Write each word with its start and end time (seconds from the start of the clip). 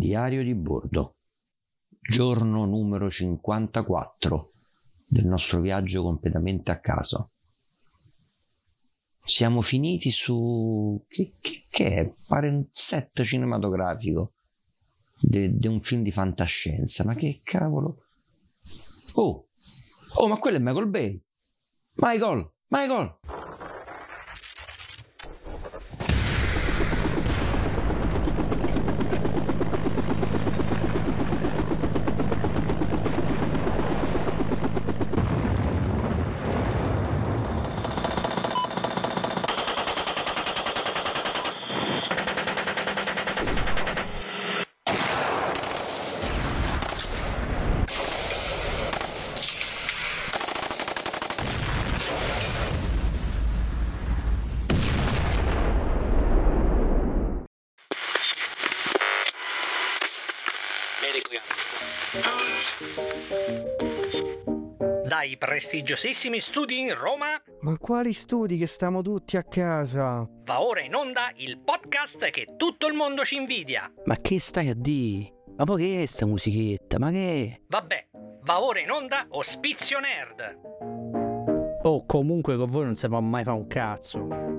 Diario 0.00 0.42
di 0.42 0.54
bordo. 0.54 1.16
Giorno 2.00 2.64
numero 2.64 3.10
54 3.10 4.50
del 5.06 5.26
nostro 5.26 5.60
viaggio 5.60 6.02
completamente 6.02 6.70
a 6.70 6.80
caso. 6.80 7.32
Siamo 9.22 9.60
finiti 9.60 10.10
su... 10.10 11.04
che, 11.06 11.34
che, 11.42 11.64
che 11.68 11.94
è? 11.96 12.12
Pare 12.26 12.48
un 12.48 12.66
set 12.72 13.22
cinematografico 13.24 14.32
di 15.20 15.66
un 15.66 15.82
film 15.82 16.02
di 16.02 16.12
fantascienza. 16.12 17.04
Ma 17.04 17.14
che 17.14 17.42
cavolo... 17.44 17.98
Oh! 19.16 19.48
Oh, 20.14 20.28
ma 20.28 20.38
quello 20.38 20.56
è 20.56 20.60
Michael 20.60 20.88
Bay! 20.88 21.22
Michael! 21.96 22.50
Michael! 22.68 23.18
Dai 65.06 65.29
prestigiosissimi 65.40 66.38
studi 66.38 66.80
in 66.80 66.94
Roma 66.94 67.42
Ma 67.62 67.78
quali 67.78 68.12
studi 68.12 68.58
che 68.58 68.66
stiamo 68.66 69.00
tutti 69.00 69.38
a 69.38 69.42
casa? 69.42 70.28
va 70.44 70.60
ora 70.62 70.80
in 70.82 70.94
onda 70.94 71.32
il 71.36 71.58
podcast 71.58 72.28
che 72.28 72.56
tutto 72.58 72.86
il 72.86 72.92
mondo 72.92 73.24
ci 73.24 73.36
invidia. 73.36 73.90
Ma 74.04 74.16
che 74.16 74.38
stai 74.38 74.68
a 74.68 74.74
di? 74.76 75.32
Ma 75.56 75.64
poi 75.64 75.82
che 75.82 76.02
è 76.02 76.06
sta 76.06 76.26
musichetta? 76.26 76.98
Ma 76.98 77.10
che 77.10 77.54
è? 77.54 77.60
Vabbè, 77.68 78.08
va 78.42 78.62
ora 78.62 78.80
in 78.80 78.90
onda 78.90 79.26
Ospizio 79.30 79.98
Nerd. 79.98 80.58
Oh, 81.84 82.04
comunque 82.04 82.56
con 82.58 82.70
voi 82.70 82.84
non 82.84 82.96
si 82.96 83.08
può 83.08 83.20
mai 83.20 83.42
fare 83.42 83.56
un 83.56 83.66
cazzo. 83.66 84.49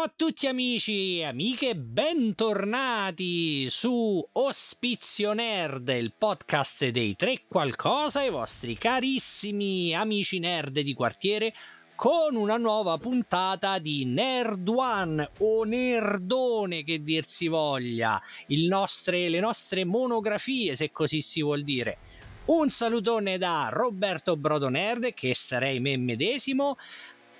Ciao 0.00 0.08
a 0.08 0.12
tutti 0.16 0.46
amici 0.46 1.18
e 1.18 1.24
amiche, 1.24 1.76
bentornati 1.76 3.68
su 3.68 4.26
Ospizio 4.32 5.34
Nerd, 5.34 5.90
il 5.90 6.14
podcast 6.16 6.88
dei 6.88 7.14
tre 7.16 7.42
qualcosa, 7.46 8.22
i 8.22 8.30
vostri 8.30 8.78
carissimi 8.78 9.94
amici 9.94 10.38
nerd 10.38 10.80
di 10.80 10.94
quartiere, 10.94 11.52
con 11.96 12.34
una 12.34 12.56
nuova 12.56 12.96
puntata 12.96 13.78
di 13.78 14.06
Nerd 14.06 14.66
One 14.68 15.32
o 15.40 15.64
Nerdone 15.64 16.82
che 16.82 17.02
dir 17.02 17.28
si 17.28 17.48
voglia, 17.48 18.18
nostre, 18.46 19.28
le 19.28 19.40
nostre 19.40 19.84
monografie 19.84 20.76
se 20.76 20.90
così 20.90 21.20
si 21.20 21.42
vuol 21.42 21.62
dire. 21.62 21.98
Un 22.46 22.70
salutone 22.70 23.36
da 23.36 23.68
Roberto 23.70 24.38
Brodo 24.38 24.70
Nerd, 24.70 25.12
che 25.12 25.34
sarei 25.34 25.78
me 25.78 25.98
medesimo, 25.98 26.78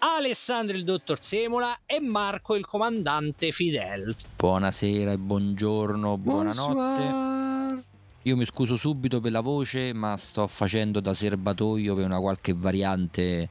Alessandro 0.02 0.78
il 0.78 0.84
dottor 0.84 1.22
Semola 1.22 1.80
e 1.84 2.00
Marco 2.00 2.56
il 2.56 2.64
comandante 2.64 3.52
Fidel. 3.52 4.14
Buonasera 4.36 5.12
e 5.12 5.18
buongiorno, 5.18 6.16
buonanotte. 6.16 6.72
Bonsoir. 6.72 7.82
Io 8.22 8.36
mi 8.36 8.46
scuso 8.46 8.78
subito 8.78 9.20
per 9.20 9.32
la 9.32 9.40
voce, 9.40 9.92
ma 9.92 10.16
sto 10.16 10.46
facendo 10.46 11.00
da 11.00 11.12
serbatoio 11.12 11.94
per 11.94 12.06
una 12.06 12.18
qualche 12.18 12.54
variante 12.54 13.48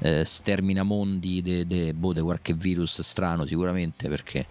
eh, 0.00 0.24
sterminamondi 0.26 1.40
de, 1.40 1.66
de, 1.66 1.94
boh, 1.94 2.12
de 2.12 2.20
qualche 2.20 2.52
virus 2.52 3.00
strano 3.00 3.46
sicuramente 3.46 4.10
perché 4.10 4.46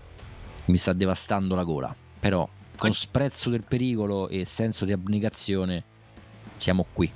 mi 0.65 0.77
sta 0.77 0.93
devastando 0.93 1.53
la 1.53 1.63
gola. 1.63 1.95
Però 2.19 2.49
con 2.75 2.93
sprezzo 2.93 3.51
del 3.51 3.61
pericolo 3.61 4.27
e 4.27 4.43
senso 4.45 4.85
di 4.85 4.91
abnegazione 4.91 5.83
siamo 6.57 6.83
qui. 6.93 7.11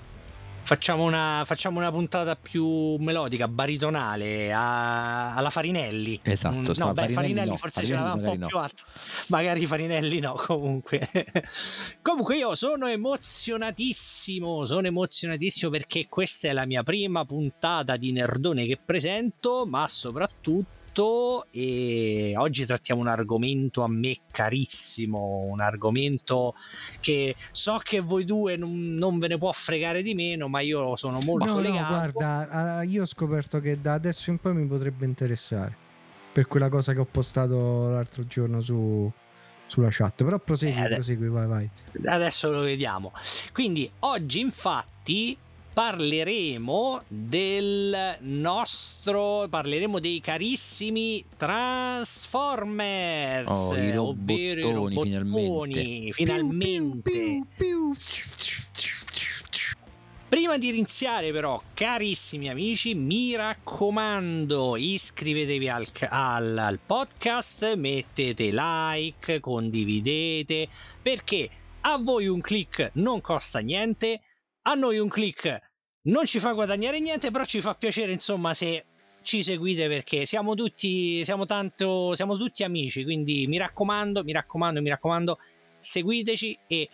Facciamo 0.63 1.03
una, 1.03 1.43
facciamo 1.45 1.79
una 1.79 1.91
puntata 1.91 2.35
più 2.37 2.95
melodica, 2.97 3.47
baritonale, 3.49 4.53
a- 4.53 5.35
alla 5.35 5.49
Farinelli. 5.49 6.19
Esatto, 6.23 6.57
Mm, 6.57 6.63
no, 6.77 6.93
beh, 6.93 7.01
Farinelli 7.01 7.13
Farinelli 7.13 7.49
no, 7.49 7.55
forse 7.57 7.85
ce 7.85 7.93
l'aveva 7.93 8.13
un 8.13 8.19
po' 8.21 8.25
magari 8.31 8.47
più 8.47 8.57
alto. 8.57 8.83
Magari 9.27 9.65
Farinelli 9.65 10.19
no, 10.19 10.33
comunque. 10.33 11.09
comunque 12.01 12.37
io 12.37 12.55
sono 12.55 12.87
emozionatissimo, 12.87 14.65
sono 14.65 14.87
emozionatissimo 14.87 15.69
perché 15.69 16.07
questa 16.07 16.47
è 16.47 16.53
la 16.53 16.65
mia 16.65 16.83
prima 16.83 17.25
puntata 17.25 17.97
di 17.97 18.11
Nerdone 18.13 18.65
che 18.65 18.79
presento, 18.83 19.65
ma 19.67 19.87
soprattutto 19.89 20.79
e 21.51 22.33
oggi 22.37 22.65
trattiamo 22.65 22.99
un 23.01 23.07
argomento 23.07 23.83
a 23.83 23.87
me 23.87 24.17
carissimo, 24.31 25.45
un 25.49 25.61
argomento 25.61 26.53
che 26.99 27.35
so 27.51 27.79
che 27.83 27.99
voi 28.01 28.25
due 28.25 28.57
non, 28.57 28.95
non 28.95 29.17
ve 29.19 29.27
ne 29.29 29.37
può 29.37 29.51
fregare 29.51 30.01
di 30.03 30.13
meno, 30.13 30.47
ma 30.47 30.59
io 30.59 30.95
sono 30.95 31.19
molto 31.21 31.45
No, 31.45 31.53
no, 31.53 31.59
legato. 31.61 31.87
guarda, 31.93 32.49
ah, 32.49 32.83
io 32.83 33.03
ho 33.03 33.05
scoperto 33.07 33.59
che 33.59 33.79
da 33.79 33.93
adesso 33.93 34.29
in 34.29 34.37
poi 34.37 34.53
mi 34.53 34.65
potrebbe 34.65 35.05
interessare. 35.05 35.75
Per 36.33 36.47
quella 36.47 36.69
cosa 36.69 36.93
che 36.93 36.99
ho 36.99 37.07
postato 37.09 37.89
l'altro 37.89 38.25
giorno 38.25 38.61
su, 38.61 39.11
sulla 39.67 39.89
chat. 39.91 40.23
Però 40.23 40.39
prosegui, 40.39 40.81
Eh, 40.81 40.87
prosegui, 40.87 41.27
vai, 41.27 41.47
vai. 41.47 41.69
Adesso 42.05 42.49
lo 42.51 42.61
vediamo. 42.61 43.11
Quindi 43.51 43.89
oggi 43.99 44.39
infatti 44.39 45.37
parleremo 45.73 47.03
del 47.07 48.17
nostro 48.21 49.47
parleremo 49.49 49.99
dei 49.99 50.19
carissimi 50.19 51.23
Transformers 51.37 53.47
Oh, 53.49 53.75
i 53.75 53.95
ovvero 53.95 54.59
i 54.59 54.71
robottoni, 54.73 55.17
robottoni, 55.17 56.11
finalmente. 56.13 57.11
Piu, 57.11 57.45
piu, 57.57 57.91
piu. 57.91 57.99
Prima 60.27 60.57
di 60.57 60.69
iniziare 60.69 61.31
però, 61.33 61.61
carissimi 61.73 62.49
amici, 62.49 62.95
mi 62.95 63.35
raccomando, 63.35 64.77
iscrivetevi 64.77 65.67
al, 65.67 65.85
al- 66.07 66.57
al 66.57 66.79
podcast, 66.85 67.75
mettete 67.75 68.49
like, 68.53 69.41
condividete, 69.41 70.69
perché 71.01 71.49
a 71.81 71.97
voi 71.97 72.27
un 72.27 72.39
click 72.39 72.91
non 72.93 73.19
costa 73.19 73.59
niente, 73.59 74.21
a 74.63 74.73
noi 74.73 74.97
un 74.99 75.09
click 75.09 75.59
non 76.03 76.25
ci 76.25 76.39
fa 76.39 76.51
guadagnare 76.53 76.99
niente, 76.99 77.31
però 77.31 77.45
ci 77.45 77.61
fa 77.61 77.75
piacere 77.75 78.11
insomma 78.11 78.53
se 78.53 78.85
ci 79.23 79.43
seguite 79.43 79.87
perché 79.87 80.25
siamo 80.25 80.55
tutti, 80.55 81.23
siamo 81.23 81.45
tanto, 81.45 82.15
siamo 82.15 82.35
tutti 82.37 82.63
amici, 82.63 83.03
quindi 83.03 83.45
mi 83.47 83.57
raccomando, 83.57 84.23
mi 84.23 84.31
raccomando, 84.31 84.81
mi 84.81 84.89
raccomando, 84.89 85.37
seguiteci 85.77 86.57
e 86.67 86.89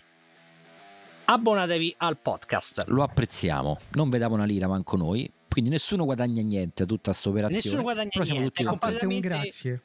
abbonatevi 1.26 1.96
al 2.00 2.18
podcast. 2.18 2.84
Lo 2.88 3.04
apprezziamo, 3.04 3.78
non 3.92 4.10
vediamo 4.10 4.36
una 4.36 4.46
lira 4.46 4.68
manco 4.68 4.98
noi, 4.98 5.32
quindi 5.50 5.70
nessuno 5.70 6.04
guadagna 6.06 6.42
niente 6.42 6.84
da 6.84 6.90
tutta 6.90 7.12
questa 7.12 7.30
operazione. 7.30 7.62
Nessuno 7.64 7.82
guadagna 7.82 8.10
però 8.12 8.24
siamo 8.26 8.40
niente, 8.42 8.64
tutti 8.64 8.68
A 8.68 8.78
completamente- 8.78 9.28
grazie. 9.28 9.82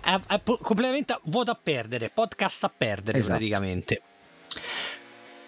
è, 0.00 0.20
è 0.28 0.40
po- 0.40 0.58
completamente 0.58 1.18
voto 1.24 1.50
a 1.50 1.58
perdere, 1.60 2.10
podcast 2.10 2.64
a 2.64 2.68
perdere 2.76 3.18
Esatto. 3.18 3.34
praticamente. 3.36 4.02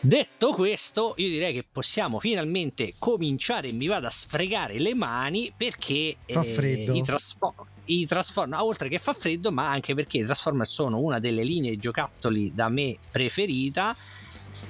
Detto 0.06 0.52
questo, 0.52 1.14
io 1.16 1.28
direi 1.28 1.52
che 1.52 1.64
possiamo 1.64 2.20
finalmente 2.20 2.94
cominciare 2.96 3.72
mi 3.72 3.88
vado 3.88 4.06
a 4.06 4.10
sfregare 4.10 4.78
le 4.78 4.94
mani 4.94 5.52
perché 5.56 6.18
Fa 6.28 6.44
freddo. 6.44 6.94
i, 6.94 7.02
trasfo- 7.02 7.54
i 7.86 8.06
Transformers, 8.06 8.62
oltre 8.62 8.88
che 8.88 9.00
fa 9.00 9.14
freddo, 9.14 9.50
ma 9.50 9.68
anche 9.68 9.96
perché 9.96 10.18
i 10.18 10.24
Transformers 10.24 10.70
sono 10.70 11.00
una 11.00 11.18
delle 11.18 11.42
linee 11.42 11.76
giocattoli 11.76 12.52
da 12.54 12.68
me 12.68 12.96
preferita 13.10 13.96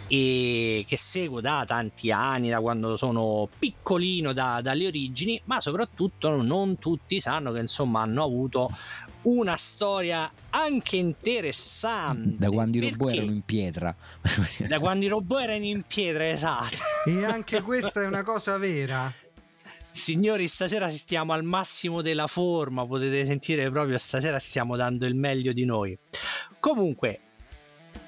e 0.09 0.85
che 0.87 0.97
seguo 0.97 1.41
da 1.41 1.65
tanti 1.67 2.11
anni, 2.11 2.49
da 2.49 2.61
quando 2.61 2.97
sono 2.97 3.49
piccolino, 3.59 4.33
da, 4.33 4.61
dalle 4.63 4.87
origini, 4.87 5.41
ma 5.45 5.61
soprattutto 5.61 6.41
non 6.41 6.79
tutti 6.79 7.21
sanno 7.21 7.53
che 7.53 7.61
insomma 7.61 8.03
hanno 8.03 8.23
avuto 8.23 8.71
una 9.23 9.57
storia 9.57 10.31
anche 10.51 10.97
interessante. 10.97 12.37
Da 12.39 12.49
quando 12.51 12.77
i 12.77 12.89
robot 12.89 13.13
erano 13.13 13.31
in 13.33 13.43
pietra. 13.43 13.95
da 14.69 14.79
quando 14.79 15.05
i 15.05 15.09
robot 15.09 15.43
erano 15.43 15.65
in 15.65 15.83
pietra, 15.83 16.29
esatto. 16.29 16.77
E 17.07 17.25
anche 17.25 17.61
questa 17.63 18.03
è 18.03 18.07
una 18.07 18.23
cosa 18.23 18.57
vera. 18.59 19.13
Signori, 19.91 20.47
stasera 20.47 20.91
stiamo 20.91 21.33
al 21.33 21.43
massimo 21.43 22.03
della 22.03 22.27
forma, 22.27 22.87
potete 22.87 23.25
sentire 23.25 23.71
proprio 23.71 23.97
stasera 23.97 24.39
stiamo 24.39 24.77
dando 24.77 25.07
il 25.07 25.15
meglio 25.15 25.55
di 25.55 25.65
noi. 25.65 25.99
Comunque, 26.61 27.21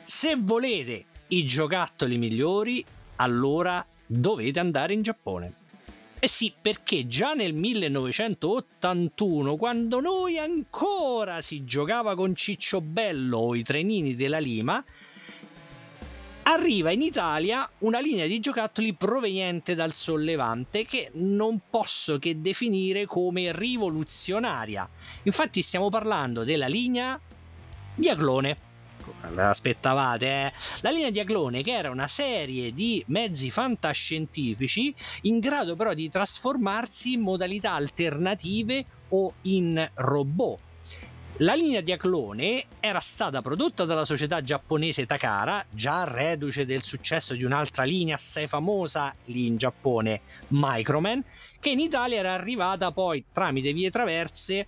se 0.02 0.36
volete 0.38 1.06
i 1.28 1.44
giocattoli 1.44 2.18
migliori, 2.18 2.84
allora 3.16 3.84
dovete 4.06 4.58
andare 4.58 4.94
in 4.94 5.02
Giappone. 5.02 5.54
Eh 6.20 6.26
sì, 6.26 6.52
perché 6.60 7.06
già 7.06 7.34
nel 7.34 7.54
1981, 7.54 9.56
quando 9.56 10.00
noi 10.00 10.36
ancora 10.36 11.40
si 11.40 11.64
giocava 11.64 12.16
con 12.16 12.34
Ciccio 12.34 12.80
Bello 12.80 13.38
o 13.38 13.54
i 13.54 13.62
trenini 13.62 14.16
della 14.16 14.40
Lima, 14.40 14.84
arriva 16.42 16.90
in 16.90 17.02
Italia 17.02 17.70
una 17.78 18.00
linea 18.00 18.26
di 18.26 18.40
giocattoli 18.40 18.94
proveniente 18.94 19.76
dal 19.76 19.92
sollevante 19.92 20.84
che 20.84 21.12
non 21.14 21.60
posso 21.70 22.18
che 22.18 22.40
definire 22.40 23.06
come 23.06 23.52
rivoluzionaria. 23.52 24.90
Infatti 25.24 25.60
stiamo 25.62 25.90
parlando 25.90 26.42
della 26.42 26.66
linea 26.66 27.20
Diaclone 27.94 28.66
aspettavate, 29.36 30.26
eh? 30.26 30.52
La 30.80 30.90
linea 30.90 31.10
Diaclone, 31.10 31.62
che 31.62 31.72
era 31.72 31.90
una 31.90 32.08
serie 32.08 32.72
di 32.72 33.02
mezzi 33.08 33.50
fantascientifici 33.50 34.94
in 35.22 35.38
grado 35.38 35.76
però 35.76 35.94
di 35.94 36.08
trasformarsi 36.08 37.12
in 37.12 37.20
modalità 37.20 37.72
alternative 37.74 38.84
o 39.10 39.34
in 39.42 39.90
robot. 39.94 40.60
La 41.40 41.54
linea 41.54 41.80
Diaclone 41.80 42.64
era 42.80 42.98
stata 42.98 43.40
prodotta 43.42 43.84
dalla 43.84 44.04
società 44.04 44.42
giapponese 44.42 45.06
Takara, 45.06 45.64
già 45.70 46.02
reduce 46.02 46.66
del 46.66 46.82
successo 46.82 47.34
di 47.34 47.44
un'altra 47.44 47.84
linea 47.84 48.16
assai 48.16 48.48
famosa 48.48 49.14
lì 49.26 49.46
in 49.46 49.56
Giappone, 49.56 50.22
Microman, 50.48 51.22
che 51.60 51.70
in 51.70 51.78
Italia 51.78 52.18
era 52.18 52.32
arrivata 52.32 52.90
poi 52.90 53.24
tramite 53.32 53.72
vie 53.72 53.88
traverse 53.88 54.66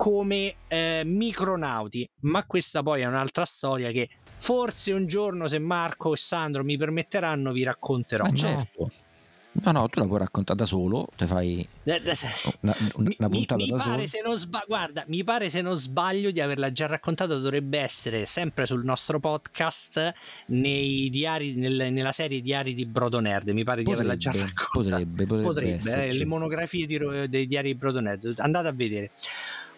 come 0.00 0.54
eh, 0.66 1.02
micronauti, 1.04 2.08
ma 2.20 2.46
questa 2.46 2.82
poi 2.82 3.02
è 3.02 3.04
un'altra 3.04 3.44
storia 3.44 3.90
che 3.90 4.08
forse 4.38 4.94
un 4.94 5.06
giorno 5.06 5.46
se 5.46 5.58
Marco 5.58 6.14
e 6.14 6.16
Sandro 6.16 6.64
mi 6.64 6.78
permetteranno 6.78 7.52
vi 7.52 7.64
racconterò. 7.64 8.24
Ma 8.24 8.32
certo. 8.32 8.90
No, 9.52 9.72
no, 9.72 9.88
tu 9.88 10.00
la 10.00 10.06
puoi 10.06 10.20
raccontare 10.20 10.58
da 10.58 10.64
solo, 10.64 11.08
te 11.16 11.26
fai 11.26 11.68
una, 11.82 12.74
una 12.96 13.28
puntata 13.28 13.56
mi, 13.56 13.64
mi 13.64 13.68
da 13.68 13.76
pare 13.76 13.78
solo. 13.78 14.06
Se 14.06 14.20
non 14.24 14.38
sba- 14.38 14.64
guarda, 14.66 15.04
mi 15.08 15.22
pare 15.22 15.50
se 15.50 15.60
non 15.60 15.76
sbaglio 15.76 16.30
di 16.30 16.40
averla 16.40 16.72
già 16.72 16.86
raccontata, 16.86 17.34
dovrebbe 17.34 17.78
essere 17.78 18.24
sempre 18.24 18.64
sul 18.64 18.82
nostro 18.82 19.20
podcast 19.20 20.14
nei 20.46 21.10
diari, 21.10 21.56
nel, 21.56 21.92
nella 21.92 22.12
serie 22.12 22.40
Diari 22.40 22.72
di 22.72 22.86
Brodo 22.86 23.20
Nerd. 23.20 23.50
Mi 23.50 23.64
pare 23.64 23.82
potrebbe, 23.82 24.16
di 24.16 24.16
averla 24.16 24.16
già 24.16 24.30
raccontata. 24.30 24.96
Potrebbe, 24.96 25.26
potrebbe, 25.26 25.76
potrebbe 25.76 26.06
eh, 26.06 26.12
le 26.14 26.24
monografie 26.24 26.86
di, 26.86 26.98
dei 27.28 27.46
diari 27.46 27.72
di 27.72 27.74
Brodo 27.74 28.00
Nerd. 28.00 28.36
Andate 28.38 28.68
a 28.68 28.72
vedere. 28.72 29.10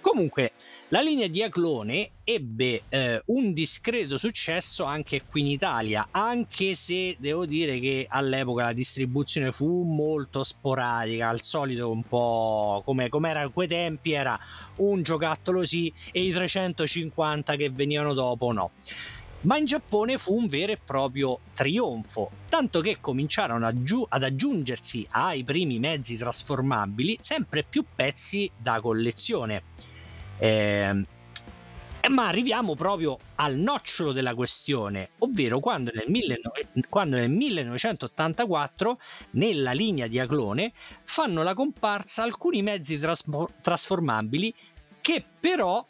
Comunque, 0.02 0.52
la 0.88 1.00
linea 1.00 1.28
di 1.28 1.44
Aclone 1.44 2.10
ebbe 2.24 2.82
eh, 2.88 3.22
un 3.26 3.52
discreto 3.52 4.18
successo 4.18 4.82
anche 4.82 5.22
qui 5.24 5.42
in 5.42 5.46
Italia, 5.46 6.08
anche 6.10 6.74
se 6.74 7.14
devo 7.20 7.46
dire 7.46 7.78
che 7.78 8.06
all'epoca 8.10 8.64
la 8.64 8.72
distribuzione 8.72 9.52
fu 9.52 9.84
molto 9.84 10.42
sporadica, 10.42 11.28
al 11.28 11.40
solito 11.40 11.88
un 11.88 12.02
po' 12.02 12.82
come 12.84 13.08
era 13.30 13.42
a 13.42 13.48
quei 13.48 13.68
tempi, 13.68 14.10
era 14.10 14.36
un 14.78 15.02
giocattolo 15.02 15.64
sì 15.64 15.90
e 16.10 16.22
i 16.22 16.32
350 16.32 17.54
che 17.54 17.70
venivano 17.70 18.12
dopo 18.12 18.50
no. 18.50 18.72
Ma 19.42 19.56
in 19.56 19.66
Giappone 19.66 20.18
fu 20.18 20.36
un 20.36 20.48
vero 20.48 20.72
e 20.72 20.78
proprio 20.84 21.38
trionfo, 21.54 22.30
tanto 22.48 22.80
che 22.80 22.98
cominciarono 23.00 23.66
aggiu- 23.66 24.06
ad 24.08 24.24
aggiungersi 24.24 25.06
ai 25.10 25.44
primi 25.44 25.78
mezzi 25.78 26.16
trasformabili 26.16 27.18
sempre 27.20 27.62
più 27.62 27.84
pezzi 27.94 28.50
da 28.56 28.80
collezione 28.80 29.62
eh, 30.42 31.04
ma 32.08 32.26
arriviamo 32.26 32.74
proprio 32.74 33.16
al 33.36 33.54
nocciolo 33.54 34.10
della 34.10 34.34
questione, 34.34 35.10
ovvero 35.18 35.60
quando 35.60 35.92
nel, 35.94 36.06
19, 36.08 36.88
quando 36.88 37.16
nel 37.16 37.30
1984 37.30 38.98
nella 39.32 39.70
linea 39.70 40.08
di 40.08 40.18
Aclone 40.18 40.72
fanno 41.04 41.44
la 41.44 41.54
comparsa 41.54 42.24
alcuni 42.24 42.60
mezzi 42.60 42.98
trasmo- 42.98 43.50
trasformabili 43.60 44.52
che 45.00 45.24
però 45.38 45.86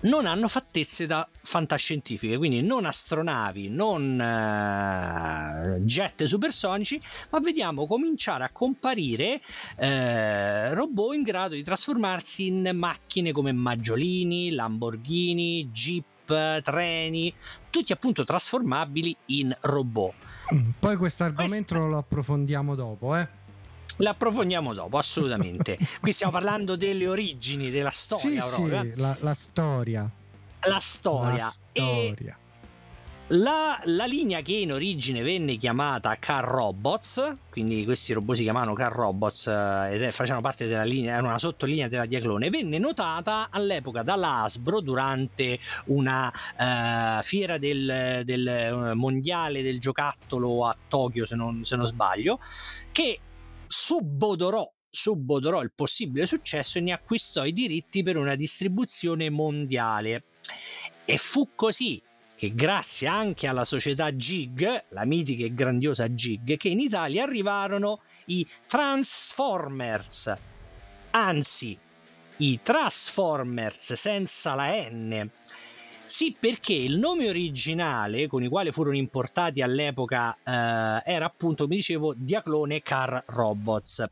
non 0.00 0.26
hanno 0.26 0.48
fattezze 0.48 1.06
da 1.06 1.28
fantascientifiche, 1.42 2.36
quindi 2.36 2.62
non 2.62 2.84
astronavi, 2.84 3.68
non 3.68 4.12
uh, 4.14 5.82
jet 5.84 6.24
supersonici, 6.24 7.00
ma 7.30 7.40
vediamo 7.40 7.86
cominciare 7.86 8.44
a 8.44 8.50
comparire 8.50 9.40
uh, 9.78 10.74
robot 10.74 11.14
in 11.14 11.22
grado 11.22 11.54
di 11.54 11.62
trasformarsi 11.62 12.46
in 12.46 12.70
macchine 12.74 13.32
come 13.32 13.52
Maggiolini, 13.52 14.52
Lamborghini, 14.52 15.70
Jeep, 15.72 16.62
treni, 16.62 17.32
tutti 17.70 17.92
appunto 17.92 18.24
trasformabili 18.24 19.16
in 19.26 19.56
robot. 19.62 20.14
Mm, 20.54 20.70
poi 20.78 20.96
questo 20.96 21.24
argomento 21.24 21.74
Questa... 21.74 21.90
lo 21.90 21.98
approfondiamo 21.98 22.74
dopo, 22.74 23.16
eh? 23.16 23.36
L'approfondiamo 23.98 24.74
dopo, 24.74 24.98
assolutamente. 24.98 25.78
Qui 26.00 26.12
stiamo 26.12 26.32
parlando 26.32 26.76
delle 26.76 27.06
origini 27.06 27.70
della 27.70 27.90
storia. 27.90 28.42
Sì, 28.42 28.62
sì 28.62 28.68
la, 28.68 29.16
la, 29.20 29.34
storia. 29.34 30.10
La 30.60 30.80
storia. 30.80 31.42
La 31.42 31.50
storia. 31.50 32.38
La, 33.32 33.78
la, 33.84 34.06
linea 34.06 34.40
che 34.40 34.54
in 34.54 34.72
origine 34.72 35.22
venne 35.22 35.56
chiamata 35.56 36.16
Car 36.18 36.44
Robots, 36.44 37.36
quindi 37.50 37.84
questi 37.84 38.14
robot 38.14 38.36
si 38.36 38.42
chiamavano 38.42 38.72
Car 38.72 38.90
Robots 38.90 39.48
eh, 39.48 39.88
ed 39.92 40.12
facevano 40.12 40.40
parte 40.40 40.66
della 40.66 40.84
linea, 40.84 41.18
era 41.18 41.26
una 41.26 41.38
sottolinea 41.38 41.88
della 41.88 42.06
Diaclone, 42.06 42.48
venne 42.48 42.78
notata 42.78 43.48
all'epoca 43.50 44.02
dall'Asbro 44.02 44.80
durante 44.80 45.58
una 45.86 46.32
uh, 46.32 47.22
fiera 47.22 47.58
del, 47.58 48.22
del 48.24 48.92
uh, 48.94 48.96
mondiale 48.96 49.60
del 49.60 49.78
giocattolo 49.78 50.64
a 50.64 50.74
Tokyo, 50.88 51.26
se 51.26 51.36
non, 51.36 51.66
se 51.66 51.76
non 51.76 51.84
sbaglio, 51.84 52.40
che 52.92 53.20
subodorò 53.68 54.68
subodorò 54.90 55.62
il 55.62 55.72
possibile 55.74 56.26
successo 56.26 56.78
e 56.78 56.80
ne 56.80 56.92
acquistò 56.92 57.44
i 57.44 57.52
diritti 57.52 58.02
per 58.02 58.16
una 58.16 58.34
distribuzione 58.34 59.30
mondiale. 59.30 60.24
E 61.04 61.18
fu 61.18 61.50
così 61.54 62.02
che 62.36 62.54
grazie 62.54 63.08
anche 63.08 63.46
alla 63.46 63.64
società 63.64 64.14
Gig, 64.14 64.84
la 64.90 65.04
mitica 65.04 65.44
e 65.44 65.54
grandiosa 65.54 66.12
Gig, 66.14 66.56
che 66.56 66.68
in 66.68 66.78
Italia 66.78 67.24
arrivarono 67.24 68.00
i 68.26 68.46
Transformers, 68.66 70.34
anzi 71.10 71.76
i 72.36 72.60
Transformers 72.62 73.92
senza 73.94 74.54
la 74.54 74.88
N, 74.88 75.28
sì, 76.08 76.34
perché 76.38 76.72
il 76.72 76.96
nome 76.96 77.28
originale 77.28 78.26
con 78.26 78.42
il 78.42 78.48
quale 78.48 78.72
furono 78.72 78.96
importati 78.96 79.60
all'epoca 79.60 80.34
eh, 80.34 81.02
era 81.04 81.26
appunto, 81.26 81.64
come 81.64 81.76
dicevo, 81.76 82.14
Diaclone 82.16 82.80
Car 82.80 83.24
Robots 83.26 84.06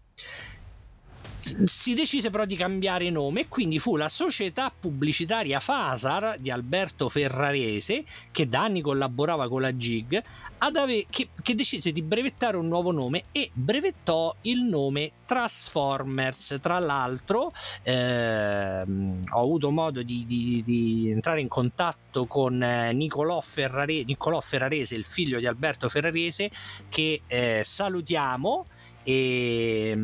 si 1.38 1.94
decise 1.94 2.30
però 2.30 2.44
di 2.44 2.56
cambiare 2.56 3.10
nome 3.10 3.42
e 3.42 3.48
quindi 3.48 3.78
fu 3.78 3.96
la 3.96 4.08
società 4.08 4.72
pubblicitaria 4.78 5.60
Fasar 5.60 6.38
di 6.38 6.50
Alberto 6.50 7.08
Ferrarese, 7.08 8.04
che 8.30 8.48
da 8.48 8.62
anni 8.62 8.80
collaborava 8.80 9.48
con 9.48 9.60
la 9.60 9.76
GIG, 9.76 10.22
ave- 10.58 11.06
che, 11.10 11.28
che, 11.42 11.54
decise 11.54 11.92
di 11.92 12.02
brevettare 12.02 12.56
un 12.56 12.66
nuovo 12.68 12.90
nome 12.90 13.24
e 13.32 13.50
brevettò 13.52 14.34
il 14.42 14.62
nome 14.62 15.12
Transformers. 15.26 16.58
Tra 16.60 16.78
l'altro 16.78 17.52
ehm, 17.82 19.24
ho 19.30 19.40
avuto 19.40 19.70
modo 19.70 20.02
di, 20.02 20.24
di, 20.26 20.62
di, 20.64 21.10
entrare 21.10 21.40
in 21.40 21.48
contatto 21.48 22.26
con 22.26 22.62
eh, 22.62 22.92
Nicolò, 22.92 23.40
Ferrare- 23.40 24.04
Nicolò 24.04 24.40
Ferrarese, 24.40 24.94
il 24.94 25.04
figlio 25.04 25.38
di 25.38 25.46
Alberto 25.46 25.88
Ferrarese, 25.88 26.50
che 26.88 27.22
eh, 27.26 27.62
salutiamo 27.64 28.66
e... 29.02 29.96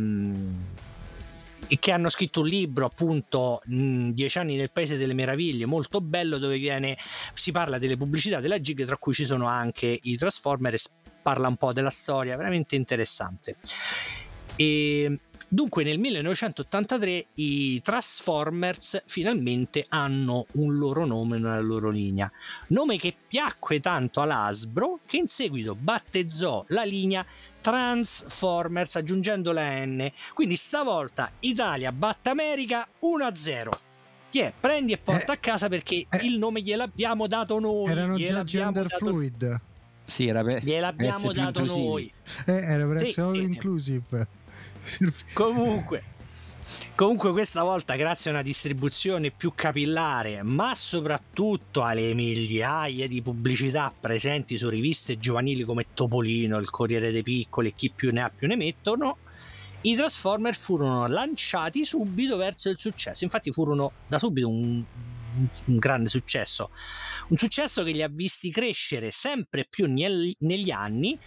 Che 1.66 1.90
hanno 1.90 2.10
scritto 2.10 2.40
un 2.40 2.48
libro 2.48 2.84
appunto 2.84 3.60
Dieci 3.64 4.38
anni 4.38 4.56
nel 4.56 4.70
paese 4.70 4.96
delle 4.96 5.14
meraviglie 5.14 5.66
molto 5.66 6.00
bello 6.00 6.38
dove 6.38 6.58
viene, 6.58 6.96
si 7.34 7.50
parla 7.50 7.78
delle 7.78 7.96
pubblicità 7.96 8.40
della 8.40 8.60
gig 8.60 8.84
tra 8.84 8.96
cui 8.98 9.14
ci 9.14 9.24
sono 9.24 9.46
anche 9.46 9.98
i 10.02 10.16
Transformers 10.16 10.92
parla 11.22 11.48
un 11.48 11.56
po' 11.56 11.72
della 11.72 11.90
storia 11.90 12.36
veramente 12.36 12.76
interessante. 12.76 13.56
E 14.56 15.18
Dunque 15.54 15.84
nel 15.84 15.98
1983 15.98 17.26
i 17.34 17.82
Transformers 17.82 19.02
finalmente 19.04 19.84
hanno 19.90 20.46
un 20.52 20.78
loro 20.78 21.04
nome 21.04 21.36
nella 21.36 21.60
loro 21.60 21.90
linea, 21.90 22.32
nome 22.68 22.96
che 22.96 23.14
piacque 23.28 23.78
tanto 23.78 24.22
all'Asbro 24.22 25.00
che 25.04 25.18
in 25.18 25.28
seguito 25.28 25.74
battezzò 25.74 26.64
la 26.68 26.84
linea 26.84 27.22
Transformers 27.60 28.96
aggiungendo 28.96 29.52
la 29.52 29.84
N. 29.84 30.10
Quindi 30.32 30.56
stavolta 30.56 31.30
Italia 31.40 31.92
batte 31.92 32.30
America 32.30 32.88
1-0. 33.02 33.68
Yeah, 34.30 34.54
prendi 34.58 34.94
e 34.94 34.96
porta 34.96 35.32
eh, 35.32 35.34
a 35.34 35.38
casa 35.38 35.68
perché 35.68 36.06
eh, 36.08 36.18
il 36.22 36.38
nome 36.38 36.62
gliel'abbiamo 36.62 37.26
dato 37.26 37.58
noi. 37.58 37.90
Erano 37.90 38.16
già 38.16 38.42
gender 38.42 38.86
dato... 38.86 39.04
fluid. 39.04 39.60
Sì, 40.06 40.28
era 40.28 40.42
per, 40.42 40.64
gliel'abbiamo 40.64 41.30
dato 41.30 41.62
noi. 41.66 42.10
Eh, 42.46 42.52
era 42.52 42.86
per 42.86 42.96
essere 43.02 43.26
all 43.26 43.40
inclusive. 43.40 44.40
Comunque, 45.32 46.02
Comunque 46.94 47.32
questa 47.32 47.64
volta 47.64 47.96
grazie 47.96 48.30
a 48.30 48.34
una 48.34 48.42
distribuzione 48.42 49.32
più 49.32 49.52
capillare, 49.54 50.42
ma 50.42 50.74
soprattutto 50.76 51.82
alle 51.82 52.14
migliaia 52.14 53.08
di 53.08 53.20
pubblicità 53.20 53.92
presenti 53.98 54.56
su 54.56 54.68
riviste 54.68 55.18
giovanili 55.18 55.64
come 55.64 55.86
Topolino, 55.92 56.58
il 56.58 56.70
Corriere 56.70 57.10
dei 57.10 57.24
Piccoli 57.24 57.68
e 57.68 57.74
chi 57.74 57.90
più 57.90 58.12
ne 58.12 58.22
ha 58.22 58.30
più 58.30 58.46
ne 58.46 58.56
mettono, 58.56 59.18
i 59.82 59.96
Transformer 59.96 60.56
furono 60.56 61.08
lanciati 61.08 61.84
subito 61.84 62.36
verso 62.36 62.68
il 62.68 62.78
successo. 62.78 63.24
Infatti 63.24 63.50
furono 63.50 63.92
da 64.06 64.18
subito 64.18 64.48
un, 64.48 64.84
un 65.64 65.78
grande 65.78 66.08
successo. 66.08 66.70
Un 67.28 67.36
successo 67.36 67.82
che 67.82 67.90
li 67.90 68.02
ha 68.02 68.08
visti 68.08 68.50
crescere 68.52 69.10
sempre 69.10 69.66
più 69.68 69.92
negli 69.92 70.70
anni 70.70 71.18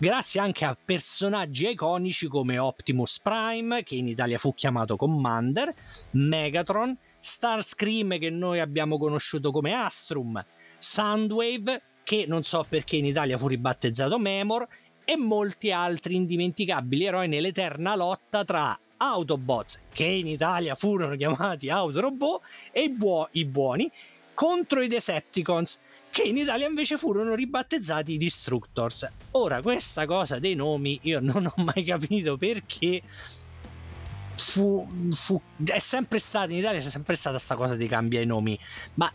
grazie 0.00 0.40
anche 0.40 0.64
a 0.64 0.74
personaggi 0.82 1.68
iconici 1.68 2.26
come 2.26 2.56
Optimus 2.56 3.20
Prime, 3.20 3.82
che 3.82 3.96
in 3.96 4.08
Italia 4.08 4.38
fu 4.38 4.54
chiamato 4.54 4.96
Commander, 4.96 5.70
Megatron, 6.12 6.96
Starscream 7.18 8.18
che 8.18 8.30
noi 8.30 8.60
abbiamo 8.60 8.96
conosciuto 8.96 9.50
come 9.50 9.74
Astrum, 9.74 10.42
Soundwave, 10.78 11.82
che 12.02 12.24
non 12.26 12.44
so 12.44 12.64
perché 12.66 12.96
in 12.96 13.04
Italia 13.04 13.36
fu 13.36 13.46
ribattezzato 13.46 14.18
Memor, 14.18 14.66
e 15.04 15.18
molti 15.18 15.70
altri 15.70 16.14
indimenticabili 16.14 17.04
eroi 17.04 17.28
nell'eterna 17.28 17.94
lotta 17.94 18.42
tra 18.42 18.78
Autobots, 18.96 19.82
che 19.92 20.04
in 20.04 20.28
Italia 20.28 20.74
furono 20.76 21.14
chiamati 21.14 21.68
Autorobot, 21.68 22.40
e 22.72 22.84
i, 22.84 22.90
buo- 22.90 23.28
i 23.32 23.44
buoni, 23.44 23.90
contro 24.32 24.80
i 24.80 24.88
Decepticons, 24.88 25.78
che 26.10 26.22
in 26.22 26.36
Italia 26.36 26.66
invece 26.66 26.98
furono 26.98 27.34
ribattezzati 27.34 28.16
Destructors. 28.16 29.08
Ora, 29.32 29.62
questa 29.62 30.06
cosa 30.06 30.38
dei 30.38 30.54
nomi 30.54 30.98
io 31.02 31.20
non 31.20 31.46
ho 31.46 31.62
mai 31.62 31.84
capito 31.84 32.36
perché 32.36 33.02
fu, 34.34 34.88
fu 35.10 35.40
è 35.64 35.78
sempre 35.78 36.18
stata 36.18 36.50
in 36.50 36.58
Italia 36.58 36.80
c'è 36.80 36.90
sempre 36.90 37.14
stata 37.14 37.36
questa 37.36 37.56
cosa 37.56 37.76
di 37.76 37.86
cambiare 37.86 38.24
i 38.24 38.28
nomi, 38.28 38.58
ma 38.94 39.10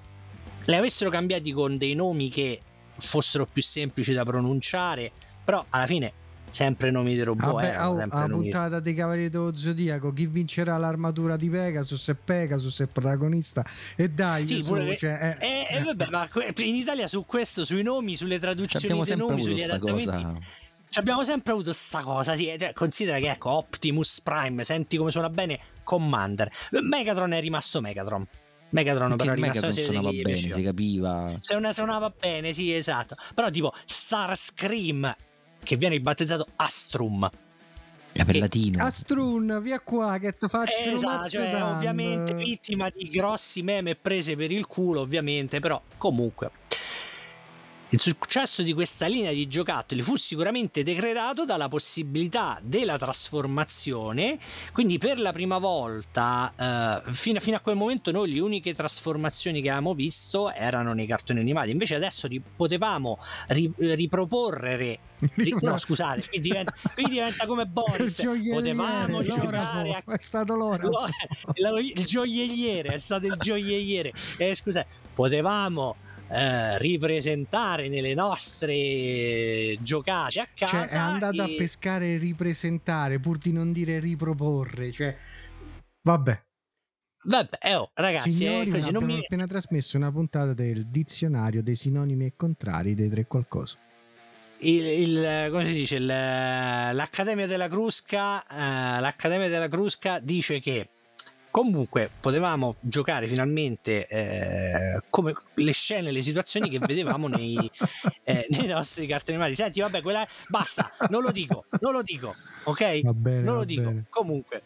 le 0.66 0.76
avessero 0.78 1.10
cambiati 1.10 1.52
con 1.52 1.78
dei 1.78 1.96
nomi 1.96 2.30
che 2.30 2.60
fossero 2.98 3.46
più 3.46 3.62
semplici 3.62 4.14
da 4.14 4.24
pronunciare, 4.24 5.12
però 5.44 5.64
alla 5.70 5.86
fine 5.86 6.14
sempre 6.56 6.90
nomi 6.90 7.14
di 7.14 7.22
robot. 7.22 7.52
Vabbè, 7.52 7.74
eh, 7.74 7.82
oh, 7.82 7.98
la 7.98 8.28
puntata 8.30 8.80
dei 8.80 8.94
Cavalieri 8.94 9.30
dello 9.30 9.54
Zodiaco, 9.56 10.14
chi 10.14 10.26
vincerà 10.26 10.78
l'armatura 10.78 11.36
di 11.36 11.50
Pegasus 11.50 12.10
è 12.10 12.16
Pegasus 12.16 12.82
è 12.82 12.88
protagonista 12.88 13.64
e 13.98 14.10
dai, 14.10 14.48
sì, 14.48 14.64
pure, 14.64 14.94
su, 14.94 15.00
cioè, 15.00 15.38
eh, 15.40 15.46
eh, 15.46 15.78
eh, 15.78 15.84
vabbè, 15.84 16.08
ma 16.10 16.30
in 16.60 16.76
Italia 16.76 17.08
su 17.08 17.26
questo, 17.26 17.66
sui 17.66 17.84
nomi, 17.84 18.16
sulle 18.16 18.40
traduzioni 18.40 19.04
dei 19.04 19.18
nomi, 19.18 19.44
sugli 19.44 19.62
adattamenti 19.64 20.06
cosa. 20.06 20.34
abbiamo 20.94 21.26
sempre 21.26 21.52
avuto 21.52 21.74
sta 21.74 22.00
cosa, 22.00 22.36
sì, 22.36 22.56
cioè, 22.58 22.72
considera 22.72 23.20
che 23.20 23.32
ecco 23.32 23.50
Optimus 23.50 24.22
Prime, 24.22 24.64
senti 24.64 24.96
come 24.96 25.12
suona 25.12 25.30
bene 25.30 25.60
Commander. 25.84 26.50
Megatron 26.72 27.34
è 27.34 27.42
rimasto 27.42 27.82
Megatron. 27.82 28.26
Megatron 28.70 29.16
però 29.18 29.34
è 29.34 29.36
rimasto 29.36 29.68
Megatron 29.68 29.94
suonava 29.94 30.12
bene, 30.12 30.38
si 30.38 30.62
capiva. 30.62 31.38
Cioè, 31.42 31.74
suonava 31.74 32.14
bene, 32.18 32.54
sì, 32.54 32.74
esatto. 32.74 33.18
Però 33.34 33.50
tipo 33.50 33.74
Starscream 33.84 35.16
che 35.66 35.76
viene 35.76 36.00
battezzato 36.00 36.48
Astrum. 36.56 37.30
È 38.14 38.24
per 38.24 38.38
latino. 38.38 38.82
Astrun, 38.82 39.60
via 39.62 39.82
qua 39.82 40.18
che 40.20 40.38
ti 40.38 40.48
faccio 40.48 40.72
esatto, 40.96 41.28
cioè, 41.28 41.62
ovviamente 41.62 42.34
vittima 42.34 42.90
di 42.90 43.10
grossi 43.10 43.62
meme 43.62 43.96
prese 43.96 44.38
per 44.38 44.52
il 44.52 44.68
culo, 44.68 45.02
ovviamente, 45.02 45.60
però 45.60 45.82
comunque 45.98 46.52
il 47.90 48.02
successo 48.02 48.64
di 48.64 48.74
questa 48.74 49.06
linea 49.06 49.32
di 49.32 49.48
giocattoli 49.48 50.02
fu 50.02 50.16
sicuramente 50.16 50.82
decretato 50.82 51.46
dalla 51.46 51.68
possibilità 51.68 52.60
della 52.62 52.98
trasformazione, 52.98 54.40
quindi 54.74 54.98
per 54.98 55.20
la 55.20 55.32
prima 55.32 55.60
volta, 55.60 57.04
eh, 57.06 57.14
fino, 57.14 57.40
fino, 57.40 57.58
a 57.58 57.60
quel 57.60 57.76
momento 57.76 58.12
noi 58.12 58.34
le 58.34 58.40
uniche 58.40 58.74
trasformazioni 58.74 59.62
che 59.62 59.70
avevamo 59.70 59.94
visto 59.94 60.52
erano 60.52 60.94
nei 60.94 61.06
cartoni 61.06 61.40
animati, 61.40 61.70
invece 61.70 61.96
adesso 61.96 62.28
ri- 62.28 62.42
potevamo 62.56 63.20
ri- 63.50 63.72
riproporre... 63.78 65.00
Ri- 65.36 65.56
no 65.62 65.78
scusate, 65.78 66.28
qui 66.28 66.42
diventa, 66.42 66.74
qui 66.94 67.06
diventa 67.06 67.46
come 67.46 67.66
Boris, 67.66 68.22
potevamo 68.52 69.24
giocare 69.24 69.94
a... 69.94 70.04
È 70.06 70.18
stato 70.20 70.56
l'ora. 70.56 70.84
il 71.80 72.04
gioielliere, 72.04 72.90
è 72.90 72.98
stato 72.98 73.26
il 73.28 73.36
gioielliere. 73.38 74.12
Eh, 74.38 74.54
scusate, 74.54 74.86
potevamo 75.14 75.96
eh, 76.28 76.78
ripresentare 76.80 77.88
nelle 77.88 78.14
nostre 78.14 79.78
giocate 79.82 80.40
a 80.40 80.48
casa. 80.54 80.88
Cioè, 80.88 80.98
è 80.98 81.00
andato 81.00 81.42
e... 81.42 81.42
a 81.42 81.58
pescare 81.58 82.14
e 82.14 82.18
ripresentare 82.18 83.20
pur 83.20 83.38
di 83.38 83.52
non 83.52 83.72
dire 83.72 84.00
riproporre. 84.00 84.92
Cioè, 84.92 85.16
vabbè. 86.02 86.44
Vabbè, 87.28 87.58
eh, 87.60 87.76
oh, 87.76 87.90
ragazzi, 87.96 88.32
Signori, 88.32 88.70
eh, 88.70 88.74
così, 88.74 88.88
abbiamo 88.90 89.08
mi... 89.08 89.18
appena 89.18 89.48
trasmesso 89.48 89.98
una 89.98 90.12
puntata 90.12 90.54
del 90.54 90.86
dizionario 90.88 91.64
dei 91.64 91.74
sinonimi 91.74 92.26
e 92.26 92.34
contrari 92.36 92.94
dei 92.94 93.10
tre 93.10 93.26
qualcosa. 93.26 93.80
Il, 94.60 94.86
il, 94.86 95.48
come 95.52 95.66
si 95.66 95.74
dice 95.74 95.96
il, 95.96 96.06
l'Accademia 96.06 97.46
della 97.46 97.68
Crusca 97.68 98.42
eh, 98.46 99.02
l'Accademia 99.02 99.50
della 99.50 99.68
Crusca 99.68 100.20
dice 100.20 100.62
che 100.62 100.90
Comunque 101.56 102.10
potevamo 102.20 102.76
giocare 102.82 103.30
finalmente 103.30 104.08
eh, 104.08 105.02
come 105.10 105.34
le 105.54 105.72
scene, 105.72 106.12
le 106.12 106.22
situazioni 106.22 106.68
che 106.68 106.80
vedevamo 106.80 107.30
nei, 107.30 107.56
eh, 108.26 108.46
nei 108.50 108.68
nostri 108.68 109.08
cartoni 109.08 109.38
animati. 109.38 109.56
Senti, 109.56 109.80
vabbè, 109.80 110.02
quella 110.02 110.28
basta, 110.50 110.92
non 111.08 111.22
lo 111.22 111.32
dico, 111.32 111.64
non 111.80 111.94
lo 111.94 112.02
dico, 112.02 112.36
ok? 112.66 113.04
Bene, 113.04 113.40
non 113.40 113.56
lo 113.56 113.64
dico. 113.64 113.84
Bene. 113.84 114.06
Comunque, 114.10 114.62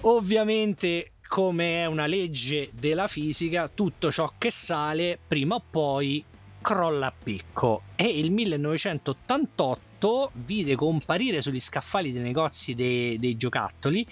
ovviamente, 0.00 1.12
come 1.28 1.82
è 1.82 1.86
una 1.86 2.06
legge 2.06 2.70
della 2.72 3.06
fisica, 3.06 3.68
tutto 3.68 4.10
ciò 4.10 4.32
che 4.38 4.50
sale 4.50 5.20
prima 5.24 5.54
o 5.54 5.62
poi 5.70 6.24
crolla 6.60 7.06
a 7.06 7.14
picco. 7.16 7.82
E 7.94 8.06
il 8.06 8.32
1988 8.32 9.89
2008 10.00 10.30
vide 10.46 10.74
comparire 10.74 11.42
sugli 11.42 11.60
scaffali 11.60 12.10
dei 12.10 12.22
negozi 12.22 12.74
dei, 12.74 13.18
dei 13.18 13.36
giocattoli 13.36 14.06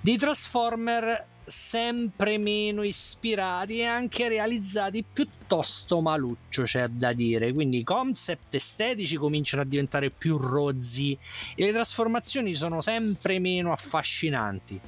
dei 0.00 0.16
Transformer 0.16 1.34
sempre 1.44 2.38
meno 2.38 2.82
ispirati 2.82 3.78
e 3.78 3.84
anche 3.84 4.26
realizzati 4.26 5.04
piuttosto 5.04 6.00
maluccio 6.00 6.64
c'è 6.64 6.88
da 6.88 7.12
dire. 7.12 7.52
Quindi 7.52 7.78
i 7.78 7.84
concept 7.84 8.54
estetici 8.56 9.14
cominciano 9.16 9.62
a 9.62 9.64
diventare 9.64 10.10
più 10.10 10.38
rozzi 10.38 11.16
e 11.54 11.64
le 11.64 11.72
trasformazioni 11.72 12.52
sono 12.54 12.80
sempre 12.80 13.38
meno 13.38 13.70
affascinanti 13.70 14.80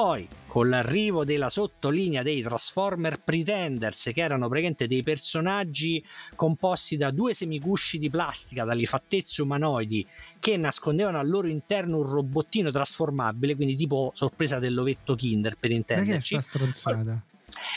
poi, 0.00 0.28
con 0.46 0.68
l'arrivo 0.68 1.24
della 1.24 1.50
sottolinea 1.50 2.22
dei 2.22 2.40
Transformer 2.40 3.20
Pretenders, 3.20 4.10
che 4.14 4.20
erano 4.20 4.46
praticamente 4.46 4.86
dei 4.86 5.02
personaggi 5.02 6.00
composti 6.36 6.96
da 6.96 7.10
due 7.10 7.34
semigusci 7.34 7.98
di 7.98 8.08
plastica 8.08 8.62
dalle 8.62 8.86
fattezze 8.86 9.42
umanoidi 9.42 10.06
che 10.38 10.56
nascondevano 10.56 11.18
al 11.18 11.28
loro 11.28 11.48
interno 11.48 11.96
un 11.96 12.04
robottino 12.04 12.70
trasformabile, 12.70 13.56
quindi 13.56 13.74
tipo 13.74 14.12
sorpresa 14.14 14.60
dell'ovetto 14.60 15.16
Kinder 15.16 15.56
per 15.58 15.72
intenderci. 15.72 16.34
Ma 16.34 16.40
che 16.40 16.46
è 16.46 16.48
sta 16.48 16.58
stronzata? 16.58 17.22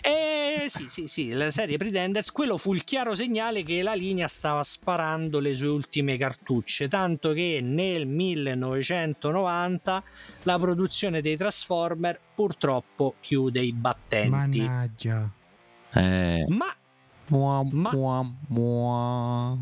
Eh 0.01 0.65
sì, 0.67 0.89
sì, 0.89 1.07
sì, 1.07 1.31
la 1.31 1.51
serie 1.51 1.77
Pretenders, 1.77 2.31
quello 2.31 2.57
fu 2.57 2.73
il 2.73 2.83
chiaro 2.83 3.15
segnale 3.15 3.63
che 3.63 3.83
la 3.83 3.93
linea 3.93 4.27
stava 4.27 4.63
sparando 4.63 5.39
le 5.39 5.55
sue 5.55 5.67
ultime 5.67 6.17
cartucce, 6.17 6.87
tanto 6.87 7.33
che 7.33 7.59
nel 7.61 8.07
1990 8.07 10.03
la 10.43 10.59
produzione 10.59 11.21
dei 11.21 11.37
Transformer 11.37 12.19
purtroppo 12.33 13.15
chiude 13.19 13.61
i 13.61 13.73
battenti. 13.73 14.29
Mannaggia. 14.29 15.29
Eh. 15.93 16.45
Ma 16.47 16.75
Mua, 17.31 17.63
mua, 17.63 18.25
mua. 18.49 19.57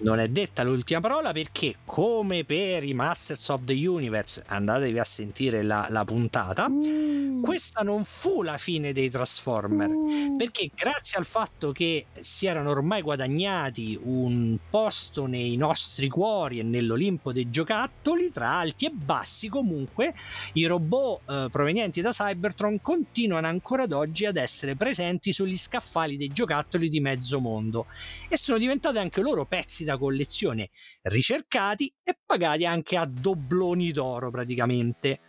Non 0.00 0.18
è 0.18 0.28
detta 0.28 0.62
l'ultima 0.62 1.00
parola 1.00 1.32
perché 1.32 1.76
come 1.84 2.44
per 2.44 2.84
i 2.84 2.94
Masters 2.94 3.48
of 3.48 3.64
the 3.64 3.86
Universe 3.86 4.42
andatevi 4.46 4.98
a 4.98 5.04
sentire 5.04 5.62
la, 5.62 5.86
la 5.90 6.04
puntata 6.04 6.66
uh. 6.66 7.40
questa 7.42 7.82
non 7.82 8.04
fu 8.04 8.42
la 8.42 8.58
fine 8.58 8.92
dei 8.92 9.10
Transformer 9.10 9.88
uh. 9.88 10.36
perché 10.36 10.70
grazie 10.74 11.18
al 11.18 11.26
fatto 11.26 11.72
che 11.72 12.06
si 12.18 12.46
erano 12.46 12.70
ormai 12.70 13.02
guadagnati 13.02 13.98
un 14.02 14.56
posto 14.68 15.26
nei 15.26 15.56
nostri 15.56 16.08
cuori 16.08 16.60
e 16.60 16.62
nell'Olimpo 16.62 17.32
dei 17.32 17.50
giocattoli 17.50 18.30
tra 18.30 18.52
alti 18.52 18.86
e 18.86 18.90
bassi 18.90 19.48
comunque 19.48 20.14
i 20.54 20.66
robot 20.66 21.20
eh, 21.28 21.48
provenienti 21.50 22.00
da 22.00 22.10
Cybertron 22.10 22.80
continuano 22.80 23.46
ancora 23.46 23.82
ad 23.82 23.92
oggi 23.92 24.24
ad 24.26 24.36
essere 24.36 24.76
presenti 24.76 25.32
sugli 25.32 25.56
scaffali 25.56 26.16
dei 26.16 26.28
giocattoli 26.28 26.88
di 26.88 27.00
mezzo 27.00 27.38
mondo 27.40 27.86
e 28.28 28.36
sono 28.36 28.58
diventate 28.58 28.98
anche 28.98 29.20
loro 29.20 29.44
pezzi 29.44 29.84
da 29.84 29.89
collezione 29.96 30.70
ricercati 31.02 31.92
e 32.02 32.16
pagati 32.24 32.66
anche 32.66 32.96
a 32.96 33.04
dobloni 33.04 33.90
d'oro 33.92 34.30
praticamente. 34.30 35.20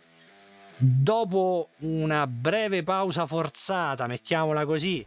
Dopo 0.76 1.70
una 1.78 2.26
breve 2.26 2.82
pausa 2.82 3.26
forzata, 3.26 4.06
mettiamola 4.06 4.64
così, 4.64 5.06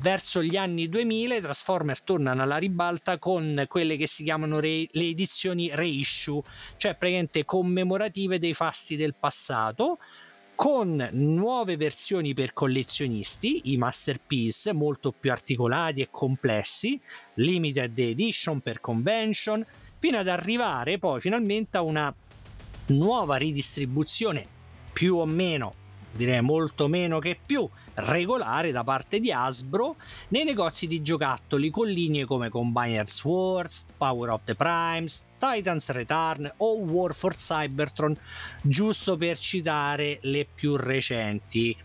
verso 0.00 0.42
gli 0.42 0.56
anni 0.56 0.88
2000 0.88 1.36
i 1.36 1.40
Transformer 1.40 2.02
tornano 2.02 2.42
alla 2.42 2.58
ribalta 2.58 3.18
con 3.18 3.64
quelle 3.68 3.96
che 3.96 4.06
si 4.06 4.24
chiamano 4.24 4.60
re- 4.60 4.86
le 4.90 5.08
edizioni 5.08 5.70
reissue, 5.74 6.42
cioè 6.76 6.94
praticamente 6.94 7.44
commemorative 7.44 8.38
dei 8.38 8.54
fasti 8.54 8.96
del 8.96 9.14
passato, 9.14 9.98
con 10.54 11.08
nuove 11.12 11.76
versioni 11.76 12.34
per 12.34 12.52
collezionisti, 12.52 13.72
i 13.72 13.76
masterpiece 13.76 14.72
molto 14.72 15.12
più 15.12 15.30
articolati 15.30 16.00
e 16.00 16.08
complessi, 16.10 17.00
limited 17.34 17.98
edition 17.98 18.60
per 18.60 18.80
convention, 18.80 19.64
fino 19.98 20.18
ad 20.18 20.28
arrivare 20.28 20.98
poi 20.98 21.20
finalmente 21.20 21.76
a 21.76 21.82
una 21.82 22.14
nuova 22.86 23.36
ridistribuzione 23.36 24.46
più 24.92 25.16
o 25.16 25.26
meno 25.26 25.82
direi 26.16 26.40
molto 26.40 26.88
meno 26.88 27.18
che 27.18 27.38
più, 27.44 27.68
regolare 27.94 28.72
da 28.72 28.84
parte 28.84 29.20
di 29.20 29.32
Hasbro 29.32 29.96
nei 30.28 30.44
negozi 30.44 30.86
di 30.86 31.02
giocattoli 31.02 31.70
con 31.70 31.88
linee 31.88 32.24
come 32.24 32.48
Combiners 32.48 33.22
Wars, 33.24 33.84
Power 33.96 34.30
of 34.30 34.42
the 34.44 34.54
Primes, 34.54 35.24
Titans 35.38 35.90
Return 35.90 36.50
o 36.58 36.78
War 36.78 37.14
for 37.14 37.34
Cybertron, 37.34 38.16
giusto 38.62 39.16
per 39.16 39.38
citare 39.38 40.18
le 40.22 40.46
più 40.52 40.76
recenti. 40.76 41.76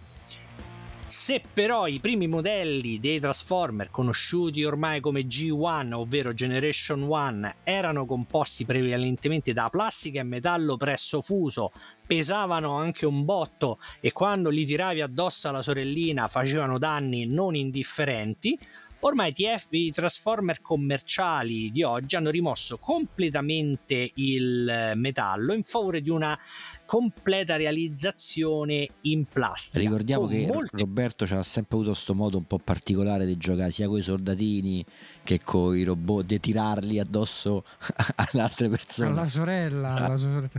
Se 1.10 1.42
però 1.51 1.88
i 1.88 2.00
primi 2.00 2.28
modelli 2.28 3.00
dei 3.00 3.20
Transformer, 3.20 3.89
conosciuti 3.89 4.63
ormai 4.63 5.00
come 5.00 5.22
G1, 5.22 5.94
ovvero 5.94 6.36
Generation 6.36 7.01
1, 7.01 7.56
erano 7.63 8.06
composti 8.06 8.63
prevalentemente 8.63 9.51
da 9.51 9.70
plastica 9.72 10.20
e 10.20 10.24
metallo 10.24 10.78
presso 10.78 11.22
fuso, 11.24 11.72
pesavano 12.06 12.75
anche 12.75 13.08
un 13.08 13.25
botto 13.25 13.80
e 14.00 14.12
quando 14.12 14.51
li 14.51 14.63
tiravi 14.66 15.01
addosso 15.01 15.50
alla 15.50 15.63
sorellina 15.63 16.28
facevano 16.28 16.78
danni 16.78 17.25
non 17.25 17.56
indifferenti, 17.56 18.56
Ormai 19.01 19.32
TF, 19.32 19.68
i 19.70 19.91
transformer 19.91 20.62
commerciali 20.62 21.72
di 21.72 21.84
oggi 21.84 22.18
hanno 22.18 22.29
rimosso 22.29 22.77
completamente 22.77 24.12
il 24.15 24.91
metallo 24.96 25.53
in 25.53 25.63
favore 25.63 26.01
di 26.01 26.10
una 26.10 26.38
completa 26.86 27.56
realizzazione 27.56 28.88
in 29.01 29.24
plastica. 29.24 29.79
Ricordiamo 29.79 30.27
che 30.27 30.46
molti... 30.46 30.77
Roberto 30.77 31.25
ci 31.25 31.34
ha 31.34 31.44
sempre 31.44 31.77
avuto 31.77 31.91
questo 31.91 32.13
modo 32.13 32.38
un 32.38 32.46
po' 32.46 32.60
particolare 32.60 33.25
di 33.25 33.38
giocare 33.38 33.72
sia 33.72 33.88
con 33.88 34.00
i 34.00 34.01
soldatini 34.01 34.86
che 35.24 35.39
con 35.39 35.77
i 35.77 35.84
robot, 35.84 36.25
di 36.25 36.39
tirarli 36.39 37.00
addosso 37.00 37.63
alle 38.15 38.41
altre 38.41 38.68
persone. 38.68 39.12
Alla 39.12 39.27
sorella, 39.27 39.94
alla 39.94 40.18
sorella. 40.18 40.50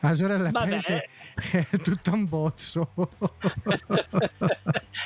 La 0.00 0.14
sorella 0.14 0.50
è 1.50 1.66
tutta 1.82 2.12
un 2.12 2.26
bozzo. 2.26 2.90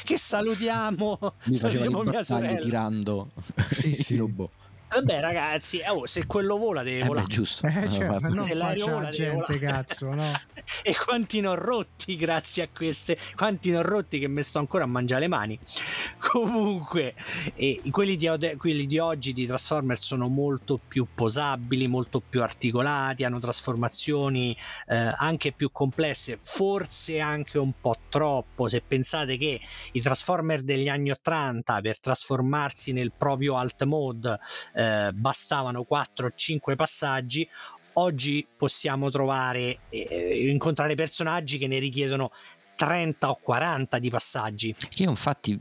che 0.05 0.19
salutiamo. 0.19 1.19
Mi 1.45 1.57
faceva 1.57 2.03
mia 2.05 2.23
sorella. 2.23 2.59
tirando 2.59 3.29
sì, 3.71 3.95
sì. 3.95 4.15
i 4.15 4.17
robot. 4.19 4.51
Vabbè, 4.95 5.19
ragazzi, 5.19 5.81
oh, 5.89 6.07
se 6.07 6.25
quello 6.25 6.57
vola 6.57 6.85
deve 6.85 7.01
eh 7.01 7.05
volare. 7.05 7.27
Beh, 7.27 7.33
giusto. 7.33 7.67
Eh, 7.67 7.89
cioè, 7.91 8.19
no, 8.21 8.43
se 8.43 8.55
l'aereo 8.55 8.87
vola 8.87 9.11
gente, 9.11 9.59
cazzo, 9.59 10.15
no? 10.15 10.31
e 10.83 10.95
quanti 10.95 11.41
ne 11.41 11.49
ho 11.49 11.55
rotti 11.57 12.15
grazie 12.17 12.63
a 12.63 12.69
queste, 12.73 13.19
quanti 13.35 13.71
ne 13.71 13.79
ho 13.79 13.83
rotti 13.83 14.21
che 14.21 14.29
mi 14.29 14.43
sto 14.45 14.61
ancora 14.61 14.85
a 14.85 14.87
mangiare 14.87 15.23
le 15.23 15.29
mani. 15.29 15.59
Comunque, 16.19 17.15
eh, 17.57 17.81
quelli, 17.91 18.15
di, 18.15 18.29
quelli 18.57 18.87
di 18.87 18.99
oggi 18.99 19.33
di 19.33 19.47
Transformers 19.47 20.01
sono 20.01 20.29
molto 20.29 20.79
più 20.87 21.09
posabili, 21.13 21.89
molto 21.89 22.21
più 22.21 22.41
articolati, 22.43 23.25
hanno 23.25 23.41
trasformazioni 23.41 24.57
eh, 24.87 25.13
anche 25.17 25.51
più 25.51 25.73
complesse, 25.73 26.39
forse 26.41 27.19
anche 27.19 27.59
un 27.59 27.73
po' 27.81 27.97
troppo. 28.09 28.69
Se 28.69 28.81
pensate 28.81 29.37
che 29.37 29.61
i 29.93 30.01
Transformer 30.01 30.63
degli 30.63 30.89
anni 30.89 31.11
80 31.11 31.81
per 31.81 31.99
trasformarsi 31.99 32.93
nel 32.93 33.11
proprio 33.11 33.57
alt 33.57 33.83
mode 33.83 34.39
eh, 34.75 34.83
bastavano 35.12 35.85
4 35.85 36.26
o 36.26 36.33
5 36.35 36.76
passaggi, 36.76 37.49
oggi 37.94 38.47
possiamo 38.57 39.11
trovare 39.11 39.79
eh, 39.90 40.49
incontrare 40.51 40.94
personaggi 40.94 41.59
che 41.59 41.66
ne 41.66 41.79
richiedono 41.79 42.31
30 42.77 43.31
o 43.31 43.38
40 43.40 43.99
di 43.99 44.11
passaggi. 44.11 44.75
Io 44.97 45.11
infatti 45.11 45.59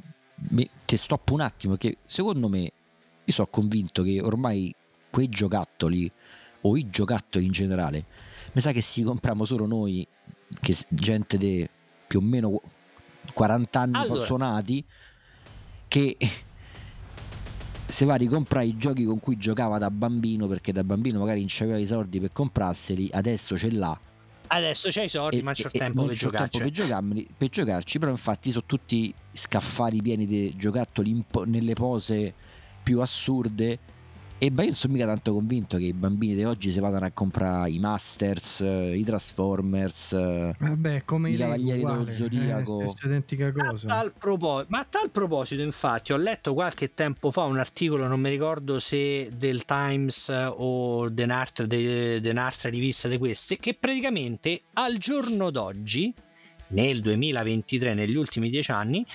mi, 0.49 0.69
ti 0.86 0.97
stoppo 0.97 1.33
un 1.33 1.41
attimo 1.41 1.75
che 1.75 1.97
secondo 2.05 2.49
me 2.49 2.71
io 3.25 3.33
sono 3.33 3.47
convinto 3.47 4.03
che 4.03 4.19
ormai 4.21 4.73
quei 5.09 5.29
giocattoli 5.29 6.12
o 6.62 6.77
i 6.77 6.89
giocattoli 6.89 7.45
in 7.45 7.51
generale 7.51 8.05
mi 8.53 8.62
sa 8.62 8.71
che 8.71 8.81
si 8.81 9.03
compriamo 9.03 9.45
solo 9.45 9.65
noi 9.65 10.05
che 10.62 10.75
gente 10.89 11.38
di 11.38 11.67
più 12.07 12.19
o 12.19 12.21
meno 12.21 12.62
40 13.33 13.79
anni 13.79 13.97
allora. 13.97 14.25
suonati 14.25 14.86
che 15.88 16.17
se 17.93 18.06
va 18.06 18.13
a 18.13 18.17
ricomprare 18.17 18.65
i 18.65 18.75
giochi 18.75 19.03
con 19.03 19.19
cui 19.19 19.38
giocava 19.38 19.77
da 19.77 19.91
bambino 19.91 20.47
perché 20.47 20.71
da 20.71 20.84
bambino 20.84 21.19
magari 21.19 21.41
non 21.41 21.47
c'aveva 21.47 21.77
i 21.77 21.86
soldi 21.86 22.19
per 22.19 22.32
comprarseli 22.34 23.10
adesso 23.12 23.56
ce 23.56 23.71
l'ha. 23.71 23.95
Adesso 24.47 24.89
c'hai 24.91 25.06
i 25.06 25.10
soldi 25.10 25.38
e, 25.38 25.43
ma 25.43 25.53
c'è 25.53 25.69
tempo, 25.69 25.77
per, 25.77 25.84
tempo 25.84 26.06
per, 26.08 26.15
giocarci, 26.71 27.27
per 27.38 27.49
giocarci 27.49 27.99
però 27.99 28.10
infatti 28.10 28.49
sono 28.49 28.63
tutti 28.65 29.13
scaffali 29.32 30.01
pieni 30.01 30.25
di 30.25 30.56
giocattoli 30.58 31.23
po- 31.29 31.43
nelle 31.43 31.73
pose 31.73 32.34
più 32.82 32.99
assurde 32.99 33.77
e 34.43 34.51
beh, 34.51 34.63
io 34.63 34.67
non 34.67 34.77
sono 34.77 34.93
mica 34.93 35.06
tanto 35.06 35.32
convinto 35.32 35.77
che 35.77 35.86
i 35.86 35.93
bambini 35.93 36.36
di 36.36 36.43
oggi 36.43 36.73
si 36.73 36.82
vadano 36.82 37.06
a 37.06 37.12
comprare 37.12 37.71
i 37.71 37.79
Masters, 37.79 38.60
i 38.60 39.01
Transformers, 39.06 40.12
Vabbè, 40.58 41.06
come 41.06 41.29
i, 41.29 41.38
Cavalieri 41.38 41.79
dello 41.79 42.06
eh, 42.06 42.12
Zodiaco. 42.12 42.82
Eh, 42.82 42.88
stessa 42.88 43.08
identica 43.08 43.53
cosa. 43.53 43.88
A 43.88 43.89
tal 43.89 44.13
propos- 44.19 44.65
ma 44.67 44.79
a 44.79 44.86
tal 44.89 45.12
proposito, 45.12 45.62
infatti, 45.62 46.12
ho 46.12 46.17
letto 46.17 46.53
qualche 46.53 46.93
tempo 46.93 47.32
fa 47.32 47.43
un 47.43 47.58
articolo, 47.58 48.06
non 48.06 48.19
mi 48.19 48.29
ricordo 48.29 48.79
se 48.79 49.29
del 49.34 49.63
Times 49.63 50.27
o 50.29 51.08
di 51.08 51.23
un'altra 51.23 52.69
rivista 52.69 53.08
di 53.08 53.17
queste, 53.17 53.56
che 53.56 53.75
praticamente 53.75 54.63
al 54.73 54.97
giorno 54.97 55.51
d'oggi, 55.51 56.13
nel 56.73 56.99
2023, 56.99 57.93
negli 57.93 58.15
ultimi 58.15 58.49
dieci 58.49 58.71
anni, 58.71 59.06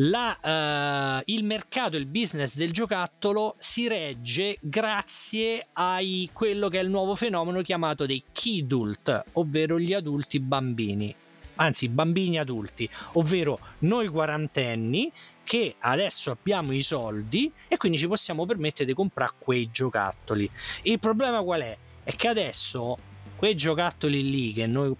la, 0.00 1.18
uh, 1.18 1.22
il 1.26 1.44
mercato, 1.44 1.96
il 1.96 2.06
business 2.06 2.54
del 2.54 2.72
giocattolo 2.72 3.56
si 3.58 3.88
regge 3.88 4.58
grazie 4.60 5.66
a 5.72 5.98
quello 6.32 6.68
che 6.68 6.78
è 6.78 6.82
il 6.82 6.90
nuovo 6.90 7.14
fenomeno 7.14 7.62
chiamato 7.62 8.06
dei 8.06 8.22
kidult, 8.30 9.24
ovvero 9.32 9.78
gli 9.78 9.92
adulti 9.92 10.38
bambini. 10.40 11.14
Anzi, 11.56 11.88
bambini 11.88 12.38
adulti, 12.38 12.88
ovvero 13.14 13.58
noi 13.80 14.06
quarantenni 14.06 15.10
che 15.42 15.74
adesso 15.80 16.30
abbiamo 16.30 16.72
i 16.72 16.82
soldi 16.82 17.50
e 17.66 17.76
quindi 17.76 17.98
ci 17.98 18.06
possiamo 18.06 18.46
permettere 18.46 18.84
di 18.84 18.94
comprare 18.94 19.32
quei 19.38 19.68
giocattoli. 19.72 20.48
Il 20.82 21.00
problema 21.00 21.42
qual 21.42 21.62
è? 21.62 21.76
È 22.04 22.14
che 22.14 22.28
adesso 22.28 22.96
quei 23.34 23.56
giocattoli 23.56 24.30
lì 24.30 24.52
che 24.52 24.66
noi 24.68 24.94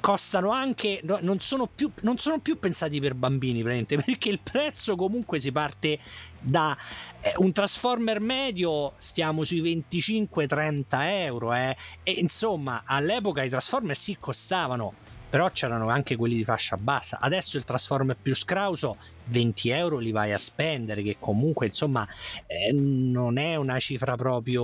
costano 0.00 0.50
anche 0.50 1.00
non 1.20 1.40
sono, 1.40 1.66
più, 1.66 1.90
non 2.02 2.18
sono 2.18 2.40
più 2.40 2.58
pensati 2.58 3.00
per 3.00 3.14
bambini 3.14 3.62
perché 3.62 4.28
il 4.28 4.40
prezzo 4.42 4.96
comunque 4.96 5.38
si 5.38 5.52
parte 5.52 5.98
da 6.40 6.76
eh, 7.20 7.32
un 7.38 7.52
transformer 7.52 8.20
medio 8.20 8.92
stiamo 8.96 9.44
sui 9.44 9.62
25-30 9.62 10.86
euro 11.00 11.54
eh, 11.54 11.76
e 12.02 12.12
insomma 12.12 12.82
all'epoca 12.84 13.42
i 13.42 13.48
transformer 13.48 13.96
sì 13.96 14.16
costavano 14.18 14.94
però 15.28 15.50
c'erano 15.50 15.88
anche 15.90 16.16
quelli 16.16 16.36
di 16.36 16.44
fascia 16.44 16.76
bassa. 16.76 17.18
Adesso 17.20 17.58
il 17.58 17.64
transformer 17.64 18.16
più 18.20 18.34
scrauso 18.34 18.96
20 19.26 19.68
euro 19.68 19.98
li 19.98 20.10
vai 20.10 20.32
a 20.32 20.38
spendere 20.38 21.02
che 21.02 21.16
comunque 21.18 21.66
insomma 21.66 22.06
eh, 22.46 22.72
non 22.72 23.36
è 23.36 23.56
una 23.56 23.78
cifra 23.78 24.16
proprio 24.16 24.62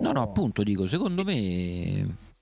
no 0.00 0.12
no 0.12 0.20
appunto 0.22 0.62
dico 0.62 0.86
secondo 0.86 1.24
me 1.24 2.33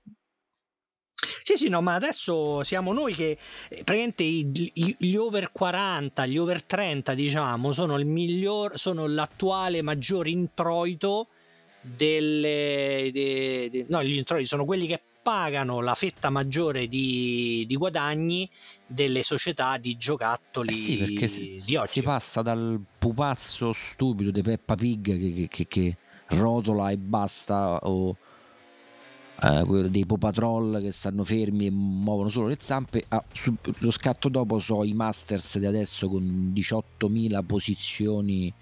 sì, 1.43 1.55
sì, 1.57 1.69
no, 1.69 1.81
ma 1.81 1.93
adesso 1.93 2.63
siamo 2.63 2.93
noi 2.93 3.13
che 3.13 3.37
eh, 3.69 3.83
praticamente 3.83 4.23
gli 4.23 5.15
over 5.15 5.51
40, 5.51 6.25
gli 6.25 6.37
over 6.37 6.63
30, 6.63 7.13
diciamo, 7.13 7.71
sono 7.73 7.97
il 7.97 8.05
miglior, 8.05 8.79
sono 8.79 9.07
l'attuale 9.07 9.81
maggior 9.81 10.27
introito 10.27 11.27
delle 11.83 13.09
de, 13.11 13.67
de, 13.69 13.85
no 13.89 14.01
gli 14.01 14.15
introiti 14.15 14.47
sono 14.47 14.63
quelli 14.63 14.87
che 14.87 15.01
pagano 15.21 15.81
la 15.81 15.95
fetta 15.95 16.29
maggiore 16.29 16.87
di, 16.87 17.65
di 17.67 17.75
guadagni 17.75 18.49
delle 18.85 19.21
società 19.23 19.77
di 19.77 19.97
giocattoli 19.97 20.69
eh 20.69 20.73
sì, 20.73 20.97
perché 20.97 21.27
si, 21.27 21.57
si, 21.59 22.01
passa 22.01 22.41
dal 22.41 22.81
pupazzo 22.99 23.73
stupido 23.73 24.31
di 24.31 24.41
Peppa 24.41 24.75
Pig 24.75 25.17
che, 25.17 25.33
che, 25.33 25.47
che, 25.49 25.67
che 25.67 25.97
rotola 26.27 26.89
e 26.89 26.97
basta 26.97 27.79
o 27.83 28.15
eh, 29.43 29.63
quello 29.65 29.89
dei 29.89 30.05
Paw 30.05 30.17
Patrol 30.17 30.79
che 30.81 30.91
stanno 30.91 31.23
fermi 31.23 31.65
e 31.65 31.71
muovono 31.71 32.29
solo 32.29 32.47
le 32.47 32.57
zampe 32.59 33.03
ah, 33.09 33.23
su, 33.31 33.53
lo 33.79 33.91
scatto 33.91 34.29
dopo 34.29 34.59
so 34.59 34.83
i 34.83 34.93
Masters 34.93 35.59
di 35.59 35.65
adesso 35.65 36.07
con 36.07 36.51
18.000 36.55 37.43
posizioni 37.45 38.53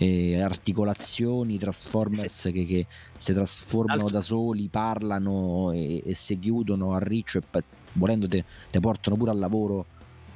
e 0.00 0.40
articolazioni, 0.40 1.58
Transformers 1.58 2.26
sì. 2.26 2.52
che, 2.52 2.64
che, 2.66 2.86
si 3.16 3.32
trasformano 3.32 4.02
Altro. 4.02 4.14
da 4.14 4.20
soli, 4.20 4.68
parlano 4.68 5.72
e, 5.72 6.02
e, 6.04 6.14
si 6.14 6.38
chiudono 6.38 6.94
a 6.94 7.00
riccio 7.00 7.38
e 7.38 7.64
volendo 7.94 8.28
te, 8.28 8.44
te 8.70 8.78
portano 8.78 9.16
pure 9.16 9.32
al 9.32 9.38
lavoro 9.38 9.86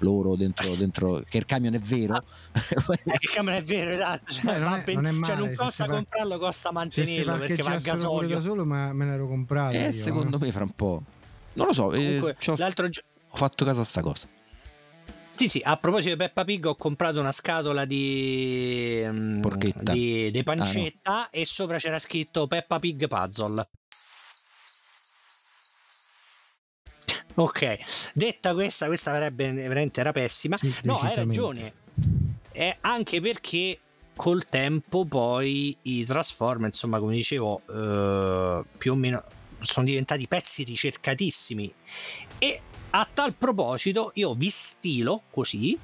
loro 0.02 0.36
dentro, 0.36 0.74
dentro 0.74 1.22
che 1.28 1.38
il 1.38 1.44
camion 1.44 1.74
è 1.74 1.78
vero 1.78 2.14
ah, 2.14 2.24
il 2.52 3.30
camion 3.32 3.54
è 3.54 3.62
vero 3.62 3.90
esatto 3.90 4.32
cioè, 4.32 4.44
Beh, 4.44 4.58
non, 4.58 4.74
è, 4.74 4.92
non, 4.94 5.06
è 5.06 5.10
male, 5.10 5.24
cioè, 5.24 5.36
non 5.36 5.54
costa 5.54 5.86
comprarlo 5.86 6.38
costa 6.38 6.72
mantenerlo 6.72 7.38
perché 7.38 7.62
va 7.62 7.72
a 7.72 7.78
gasolio 7.78 8.34
da 8.36 8.40
solo 8.40 8.64
ma 8.64 8.92
me 8.92 9.06
l'ero 9.06 9.26
comprato 9.26 9.76
eh, 9.76 9.84
io, 9.84 9.92
secondo 9.92 10.36
eh. 10.36 10.40
me 10.40 10.52
fra 10.52 10.64
un 10.64 10.74
po' 10.74 11.02
non 11.54 11.66
lo 11.66 11.72
so 11.72 11.92
eh, 11.92 12.18
Comunque, 12.18 12.36
eh, 12.38 12.56
l'altro 12.56 12.88
gi- 12.88 13.02
ho 13.30 13.36
fatto 13.36 13.64
caso 13.64 13.80
a 13.80 13.84
sta 13.84 14.02
cosa 14.02 14.28
sì, 15.34 15.48
sì, 15.48 15.60
a 15.64 15.76
proposito 15.76 16.10
di 16.10 16.16
Peppa 16.16 16.44
Pig 16.44 16.66
ho 16.66 16.76
comprato 16.76 17.18
una 17.18 17.32
scatola 17.32 17.84
di, 17.84 19.02
mm, 19.04 19.40
Porchetta. 19.40 19.92
di, 19.92 20.30
di 20.30 20.42
pancetta 20.42 21.12
ah, 21.12 21.20
no. 21.20 21.28
e 21.30 21.44
sopra 21.46 21.78
c'era 21.78 21.98
scritto 21.98 22.46
Peppa 22.46 22.78
Pig 22.78 23.08
Puzzle. 23.08 23.68
Ok, 27.34 27.76
detta 28.14 28.52
questa, 28.54 28.86
questa 28.86 29.12
verrebbe 29.12 29.52
veramente 29.52 30.00
era 30.00 30.12
pessima. 30.12 30.56
Sì, 30.56 30.72
no, 30.82 30.98
hai 30.98 31.14
ragione. 31.14 31.72
È 32.50 32.76
anche 32.80 33.20
perché 33.20 33.78
col 34.14 34.44
tempo 34.44 35.04
poi 35.04 35.76
i 35.82 36.04
Transformer, 36.04 36.66
insomma, 36.66 36.98
come 36.98 37.14
dicevo, 37.14 37.62
eh, 37.68 38.64
più 38.76 38.92
o 38.92 38.94
meno 38.94 39.24
sono 39.60 39.86
diventati 39.86 40.26
pezzi 40.26 40.64
ricercatissimi 40.64 41.72
e 42.38 42.60
a 42.90 43.08
tal 43.12 43.32
proposito, 43.34 44.10
io 44.14 44.34
vi 44.34 44.50
stilo 44.50 45.22
così 45.30 45.78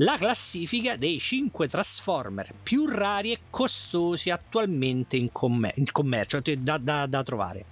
la 0.00 0.16
classifica 0.18 0.96
dei 0.96 1.18
5 1.18 1.68
Transformer 1.68 2.52
più 2.62 2.86
rari 2.86 3.32
e 3.32 3.40
costosi 3.50 4.30
attualmente 4.30 5.16
in, 5.16 5.32
commer- 5.32 5.76
in 5.76 5.90
commercio, 5.90 6.40
da, 6.58 6.78
da, 6.78 7.06
da, 7.06 7.22
trovare. 7.22 7.64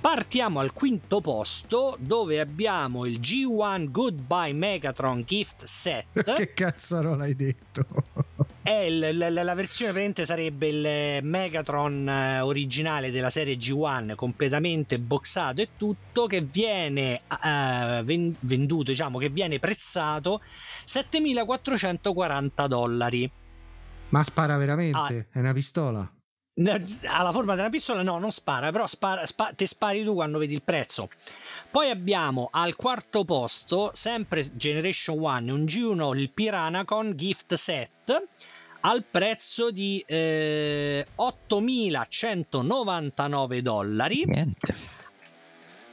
Partiamo 0.00 0.60
al 0.60 0.72
quinto 0.72 1.20
posto 1.20 1.94
dove 2.00 2.40
abbiamo 2.40 3.04
il 3.04 3.20
G1 3.20 3.90
Goodbye 3.90 4.54
Megatron 4.54 5.24
Gift 5.26 5.64
Set. 5.64 6.22
che 6.36 6.54
cazzo 6.54 7.02
l'hai 7.14 7.36
detto? 7.36 7.84
È 8.62 8.70
il, 8.70 9.18
la, 9.18 9.28
la, 9.28 9.54
versione 9.54 9.92
presente 9.92 10.24
sarebbe 10.24 10.68
il 10.68 11.22
Megatron 11.22 12.08
eh, 12.08 12.40
originale 12.40 13.10
della 13.10 13.28
serie 13.28 13.56
G1 13.56 14.14
completamente 14.14 14.98
boxato 14.98 15.60
e 15.60 15.68
tutto 15.76 16.26
che 16.26 16.40
viene 16.40 17.20
uh, 17.28 18.02
venduto, 18.02 18.90
diciamo 18.92 19.18
che 19.18 19.28
viene 19.28 19.58
prezzato 19.58 20.40
7440 20.84 22.66
dollari. 22.66 23.30
Ma 24.08 24.24
spara 24.24 24.56
veramente? 24.56 25.28
Ah, 25.30 25.38
è 25.38 25.40
una 25.40 25.52
pistola? 25.52 26.10
Ha 26.68 27.22
la 27.22 27.32
forma 27.32 27.54
della 27.54 27.70
pistola 27.70 28.02
no 28.02 28.18
non 28.18 28.32
spara 28.32 28.70
però 28.70 28.86
spara, 28.86 29.24
spa, 29.26 29.52
te 29.54 29.66
spari 29.66 30.04
tu 30.04 30.14
quando 30.14 30.38
vedi 30.38 30.54
il 30.54 30.62
prezzo. 30.62 31.10
Poi 31.70 31.90
abbiamo 31.90 32.48
al 32.50 32.74
quarto 32.76 33.24
posto 33.24 33.90
sempre 33.94 34.44
Generation 34.56 35.18
1 35.18 35.54
un 35.54 35.64
G1 35.64 36.16
il 36.16 36.30
Piranacon 36.30 37.16
gift 37.16 37.54
set 37.54 38.28
al 38.82 39.04
prezzo 39.04 39.70
di 39.70 40.02
eh, 40.06 41.06
8.199 41.16 43.58
dollari. 43.58 44.24
Niente 44.26 44.99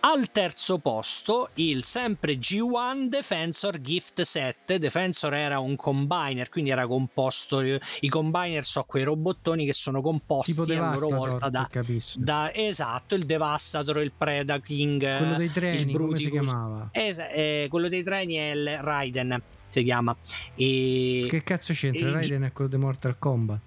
al 0.10 0.32
terzo 0.32 0.78
posto 0.78 1.50
il 1.56 1.84
sempre 1.84 2.36
G1 2.36 3.08
Defensor 3.08 3.82
Gift 3.82 4.22
Set. 4.22 4.78
Defensor 4.78 5.34
era 5.34 5.60
un 5.60 5.76
combiner, 5.76 6.48
quindi 6.48 6.70
era 6.70 6.88
composto. 6.88 7.62
I 7.62 8.08
combiner 8.08 8.64
sono 8.64 8.86
quei 8.88 9.04
robottoni 9.04 9.66
che 9.66 9.74
sono 9.74 10.02
composti 10.02 10.54
tipo 10.54 10.82
a 10.82 10.94
loro 10.94 11.10
volta 11.10 11.50
da, 11.50 11.70
da, 12.16 12.54
esatto, 12.54 13.16
il 13.16 13.26
Devastator, 13.26 14.02
il 14.02 14.14
Preda 14.18 14.62
King, 14.62 15.18
quello 15.18 15.36
dei 15.36 15.52
treni, 15.52 15.94
come 15.94 16.18
si 16.18 16.32
chiamava? 16.32 16.90
Es- 16.94 17.18
eh, 17.18 17.68
quello 17.70 17.90
dei 17.90 18.04
treni 18.04 18.36
è 18.36 18.52
il 18.52 18.78
Raiden 18.80 19.42
si 19.68 19.84
chiama. 19.84 20.16
E, 20.56 21.28
che 21.30 21.44
cazzo 21.44 21.74
c'entra? 21.74 22.08
E, 22.08 22.12
Raiden 22.12 22.44
è 22.44 22.54
quello 22.54 22.70
di 22.70 22.78
Mortal 22.78 23.20
Kombat. 23.20 23.67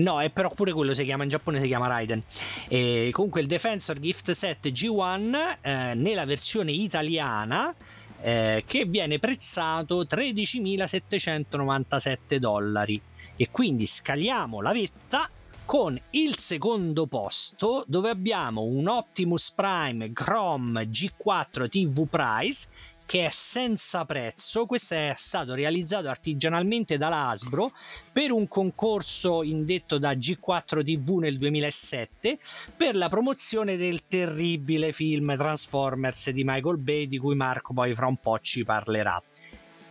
No, 0.00 0.20
è 0.20 0.30
però 0.30 0.50
pure 0.50 0.72
quello 0.72 0.94
si 0.94 1.04
chiama 1.04 1.24
in 1.24 1.28
Giappone 1.28 1.60
si 1.60 1.66
chiama 1.66 1.86
Raiden. 1.86 2.22
E 2.68 3.10
comunque 3.12 3.42
il 3.42 3.46
Defensor 3.46 4.00
Gift 4.00 4.30
Set 4.30 4.68
G1 4.68 5.58
eh, 5.60 5.92
nella 5.94 6.24
versione 6.24 6.72
italiana 6.72 7.74
eh, 8.22 8.64
che 8.66 8.86
viene 8.86 9.18
prezzato 9.18 10.02
13.797 10.02 12.36
dollari 12.36 13.00
e 13.36 13.50
quindi 13.50 13.84
scaliamo 13.86 14.60
la 14.60 14.72
vetta 14.72 15.30
con 15.64 15.98
il 16.10 16.36
secondo 16.36 17.06
posto 17.06 17.84
dove 17.86 18.10
abbiamo 18.10 18.60
un 18.62 18.88
Optimus 18.88 19.52
Prime 19.52 20.12
Chrome 20.12 20.90
G4 20.90 21.68
TV 21.68 22.08
Price 22.08 22.66
che 23.10 23.26
è 23.26 23.30
senza 23.32 24.04
prezzo. 24.04 24.66
Questo 24.66 24.94
è 24.94 25.12
stato 25.16 25.54
realizzato 25.54 26.08
artigianalmente 26.08 26.96
dall'Asbro 26.96 27.72
per 28.12 28.30
un 28.30 28.46
concorso 28.46 29.42
indetto 29.42 29.98
da 29.98 30.12
G4 30.12 30.84
TV 30.84 31.16
nel 31.18 31.36
2007 31.36 32.38
per 32.76 32.94
la 32.94 33.08
promozione 33.08 33.76
del 33.76 34.06
terribile 34.06 34.92
film 34.92 35.36
Transformers 35.36 36.30
di 36.30 36.44
Michael 36.44 36.78
Bay 36.78 37.08
di 37.08 37.18
cui 37.18 37.34
Marco 37.34 37.72
poi 37.74 37.96
fra 37.96 38.06
un 38.06 38.18
po' 38.18 38.38
ci 38.38 38.62
parlerà. 38.62 39.20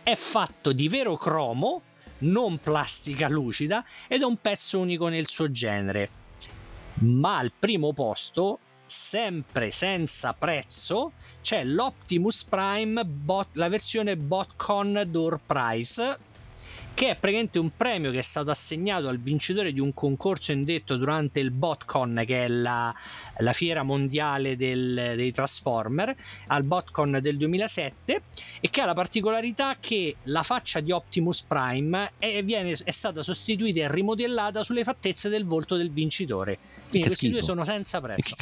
È 0.02 0.14
fatto 0.14 0.72
di 0.72 0.88
vero 0.88 1.18
cromo, 1.18 1.82
non 2.20 2.56
plastica 2.56 3.28
lucida 3.28 3.84
ed 4.08 4.22
è 4.22 4.24
un 4.24 4.38
pezzo 4.38 4.78
unico 4.78 5.08
nel 5.08 5.26
suo 5.26 5.50
genere. 5.50 6.08
Ma 7.00 7.36
al 7.36 7.52
primo 7.52 7.92
posto 7.92 8.60
sempre 8.90 9.70
senza 9.70 10.32
prezzo 10.32 11.12
c'è 11.40 11.62
l'Optimus 11.62 12.42
Prime 12.42 13.04
bot, 13.04 13.50
la 13.52 13.68
versione 13.68 14.16
Botcon 14.16 15.04
Door 15.06 15.40
Price 15.46 16.18
che 16.92 17.10
è 17.10 17.14
praticamente 17.14 17.58
un 17.58 17.70
premio 17.76 18.10
che 18.10 18.18
è 18.18 18.22
stato 18.22 18.50
assegnato 18.50 19.08
al 19.08 19.18
vincitore 19.20 19.72
di 19.72 19.80
un 19.80 19.94
concorso 19.94 20.52
indetto 20.52 20.96
durante 20.96 21.40
il 21.40 21.50
BotCon, 21.50 22.24
che 22.26 22.44
è 22.44 22.48
la, 22.48 22.94
la 23.38 23.52
fiera 23.54 23.82
mondiale 23.82 24.54
del, 24.56 25.14
dei 25.16 25.32
Transformer, 25.32 26.14
al 26.48 26.62
BotCon 26.64 27.18
del 27.22 27.38
2007, 27.38 28.22
e 28.60 28.70
che 28.70 28.80
ha 28.82 28.86
la 28.86 28.92
particolarità 28.92 29.76
che 29.80 30.16
la 30.24 30.42
faccia 30.42 30.80
di 30.80 30.90
Optimus 30.90 31.40
Prime 31.42 32.12
è, 32.18 32.42
viene, 32.44 32.72
è 32.72 32.90
stata 32.90 33.22
sostituita 33.22 33.80
e 33.80 33.90
rimodellata 33.90 34.62
sulle 34.62 34.84
fattezze 34.84 35.30
del 35.30 35.46
volto 35.46 35.76
del 35.76 35.90
vincitore. 35.90 36.79
Quindi 36.90 37.06
questi 37.06 37.26
schifo. 37.26 37.32
due 37.32 37.42
sono 37.42 37.64
senza 37.64 38.00
prezzo. 38.00 38.36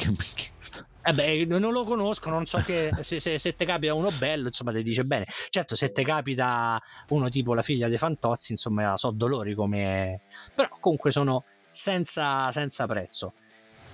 Eh 1.01 1.13
beh, 1.13 1.45
non 1.45 1.71
lo 1.71 1.83
conosco, 1.85 2.29
non 2.29 2.45
so 2.45 2.57
che 2.59 2.89
se, 3.01 3.19
se, 3.19 3.37
se 3.37 3.55
ti 3.55 3.65
capita 3.65 3.93
uno 3.93 4.09
bello, 4.17 4.47
insomma, 4.47 4.73
ti 4.73 4.83
dice 4.83 5.05
bene. 5.05 5.25
Certo, 5.49 5.75
se 5.75 5.91
ti 5.91 6.03
capita 6.03 6.79
uno 7.09 7.29
tipo 7.29 7.53
la 7.53 7.61
figlia 7.61 7.87
dei 7.87 7.97
Fantozzi, 7.97 8.51
insomma, 8.51 8.97
so 8.97 9.11
dolori 9.11 9.55
come... 9.55 10.23
Però 10.53 10.67
comunque 10.79 11.09
sono 11.11 11.45
senza, 11.71 12.51
senza 12.51 12.85
prezzo. 12.85 13.33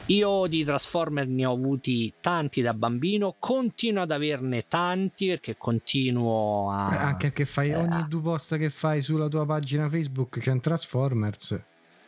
Io 0.07 0.45
di 0.47 0.63
Transformer 0.63 1.27
ne 1.27 1.45
ho 1.45 1.53
avuti 1.53 2.13
tanti 2.19 2.61
da 2.61 2.73
bambino, 2.73 3.35
continuo 3.39 4.03
ad 4.03 4.11
averne 4.11 4.67
tanti 4.67 5.27
perché 5.27 5.57
continuo 5.57 6.69
a... 6.71 6.87
Anche 6.87 7.27
perché 7.27 7.45
fai 7.45 7.69
eh, 7.69 7.75
ogni 7.75 8.07
due 8.07 8.21
post 8.21 8.57
che 8.57 8.69
fai 8.69 9.01
sulla 9.01 9.27
tua 9.27 9.45
pagina 9.45 9.89
Facebook 9.89 10.39
c'è 10.39 10.51
un 10.51 10.59
Transformers. 10.59 11.63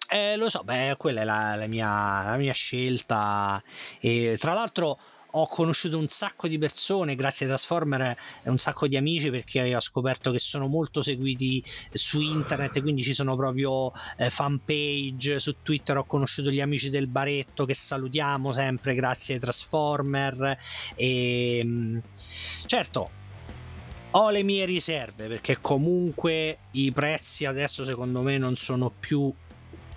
Eh, 0.10 0.38
lo 0.38 0.50
so, 0.50 0.63
beh, 0.63 0.96
quella 0.98 1.22
è 1.22 1.26
la, 1.26 1.56
la, 1.56 1.67
mia, 1.67 2.24
la 2.24 2.38
mia, 2.38 2.54
scelta. 2.54 3.62
E 4.00 4.38
tra 4.39 4.54
l'altro 4.54 4.98
ho 5.32 5.48
conosciuto 5.48 5.98
un 5.98 6.08
sacco 6.08 6.48
di 6.48 6.58
persone 6.58 7.15
grazie 7.15 7.46
a 7.46 7.50
Transformer 7.50 8.17
e 8.43 8.50
un 8.50 8.58
sacco 8.58 8.88
di 8.88 8.96
amici 8.96 9.30
perché 9.30 9.76
ho 9.76 9.80
scoperto 9.80 10.32
che 10.32 10.39
sono 10.39 10.67
molto 10.67 11.02
seguiti 11.02 11.62
su 11.91 12.22
internet 12.22 12.82
quindi 12.82 13.04
ci 13.04 13.13
sono 13.13 13.36
proprio 13.36 13.91
eh, 14.17 14.30
fan 14.30 14.62
page 14.63 15.38
su 15.39 15.58
Twitter 15.62 15.98
ho 15.98 16.06
conosciuto 16.06 16.50
gli 16.50 16.62
amici 16.62 16.89
del 16.89 17.08
baretto 17.08 17.65
che 17.65 17.76
salutiamo 17.76 18.54
sempre 18.54 18.96
grazie 18.96 19.36
ai 19.36 19.39
Transformer 19.41 20.58
e 20.96 21.62
mm, 21.63 21.98
certo 22.65 23.10
ho 24.12 24.30
le 24.30 24.43
mie 24.43 24.65
riserve 24.65 25.28
perché 25.28 25.60
comunque 25.60 26.60
i 26.72 26.91
prezzi 26.93 27.46
adesso 27.46 27.84
secondo 27.84 28.22
me 28.22 28.38
non 28.38 28.56
sono 28.56 28.89
più 28.89 29.32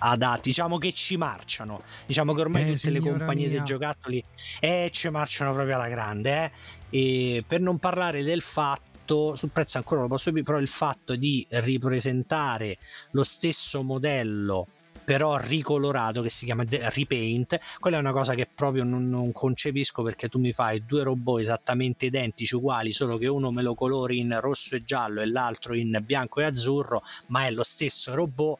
adatti, 0.01 0.49
diciamo 0.49 0.77
che 0.77 0.93
ci 0.93 1.17
marciano. 1.17 1.77
Diciamo 2.05 2.33
che 2.33 2.41
ormai 2.41 2.69
eh, 2.69 2.73
tutte 2.73 2.89
le 2.89 2.99
compagnie 2.99 3.47
mia. 3.47 3.57
dei 3.57 3.65
giocattoli 3.65 4.23
eh, 4.59 4.89
ci 4.91 5.09
marciano 5.09 5.53
proprio 5.53 5.75
alla 5.75 5.89
grande. 5.89 6.43
Eh? 6.43 6.51
E 6.97 7.43
per 7.47 7.61
non 7.61 7.77
parlare 7.77 8.23
del 8.23 8.41
fatto, 8.41 9.35
sul 9.35 9.49
prezzo 9.49 9.77
ancora 9.77 10.01
lo 10.01 10.07
posso 10.07 10.29
dire, 10.29 10.43
però 10.43 10.57
il 10.57 10.67
fatto 10.67 11.15
di 11.15 11.45
ripresentare 11.49 12.77
lo 13.11 13.23
stesso 13.23 13.83
modello 13.83 14.67
però 15.03 15.37
ricolorato 15.37 16.21
che 16.21 16.29
si 16.29 16.45
chiama 16.45 16.63
repaint 16.67 17.59
quella 17.79 17.97
è 17.97 17.99
una 17.99 18.11
cosa 18.11 18.33
che 18.33 18.47
proprio 18.53 18.83
non, 18.83 19.09
non, 19.09 19.31
concepisco 19.31 20.03
perché 20.03 20.29
tu 20.29 20.39
mi 20.39 20.53
fai 20.53 20.85
due 20.85 21.03
robot 21.03 21.39
esattamente 21.39 22.05
identici 22.05 22.55
uguali 22.55 22.93
solo 22.93 23.17
che 23.17 23.27
uno 23.27 23.51
me 23.51 23.61
lo 23.61 23.73
colori 23.73 24.19
in 24.19 24.37
rosso 24.39 24.75
e 24.75 24.83
giallo 24.83 25.21
e 25.21 25.25
l'altro 25.25 25.73
in 25.73 25.99
bianco 26.05 26.39
e 26.39 26.45
azzurro 26.45 27.01
ma 27.27 27.45
è 27.45 27.51
lo 27.51 27.63
stesso 27.63 28.13
robot 28.13 28.59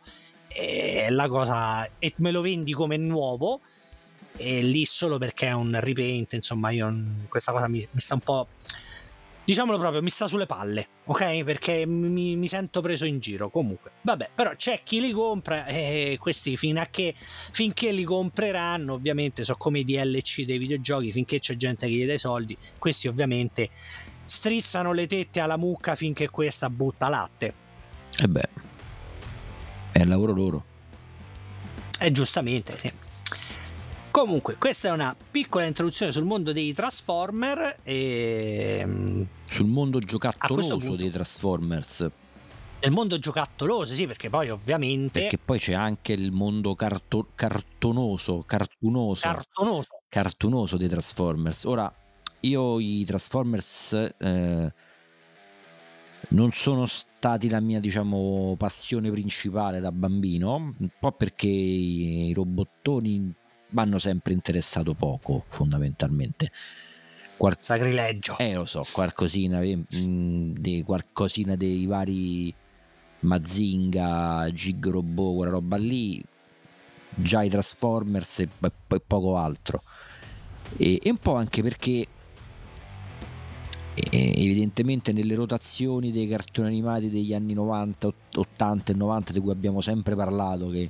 e 0.53 1.07
la 1.09 1.27
cosa 1.27 1.89
e 1.99 2.13
me 2.17 2.31
lo 2.31 2.41
vendi 2.41 2.73
come 2.73 2.97
nuovo 2.97 3.61
e 4.37 4.61
lì 4.61 4.85
solo 4.85 5.17
perché 5.17 5.47
è 5.47 5.53
un 5.53 5.77
repaint 5.79 6.33
insomma 6.33 6.69
io 6.71 6.93
questa 7.27 7.51
cosa 7.51 7.67
mi, 7.67 7.87
mi 7.91 7.99
sta 7.99 8.13
un 8.13 8.21
po' 8.21 8.47
diciamolo 9.43 9.77
proprio, 9.77 10.01
mi 10.01 10.09
sta 10.09 10.27
sulle 10.27 10.45
palle, 10.45 10.87
ok? 11.05 11.43
Perché 11.43 11.85
mi, 11.85 12.35
mi, 12.35 12.47
sento 12.47 12.81
preso 12.81 13.05
in 13.05 13.19
giro. 13.19 13.49
Comunque, 13.49 13.91
vabbè, 14.01 14.29
però 14.33 14.55
c'è 14.55 14.81
chi 14.83 15.01
li 15.01 15.11
compra 15.11 15.65
e 15.65 16.17
questi 16.19 16.57
fino 16.57 16.79
a 16.79 16.87
che 16.89 17.13
finché 17.17 17.91
li 17.91 18.03
compreranno, 18.03 18.93
ovviamente, 18.93 19.43
sono 19.43 19.57
come 19.57 19.79
i 19.79 19.83
DLC 19.83 20.43
dei 20.43 20.57
videogiochi, 20.57 21.11
finché 21.11 21.39
c'è 21.39 21.55
gente 21.55 21.87
che 21.87 21.93
gli 21.93 22.05
dà 22.05 22.13
i 22.13 22.19
soldi, 22.19 22.57
questi 22.77 23.07
ovviamente 23.07 23.69
strizzano 24.25 24.93
le 24.93 25.07
tette 25.07 25.41
alla 25.41 25.57
mucca 25.57 25.95
finché 25.95 26.29
questa 26.29 26.69
butta 26.69 27.09
latte. 27.09 27.53
E 28.17 28.27
beh, 28.27 28.49
è 30.01 30.03
il 30.03 30.09
lavoro 30.09 30.33
loro. 30.33 30.65
E 31.99 32.11
giustamente, 32.11 32.77
sì. 32.77 32.91
Comunque, 34.09 34.55
questa 34.55 34.89
è 34.89 34.91
una 34.91 35.15
piccola 35.31 35.65
introduzione 35.65 36.11
sul 36.11 36.25
mondo 36.25 36.51
dei 36.51 36.73
Transformer 36.73 37.79
e... 37.83 38.83
Mm, 38.85 39.21
sul 39.49 39.67
mondo 39.67 39.99
giocattoloso 39.99 40.95
dei 40.95 41.09
Transformers. 41.09 42.09
Nel 42.81 42.91
mondo 42.91 43.19
giocattoloso, 43.19 43.93
sì, 43.93 44.07
perché 44.07 44.29
poi 44.29 44.49
ovviamente... 44.49 45.21
Perché 45.21 45.37
poi 45.37 45.59
c'è 45.59 45.73
anche 45.73 46.13
il 46.13 46.31
mondo 46.31 46.73
carto- 46.75 47.29
cartonoso, 47.35 48.43
cartunoso, 48.45 49.21
cartonoso. 49.21 50.01
cartunoso 50.09 50.77
dei 50.77 50.89
Transformers. 50.89 51.63
Ora, 51.65 51.93
io 52.41 52.79
i 52.79 53.05
Transformers... 53.05 54.13
Eh, 54.17 54.73
non 56.29 56.51
sono 56.51 56.85
stati 57.21 57.49
la 57.49 57.59
mia 57.59 57.79
diciamo 57.79 58.55
passione 58.57 59.11
principale 59.11 59.79
da 59.79 59.91
bambino 59.91 60.73
un 60.75 60.89
po' 60.99 61.11
perché 61.11 61.45
i 61.45 62.33
robottoni 62.33 63.19
mi 63.19 63.79
hanno 63.79 63.99
sempre 63.99 64.33
interessato 64.33 64.95
poco, 64.95 65.43
fondamentalmente. 65.47 66.51
Qual- 67.37 67.57
Sacrilegio. 67.59 68.39
Eh, 68.39 68.55
lo 68.55 68.65
so, 68.65 68.81
qualcosina, 68.91 69.59
mh, 69.59 69.85
mm, 69.95 70.53
di, 70.53 70.81
qualcosina 70.81 71.55
dei 71.55 71.85
vari 71.85 72.51
Mazinga, 73.19 74.49
Gig 74.51 74.83
Robot, 74.83 75.35
quella 75.35 75.51
roba 75.51 75.77
lì, 75.77 76.21
già 77.13 77.43
i 77.43 77.49
Transformers 77.49 78.39
e 78.39 78.49
poi 78.57 78.99
poco 79.05 79.37
altro. 79.37 79.83
E, 80.75 80.99
e 81.03 81.09
un 81.11 81.17
po' 81.17 81.35
anche 81.35 81.61
perché 81.61 82.07
evidentemente 84.09 85.11
nelle 85.13 85.35
rotazioni 85.35 86.11
dei 86.11 86.27
cartoni 86.27 86.67
animati 86.67 87.09
degli 87.09 87.33
anni 87.33 87.53
90, 87.53 88.13
80 88.35 88.91
e 88.91 88.95
90 88.95 89.33
di 89.33 89.39
cui 89.39 89.51
abbiamo 89.51 89.81
sempre 89.81 90.15
parlato 90.15 90.69
che 90.69 90.89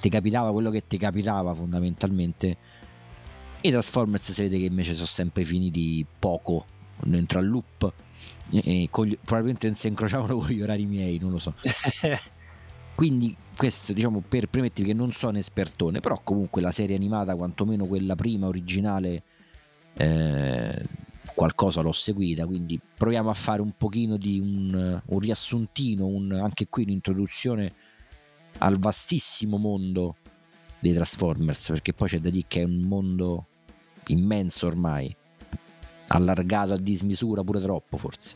ti 0.00 0.08
capitava 0.08 0.52
quello 0.52 0.70
che 0.70 0.86
ti 0.86 0.96
capitava 0.96 1.54
fondamentalmente. 1.54 2.56
I 3.60 3.70
Transformers 3.70 4.30
si 4.30 4.42
vede 4.42 4.58
che 4.58 4.64
invece 4.64 4.94
sono 4.94 5.06
sempre 5.06 5.44
finiti 5.44 6.06
poco, 6.18 6.64
dentro 7.02 7.38
al 7.38 7.46
loop. 7.46 7.92
Gli, 8.48 8.88
probabilmente 8.88 9.66
non 9.66 9.76
si 9.76 9.88
incrociavano 9.88 10.38
con 10.38 10.48
gli 10.48 10.62
orari 10.62 10.86
miei, 10.86 11.18
non 11.18 11.30
lo 11.30 11.38
so. 11.38 11.54
Quindi 12.94 13.36
questo 13.56 13.92
diciamo 13.92 14.22
per 14.26 14.48
premettere 14.48 14.88
che 14.88 14.94
non 14.94 15.12
sono 15.12 15.38
espertone, 15.38 16.00
però 16.00 16.20
comunque 16.22 16.62
la 16.62 16.70
serie 16.70 16.96
animata, 16.96 17.34
quantomeno 17.34 17.86
quella 17.86 18.14
prima 18.14 18.46
originale, 18.46 19.22
eh, 19.94 20.82
qualcosa 21.38 21.82
l'ho 21.82 21.92
seguita, 21.92 22.46
quindi 22.46 22.80
proviamo 22.96 23.30
a 23.30 23.32
fare 23.32 23.62
un 23.62 23.70
pochino 23.76 24.16
di 24.16 24.40
un, 24.40 25.00
un 25.04 25.18
riassuntino, 25.20 26.04
un, 26.04 26.32
anche 26.32 26.66
qui 26.68 26.82
un'introduzione 26.82 27.74
al 28.58 28.76
vastissimo 28.76 29.56
mondo 29.56 30.16
dei 30.80 30.92
Transformers, 30.92 31.68
perché 31.68 31.92
poi 31.92 32.08
c'è 32.08 32.18
da 32.18 32.28
dire 32.28 32.46
che 32.48 32.62
è 32.62 32.64
un 32.64 32.80
mondo 32.80 33.46
immenso 34.08 34.66
ormai, 34.66 35.14
allargato 36.08 36.72
a 36.72 36.76
dismisura 36.76 37.44
pure 37.44 37.60
troppo 37.60 37.96
forse. 37.96 38.34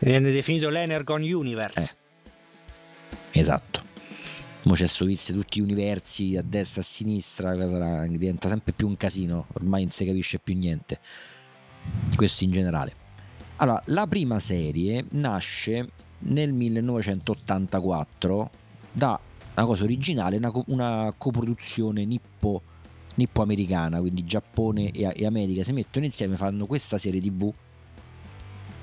Viene 0.00 0.32
definito 0.32 0.70
l'Energon 0.70 1.22
Universe. 1.22 1.96
Eh. 3.30 3.38
Esatto. 3.38 3.87
Mo 4.68 4.74
c'è 4.74 4.86
sto 4.86 5.06
tutti 5.06 5.60
gli 5.60 5.62
universi 5.62 6.36
a 6.36 6.42
destra 6.42 6.82
e 6.82 6.84
a 6.84 6.86
sinistra, 6.86 8.06
diventa 8.06 8.48
sempre 8.48 8.74
più 8.74 8.86
un 8.86 8.98
casino, 8.98 9.46
ormai 9.54 9.80
non 9.80 9.90
si 9.90 10.04
capisce 10.04 10.38
più 10.38 10.54
niente. 10.58 11.00
Questo 12.14 12.44
in 12.44 12.50
generale. 12.50 12.94
Allora, 13.56 13.80
la 13.86 14.06
prima 14.06 14.38
serie 14.38 15.06
nasce 15.12 15.88
nel 16.18 16.52
1984 16.52 18.50
da 18.92 19.18
una 19.54 19.64
cosa 19.64 19.84
originale, 19.84 20.36
una, 20.36 20.52
una 20.66 21.14
coproduzione 21.16 22.04
nippo, 22.04 22.60
nippo-americana, 23.14 24.00
quindi 24.00 24.26
Giappone 24.26 24.90
e, 24.90 25.10
e, 25.16 25.24
America 25.24 25.62
si 25.62 25.72
mettono 25.72 26.04
insieme, 26.04 26.36
fanno 26.36 26.66
questa 26.66 26.98
serie 26.98 27.22
tv 27.22 27.50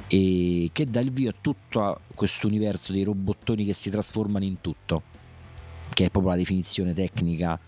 e 0.07 0.69
che 0.73 0.89
dà 0.89 0.99
il 0.99 1.11
via 1.11 1.29
a 1.29 1.35
tutto 1.39 2.01
questo 2.15 2.47
universo 2.47 2.91
dei 2.91 3.03
robottoni 3.03 3.65
che 3.65 3.73
si 3.73 3.91
trasformano 3.91 4.45
in 4.45 4.61
tutto, 4.61 5.03
che 5.93 6.05
è 6.05 6.09
proprio 6.09 6.31
la 6.31 6.37
definizione 6.37 6.93
tecnica 6.93 7.59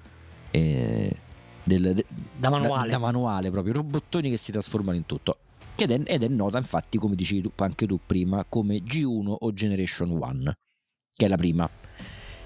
eh, 0.52 1.16
del, 1.64 1.94
de, 1.94 2.06
da, 2.38 2.50
manuale. 2.50 2.86
Da, 2.86 2.98
da 2.98 2.98
manuale 2.98 3.52
proprio, 3.52 3.74
robottoni 3.74 4.30
che 4.30 4.38
si 4.38 4.52
trasformano 4.52 4.98
in 4.98 5.06
tutto 5.06 5.38
ed 5.76 5.92
è, 5.92 6.02
ed 6.06 6.24
è 6.24 6.28
nota 6.28 6.58
infatti 6.58 6.98
come 6.98 7.16
dicevi 7.16 7.42
tu, 7.42 7.52
anche 7.58 7.86
tu 7.86 8.00
prima 8.04 8.44
come 8.46 8.78
G1 8.78 9.36
o 9.40 9.54
Generation 9.54 10.10
1 10.10 10.54
che 11.16 11.26
è 11.26 11.28
la 11.28 11.36
prima 11.36 11.70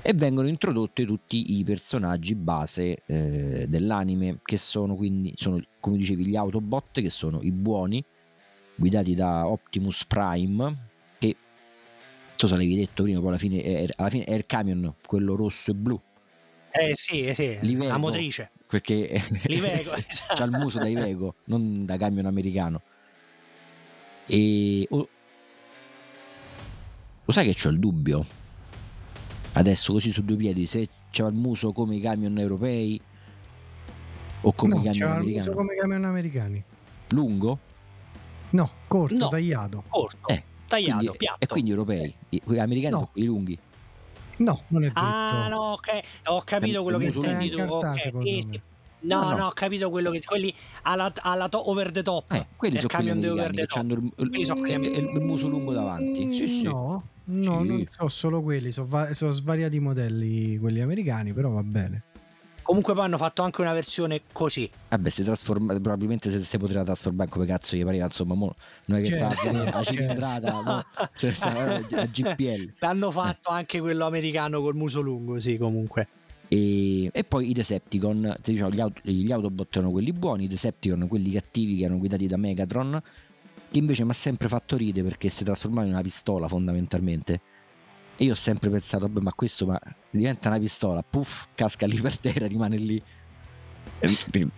e 0.04 0.14
vengono 0.14 0.48
introdotti 0.48 1.06
tutti 1.06 1.58
i 1.58 1.64
personaggi 1.64 2.36
base 2.36 3.04
eh, 3.06 3.66
dell'anime 3.68 4.40
che 4.44 4.58
sono 4.58 4.96
quindi 4.96 5.34
sono, 5.36 5.62
come 5.80 5.98
dicevi 5.98 6.26
gli 6.26 6.36
Autobot 6.36 7.02
che 7.02 7.10
sono 7.10 7.42
i 7.42 7.52
buoni 7.52 8.04
guidati 8.76 9.14
da 9.14 9.48
Optimus 9.48 10.06
Prime 10.06 10.91
non 12.42 12.48
so 12.48 12.48
se 12.48 12.54
l'avevi 12.54 12.76
detto 12.76 13.04
prima 13.04 13.20
poi 13.20 13.30
alla 13.30 13.38
fine 13.38 13.62
è, 13.62 13.88
alla 13.96 14.10
fine 14.10 14.24
è 14.24 14.34
il 14.34 14.46
camion 14.46 14.96
quello 15.06 15.36
rosso 15.36 15.72
e 15.72 15.74
blu 15.74 16.02
eh 16.72 16.92
sì, 16.94 17.26
eh 17.26 17.34
sì 17.34 17.58
Livego, 17.62 17.92
la 17.92 17.98
motrice 17.98 18.52
perché 18.68 19.22
Livego, 19.46 19.94
esatto. 19.94 20.34
c'ha 20.36 20.44
il 20.46 20.52
muso 20.52 20.80
da 20.80 20.88
Iveco 20.88 21.36
non 21.46 21.86
da 21.86 21.98
camion 21.98 22.26
americano 22.26 22.82
e 24.26 24.88
oh, 24.90 25.10
lo 27.26 27.32
sai 27.32 27.54
che 27.54 27.68
ho 27.68 27.72
il 27.72 27.80
dubbio? 27.80 28.26
Adesso 29.54 29.94
così 29.94 30.12
su 30.12 30.24
due 30.24 30.36
piedi, 30.36 30.66
se 30.66 30.88
c'è 31.10 31.26
il 31.26 31.34
muso 31.34 31.72
come 31.72 31.96
i 31.96 32.00
camion 32.00 32.38
europei 32.38 33.00
o 34.42 34.54
come 34.54 34.76
no, 34.76 34.82
i 34.82 34.84
camion 34.84 35.12
americani? 35.12 35.32
il 35.32 35.38
muso 35.38 35.52
come 35.54 35.74
i 35.74 35.78
camion 35.78 36.06
americani. 36.06 36.64
Lungo? 37.10 37.60
No, 38.52 38.70
corto, 38.88 39.16
no, 39.16 39.28
tagliato. 39.28 39.84
Corto, 39.88 40.28
eh, 40.28 40.44
tagliato, 40.72 40.98
quindi, 40.98 41.18
piatto. 41.18 41.38
E 41.40 41.48
quindi 41.48 41.70
europei. 41.70 42.16
Quelli 42.44 42.60
americani 42.60 42.94
no. 42.94 42.98
sono 43.00 43.10
quelli 43.12 43.28
lunghi. 43.28 43.58
No, 44.38 44.62
non 44.68 44.84
è 44.84 44.88
detto. 44.88 45.00
Ah, 45.00 45.48
no, 45.50 45.58
ok. 45.58 46.00
Ho 46.26 46.42
capito 46.44 46.82
quello 46.84 46.98
che 46.98 47.06
intendi 47.06 47.50
tu. 47.50 47.62
Okay. 47.62 48.12
Sì, 48.24 48.46
sì. 48.52 48.62
No, 49.04 49.30
no, 49.32 49.36
no, 49.36 49.46
ho 49.48 49.52
capito 49.52 49.90
quello 49.90 50.12
che 50.12 50.22
quelli 50.24 50.54
alla, 50.84 51.12
alla 51.22 51.50
to- 51.50 51.70
over 51.70 51.92
the 51.92 52.04
top. 52.04 52.32
Eh, 52.32 52.48
quelli 52.56 52.78
sono 52.78 52.90
quelli 52.90 53.20
di 53.20 53.28
over 53.28 53.52
the 53.52 53.66
top. 53.66 53.78
Hanno 53.80 53.94
il, 53.94 54.12
il, 54.18 54.30
il, 54.36 55.10
il, 55.16 55.26
muso 55.26 55.48
lungo 55.48 55.74
davanti. 55.74 56.34
Sì, 56.34 56.48
sì. 56.48 56.64
No, 56.64 57.04
no, 57.24 57.62
sì. 57.62 57.68
non 57.68 57.88
so 57.90 58.08
solo 58.10 58.42
quelli, 58.44 58.72
sono, 58.72 58.88
va- 58.88 59.14
sono 59.14 59.32
svariati 59.32 59.80
modelli 59.80 60.58
quelli 60.60 60.82
americani, 60.82 61.34
però 61.34 61.50
va 61.50 61.64
bene. 61.64 62.04
Comunque 62.72 62.94
poi 62.94 63.04
hanno 63.04 63.18
fatto 63.18 63.42
anche 63.42 63.60
una 63.60 63.74
versione 63.74 64.22
così. 64.32 64.70
Vabbè, 64.88 65.10
si 65.10 65.24
trasforma, 65.24 65.74
probabilmente 65.74 66.30
se 66.30 66.40
si 66.40 66.58
poteva 66.58 66.86
trasformare 66.86 67.30
come 67.30 67.46
cazzo 67.46 67.76
gli 67.76 67.84
pareva, 67.84 68.06
insomma, 68.06 68.34
mo, 68.34 68.56
non 68.86 69.00
è 69.00 69.02
che 69.02 69.10
certo, 69.10 69.36
sta 69.36 69.50
a 69.50 69.52
certo. 69.84 69.84
cilindrata, 69.92 70.62
no, 70.62 70.82
cioè, 71.14 71.34
a 71.42 72.06
GPL. 72.06 72.76
L'hanno 72.80 73.12
fatto 73.12 73.50
anche 73.50 73.82
quello 73.82 74.06
americano 74.06 74.62
col 74.62 74.76
muso 74.76 75.02
lungo, 75.02 75.38
sì, 75.38 75.58
comunque. 75.58 76.08
E, 76.48 77.10
e, 77.12 77.24
poi 77.26 77.50
i 77.50 77.54
Decepticon, 77.54 78.38
diciamo, 78.42 78.72
gli, 78.72 78.80
auto, 78.80 79.02
gli 79.04 79.30
Autobot 79.34 79.76
erano 79.76 79.92
quelli 79.92 80.14
buoni, 80.14 80.46
i 80.46 80.48
Decepticon 80.48 81.10
quelli 81.10 81.32
cattivi 81.32 81.76
che 81.76 81.84
erano 81.84 82.00
guidati 82.00 82.26
da 82.26 82.38
Megatron, 82.38 83.02
che 83.70 83.80
invece 83.80 84.06
mi 84.06 84.12
ha 84.12 84.14
sempre 84.14 84.48
fatto 84.48 84.78
ridere 84.78 85.06
perché 85.10 85.28
si 85.28 85.44
trasformava 85.44 85.88
in 85.88 85.92
una 85.92 86.02
pistola 86.04 86.48
fondamentalmente. 86.48 87.42
E 88.22 88.26
io 88.26 88.34
ho 88.34 88.36
sempre 88.36 88.70
pensato, 88.70 89.10
beh, 89.10 89.20
ma 89.20 89.34
questo 89.34 89.66
ma 89.66 89.82
diventa 90.12 90.50
una 90.50 90.60
pistola, 90.60 91.02
puff, 91.02 91.48
casca 91.56 91.88
lì 91.88 92.00
per 92.00 92.20
terra, 92.20 92.46
rimane 92.46 92.78
lì. 92.78 93.02
Il 94.02 94.52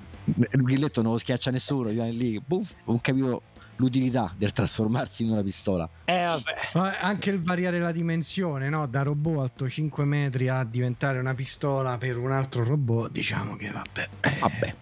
grilletto 0.52 1.02
non 1.02 1.14
lo 1.14 1.18
schiaccia 1.18 1.50
nessuno, 1.50 1.88
rimane 1.88 2.12
lì, 2.12 2.42
puff, 2.46 2.74
non 2.84 3.00
capivo 3.00 3.42
l'utilità 3.78 4.34
del 4.38 4.52
trasformarsi 4.52 5.24
in 5.24 5.30
una 5.30 5.44
pistola. 5.44 5.90
Eh, 6.04 6.26
vabbè. 6.26 6.98
Anche 7.00 7.30
il 7.30 7.42
variare 7.42 7.80
la 7.80 7.94
dimensione, 7.94 8.68
no? 8.68 8.86
Da 8.86 9.02
robot 9.02 9.40
alto 9.40 9.70
5 9.70 10.04
metri 10.04 10.50
a 10.50 10.66
diventare 10.66 11.20
una 11.20 11.34
pistola 11.34 11.98
per 11.98 12.18
un 12.18 12.34
altro 12.34 12.66
robot, 12.66 13.12
diciamo 13.12 13.56
che 13.56 13.72
vabbè. 13.72 14.10
Eh, 14.20 14.40
vabbè. 14.42 14.76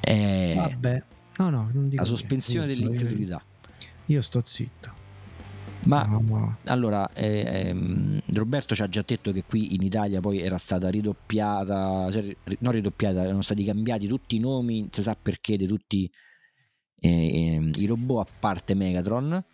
Eh, 0.00 0.54
vabbè. 0.56 1.02
No, 1.36 1.50
no, 1.50 1.68
non 1.70 1.90
dico 1.90 2.00
la 2.00 2.08
sospensione 2.08 2.66
dell'incredulità. 2.66 3.44
Io 4.06 4.22
sto 4.22 4.40
zitto. 4.42 5.00
Ma 5.84 6.04
no, 6.04 6.22
no. 6.24 6.56
allora, 6.66 7.10
eh, 7.12 7.42
ehm, 7.44 8.20
Roberto 8.34 8.74
ci 8.74 8.82
ha 8.82 8.88
già 8.88 9.02
detto 9.04 9.32
che 9.32 9.44
qui 9.44 9.74
in 9.74 9.82
Italia 9.82 10.20
poi 10.20 10.40
era 10.40 10.58
stata 10.58 10.88
ridoppiata, 10.88 12.08
cioè, 12.10 12.36
non 12.60 12.72
ridoppiata, 12.72 13.24
erano 13.24 13.42
stati 13.42 13.64
cambiati 13.64 14.06
tutti 14.06 14.36
i 14.36 14.38
nomi, 14.38 14.80
non 14.80 14.88
si 14.92 15.02
sa 15.02 15.16
perché, 15.20 15.56
di 15.56 15.66
tutti 15.66 16.10
eh, 17.00 17.70
i 17.74 17.86
robot 17.86 18.28
a 18.28 18.32
parte 18.38 18.74
Megatron. 18.74 19.44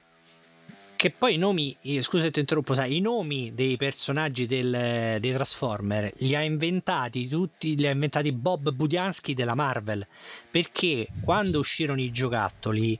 Che 0.98 1.10
poi 1.12 1.34
i 1.34 1.38
nomi, 1.38 1.76
scusa 2.00 2.28
ti 2.28 2.40
interrompo, 2.40 2.74
sai, 2.74 2.96
i 2.96 3.00
nomi 3.00 3.54
dei 3.54 3.76
personaggi 3.76 4.46
del, 4.46 5.18
dei 5.20 5.32
Transformer 5.32 6.12
li 6.18 6.34
ha 6.34 6.42
inventati 6.42 7.28
tutti, 7.28 7.76
li 7.76 7.86
ha 7.86 7.92
inventati 7.92 8.32
Bob 8.32 8.72
Budiansky 8.72 9.32
della 9.32 9.54
Marvel, 9.54 10.04
perché 10.50 11.06
quando 11.22 11.60
uscirono 11.60 12.00
i 12.00 12.10
giocattoli 12.10 12.98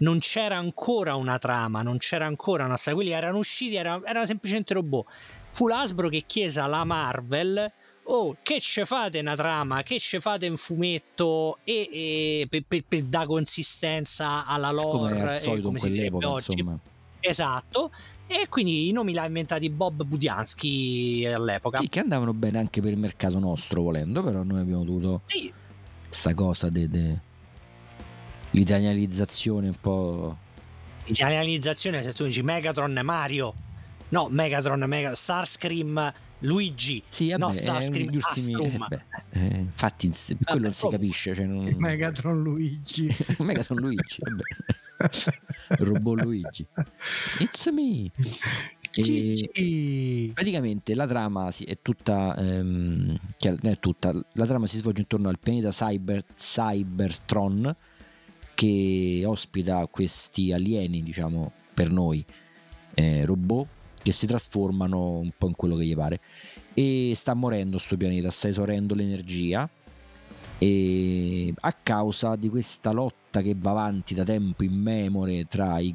non 0.00 0.18
c'era 0.18 0.56
ancora 0.56 1.14
una 1.14 1.38
trama, 1.38 1.82
non 1.82 1.98
c'era 1.98 2.26
ancora 2.26 2.64
una 2.64 2.76
storia, 2.76 2.98
quelli 3.00 3.14
erano 3.14 3.38
usciti, 3.38 3.76
erano, 3.76 4.04
erano 4.04 4.26
semplicemente 4.26 4.74
robot. 4.74 5.06
Fu 5.50 5.66
l'Asbro 5.66 6.08
che 6.08 6.24
chiese 6.26 6.60
alla 6.60 6.84
Marvel 6.84 7.72
oh, 8.04 8.36
che 8.42 8.60
ce 8.60 8.84
fate 8.84 9.20
una 9.20 9.34
trama, 9.36 9.82
che 9.82 9.98
ce 9.98 10.20
fate 10.20 10.48
un 10.48 10.56
fumetto 10.56 11.58
e, 11.64 11.88
e 11.92 12.46
per, 12.48 12.64
per, 12.66 12.84
per 12.86 13.02
dare 13.02 13.26
consistenza 13.26 14.46
alla 14.46 14.70
lore 14.70 15.14
come 15.14 15.28
al 15.30 15.38
solito 15.38 15.66
come 15.66 15.78
in 15.78 15.84
quell'epoca, 15.84 16.26
insomma. 16.26 16.78
Esatto, 17.22 17.90
e 18.26 18.48
quindi 18.48 18.88
i 18.88 18.92
nomi 18.92 19.12
l'ha 19.12 19.26
inventati 19.26 19.68
Bob 19.68 20.04
Budiansky 20.04 21.26
all'epoca. 21.26 21.78
Sì, 21.78 21.88
che 21.88 22.00
andavano 22.00 22.32
bene 22.32 22.58
anche 22.58 22.80
per 22.80 22.92
il 22.92 22.98
mercato 22.98 23.38
nostro, 23.38 23.82
volendo, 23.82 24.22
però 24.22 24.42
noi 24.42 24.60
abbiamo 24.60 24.84
dovuto 24.84 25.22
sì. 25.26 25.52
sta 26.08 26.34
cosa 26.34 26.70
de, 26.70 26.88
de... 26.88 27.20
l'italianizzazione 28.50 29.68
un 29.68 29.80
po'... 29.80 30.36
L'italianizzazione, 31.04 32.02
se 32.02 32.12
tu 32.12 32.24
dici 32.24 32.42
Megatron 32.42 33.00
Mario, 33.02 33.54
no, 34.10 34.28
Megatron, 34.30 34.84
Mega... 34.86 35.14
Starscream 35.14 36.12
Luigi, 36.40 37.02
sì, 37.08 37.30
vabbè, 37.30 37.42
no, 37.42 37.52
Starscream, 37.52 38.08
gli 38.08 38.16
ultimi, 38.16 38.64
eh, 38.64 38.78
beh, 38.88 39.02
eh, 39.30 39.58
infatti 39.58 40.08
vabbè, 40.08 40.44
quello 40.44 40.64
non 40.64 40.72
si 40.72 40.88
capisce. 40.88 41.34
Cioè 41.34 41.44
non... 41.44 41.64
Megatron 41.76 42.42
Luigi. 42.42 43.14
Megatron 43.40 43.78
Luigi, 43.78 44.22
Robot 45.68 46.22
Luigi. 46.22 46.66
It's 47.40 47.68
me. 47.70 48.10
E 48.92 50.30
praticamente 50.32 50.94
la 50.94 51.06
trama 51.06 51.50
è 51.64 51.78
tutta, 51.82 52.34
ehm, 52.36 53.18
cioè, 53.36 53.54
non 53.60 53.72
è 53.72 53.78
tutta, 53.78 54.10
la 54.32 54.46
trama 54.46 54.66
si 54.66 54.78
svolge 54.78 55.02
intorno 55.02 55.28
al 55.28 55.38
pianeta 55.38 55.68
Cyber, 55.70 56.24
Cybertron 56.34 57.76
che 58.60 59.22
ospita 59.24 59.86
questi 59.86 60.52
alieni, 60.52 61.02
diciamo, 61.02 61.50
per 61.72 61.90
noi, 61.90 62.22
eh, 62.92 63.24
robot 63.24 63.66
che 64.02 64.12
si 64.12 64.26
trasformano 64.26 65.16
un 65.16 65.30
po' 65.38 65.46
in 65.46 65.56
quello 65.56 65.76
che 65.76 65.86
gli 65.86 65.94
pare. 65.94 66.20
E 66.74 67.14
sta 67.14 67.32
morendo 67.32 67.78
sto 67.78 67.96
pianeta, 67.96 68.28
sta 68.30 68.48
esaurendo 68.48 68.94
l'energia. 68.94 69.66
E 70.58 71.54
a 71.58 71.72
causa 71.72 72.36
di 72.36 72.50
questa 72.50 72.90
lotta 72.90 73.40
che 73.40 73.54
va 73.56 73.70
avanti 73.70 74.12
da 74.12 74.24
tempo 74.24 74.62
immemore 74.62 75.46
tra 75.46 75.78
i, 75.78 75.90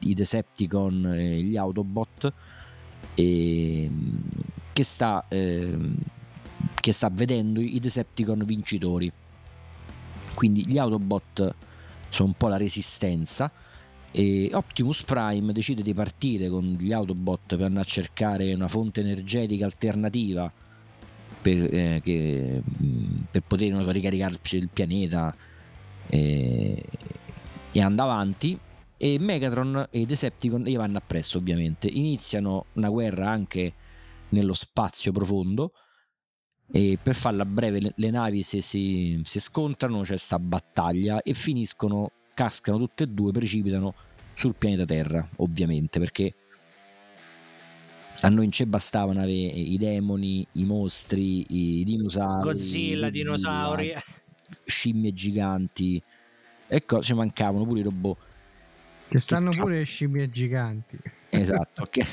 i 0.00 0.12
Decepticon 0.12 1.14
e 1.14 1.40
gli 1.40 1.56
Autobot 1.56 2.30
e, 3.14 3.90
che, 4.74 4.84
sta, 4.84 5.24
eh, 5.26 5.74
che 6.78 6.92
sta 6.92 7.08
vedendo 7.08 7.62
i 7.62 7.80
Decepticon 7.80 8.44
vincitori. 8.44 9.10
Quindi 10.34 10.66
gli 10.66 10.76
Autobot 10.76 11.68
sono 12.10 12.28
un 12.28 12.34
po' 12.34 12.48
la 12.48 12.58
resistenza 12.58 13.50
e 14.12 14.50
Optimus 14.52 15.04
Prime 15.04 15.52
decide 15.52 15.82
di 15.82 15.94
partire 15.94 16.48
con 16.48 16.76
gli 16.78 16.92
Autobot 16.92 17.56
per 17.56 17.62
andare 17.62 17.86
a 17.86 17.88
cercare 17.88 18.52
una 18.52 18.66
fonte 18.66 19.00
energetica 19.00 19.64
alternativa 19.64 20.52
per, 21.40 21.72
eh, 21.72 22.00
che, 22.02 22.60
mm, 22.82 23.16
per 23.30 23.42
poter 23.46 23.82
so, 23.82 23.90
ricaricarsi 23.90 24.56
il 24.56 24.68
pianeta 24.68 25.34
e, 26.08 26.84
e 27.70 27.80
andare 27.80 28.10
avanti. 28.10 28.58
E 29.02 29.18
Megatron 29.18 29.86
e 29.90 30.04
Decepticon 30.04 30.62
gli 30.62 30.76
vanno 30.76 30.98
appresso 30.98 31.38
ovviamente. 31.38 31.88
Iniziano 31.88 32.66
una 32.74 32.90
guerra 32.90 33.30
anche 33.30 33.72
nello 34.30 34.52
spazio 34.52 35.12
profondo 35.12 35.72
e 36.72 36.98
per 37.02 37.14
farla 37.14 37.44
breve 37.44 37.92
le, 37.94 38.10
navi 38.10 38.42
si, 38.42 38.60
si, 38.60 39.20
si 39.24 39.40
scontrano 39.40 40.02
c'è 40.02 40.10
questa 40.10 40.38
battaglia 40.38 41.22
e 41.22 41.34
finiscono 41.34 42.12
cascano 42.34 42.78
tutte 42.78 43.04
e 43.04 43.06
due, 43.08 43.32
precipitano 43.32 43.94
sul 44.34 44.54
pianeta 44.54 44.84
Terra, 44.84 45.28
ovviamente, 45.36 45.98
perché 45.98 46.34
a 48.22 48.28
noi 48.28 48.36
non 48.44 48.52
ci 48.52 48.64
bastavano 48.66 49.18
avere 49.20 49.32
i 49.32 49.76
demoni, 49.78 50.46
i 50.52 50.64
mostri, 50.64 51.44
i 51.48 51.84
dinosauri, 51.84 52.42
Godzilla, 52.42 53.06
Godzilla 53.06 53.10
dinosauri, 53.10 53.92
scimmie 54.64 55.12
giganti. 55.12 56.02
Ecco, 56.66 57.02
ci 57.02 57.14
mancavano 57.14 57.64
pure 57.64 57.80
i 57.80 57.82
robot. 57.82 58.18
Che 59.08 59.18
stanno 59.18 59.50
che 59.50 59.58
pure 59.58 59.78
le 59.78 59.84
scimmie 59.84 60.30
giganti. 60.30 60.98
Esatto, 61.30 61.86
che 61.90 62.04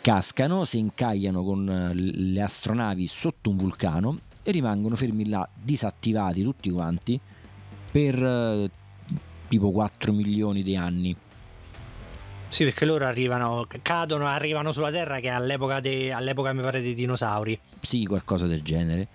cascano, 0.00 0.64
si 0.64 0.78
incagliano 0.78 1.42
con 1.42 1.92
le 1.94 2.40
astronavi 2.42 3.06
sotto 3.06 3.50
un 3.50 3.56
vulcano 3.56 4.20
e 4.42 4.50
rimangono 4.50 4.96
fermi 4.96 5.28
là 5.28 5.46
disattivati 5.54 6.42
tutti 6.42 6.70
quanti 6.70 7.20
per 7.90 8.70
tipo 9.48 9.70
4 9.70 10.12
milioni 10.12 10.62
di 10.62 10.76
anni. 10.76 11.16
Sì, 12.48 12.64
perché 12.64 12.84
loro 12.84 13.04
arrivano, 13.06 13.66
cadono, 13.82 14.26
arrivano 14.26 14.72
sulla 14.72 14.90
Terra 14.90 15.20
che 15.20 15.28
è 15.28 15.32
all'epoca, 15.32 15.78
de, 15.78 16.12
all'epoca 16.12 16.52
mi 16.52 16.62
pare 16.62 16.80
dei 16.80 16.94
dinosauri. 16.94 17.58
Sì, 17.80 18.04
qualcosa 18.06 18.46
del 18.46 18.62
genere. 18.62 19.06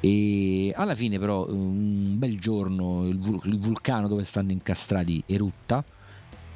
E 0.00 0.72
alla 0.74 0.94
fine 0.94 1.18
però 1.18 1.46
un 1.48 2.18
bel 2.18 2.38
giorno 2.38 3.06
il, 3.06 3.18
vul- 3.18 3.40
il 3.44 3.58
vulcano 3.58 4.08
dove 4.08 4.24
stanno 4.24 4.50
incastrati 4.50 5.22
erutta 5.26 5.82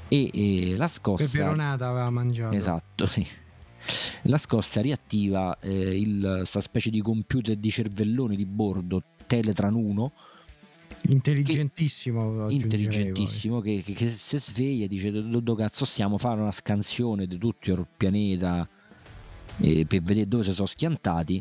e, 0.08 0.30
e 0.32 0.76
la 0.76 0.88
scossa... 0.88 1.24
Peperonata 1.24 1.88
aveva 1.88 2.10
mangiato. 2.10 2.54
Esatto, 2.54 3.06
sì. 3.06 3.26
La 4.22 4.38
scossa 4.38 4.80
riattiva 4.80 5.58
eh, 5.60 6.18
questa 6.20 6.60
specie 6.60 6.90
di 6.90 7.00
computer 7.00 7.54
di 7.54 7.70
cervellone 7.70 8.34
di 8.34 8.44
bordo 8.44 9.02
Teletran 9.26 9.74
1 9.74 10.12
Intelligentissimo, 11.08 12.46
che, 12.46 12.54
intelligentissimo 12.54 13.60
che, 13.60 13.82
che, 13.84 13.92
che, 13.92 14.08
si 14.08 14.38
sveglia 14.38 14.86
e 14.86 14.88
dice 14.88 15.12
dove 15.12 15.62
cazzo 15.62 15.84
stiamo 15.84 16.16
a 16.16 16.18
fare 16.18 16.40
una 16.40 16.50
scansione 16.50 17.26
di 17.26 17.38
tutto 17.38 17.70
il 17.70 17.86
pianeta 17.96 18.68
eh, 19.58 19.84
per 19.86 20.02
vedere 20.02 20.26
dove 20.26 20.42
si 20.42 20.52
sono 20.52 20.66
schiantati 20.66 21.40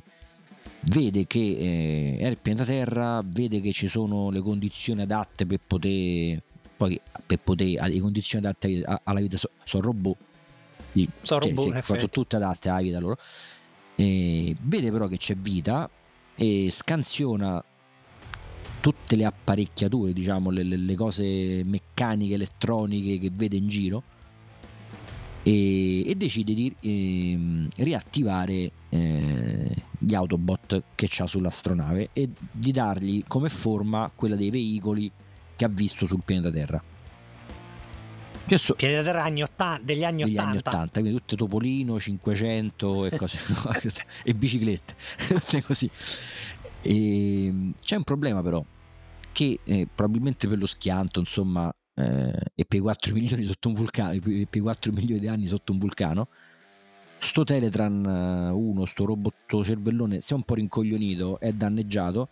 vede 0.92 1.26
che 1.26 1.40
eh, 1.40 2.18
è 2.20 2.28
il 2.28 2.38
pianeta 2.38 2.66
Terra 2.66 3.24
vede 3.26 3.60
che 3.62 3.72
ci 3.72 3.88
sono 3.88 4.30
le 4.30 4.42
condizioni 4.42 5.02
adatte 5.02 5.48
per 5.48 5.60
poter 5.66 6.44
poi 6.76 7.00
per 7.26 7.40
poter 7.40 7.88
le 7.88 8.00
condizioni 8.00 8.46
adatte 8.46 8.84
alla 9.04 9.20
vita 9.20 9.38
sono 9.38 9.54
so 9.64 9.82
robot. 9.82 10.18
Sono 11.22 11.42
cioè, 11.42 11.54
robot 11.54 11.84
sono 11.84 12.10
tutte 12.10 12.36
adatte 12.36 12.70
alla 12.70 12.82
vita 12.82 13.00
loro. 13.00 13.18
Eh, 13.96 14.56
vede 14.62 14.92
però 14.92 15.08
che 15.08 15.18
c'è 15.18 15.36
vita 15.36 15.90
e 16.36 16.70
scansiona 16.70 17.64
tutte 18.82 19.16
le 19.16 19.26
apparecchiature, 19.26 20.14
diciamo, 20.14 20.52
le, 20.52 20.64
le, 20.64 20.96
cose 20.96 21.64
meccaniche, 21.64 22.36
elettroniche 22.36 23.18
che 23.20 23.32
vede 23.34 23.56
in 23.56 23.68
giro 23.68 24.04
e, 25.42 26.10
e 26.10 26.16
decide 26.16 26.54
di 26.54 26.76
eh, 26.80 27.68
riattivare 27.84 28.72
eh, 28.90 29.76
gli 30.00 30.14
Autobot 30.16 30.84
che 30.96 31.08
ha 31.18 31.28
sull'astronave 31.28 32.10
e 32.14 32.30
di 32.52 32.72
dargli 32.72 33.24
come 33.28 33.50
forma 33.50 34.12
quella 34.14 34.36
dei 34.36 34.50
veicoli 34.50 35.12
che 35.56 35.66
ha 35.66 35.70
visto 35.70 36.06
sul 36.06 36.22
pianeta 36.24 36.52
Terra. 36.52 36.84
Adesso, 38.46 38.76
pianeta 38.76 39.04
Terra 39.04 39.24
anni 39.24 39.42
80, 39.42 39.84
degli 39.84 40.04
anni 40.04 40.24
degli 40.24 40.38
80. 40.38 40.50
anni 40.50 40.58
80, 40.58 41.00
quindi 41.00 41.18
tutte 41.18 41.36
Topolino, 41.36 42.00
500 42.00 43.06
e 43.06 43.18
cose 43.18 43.40
e 44.24 44.34
biciclette, 44.34 44.96
tutte 45.28 45.62
così. 45.64 45.90
E 46.82 47.72
c'è 47.82 47.96
un 47.96 48.04
problema 48.04 48.44
però 48.44 48.64
che 49.32 49.60
eh, 49.64 49.88
probabilmente 49.94 50.48
per 50.48 50.60
lo 50.60 50.66
schianto, 50.66 51.20
insomma, 51.20 51.74
eh, 51.96 52.40
e 52.54 52.66
per 52.66 52.80
i 52.80 52.82
4 52.82 53.14
milioni 53.14 53.44
sotto 53.44 53.68
un 53.68 53.74
vulcano, 53.74 54.20
per 54.20 54.32
i 54.32 54.60
4 54.60 54.92
milioni 54.94 55.20
di 55.20 55.28
anni 55.28 55.48
sotto 55.48 55.72
un 55.72 55.80
vulcano, 55.80 56.30
sto 57.20 57.44
Teletran 57.44 58.06
1, 58.54 58.86
sto 58.86 59.06
robot 59.06 59.64
cervellone, 59.64 60.22
si 60.22 60.34
è 60.34 60.36
un 60.36 60.44
po' 60.44 60.54
rincoglionito, 60.54 61.40
è 61.40 61.52
danneggiato 61.52 62.30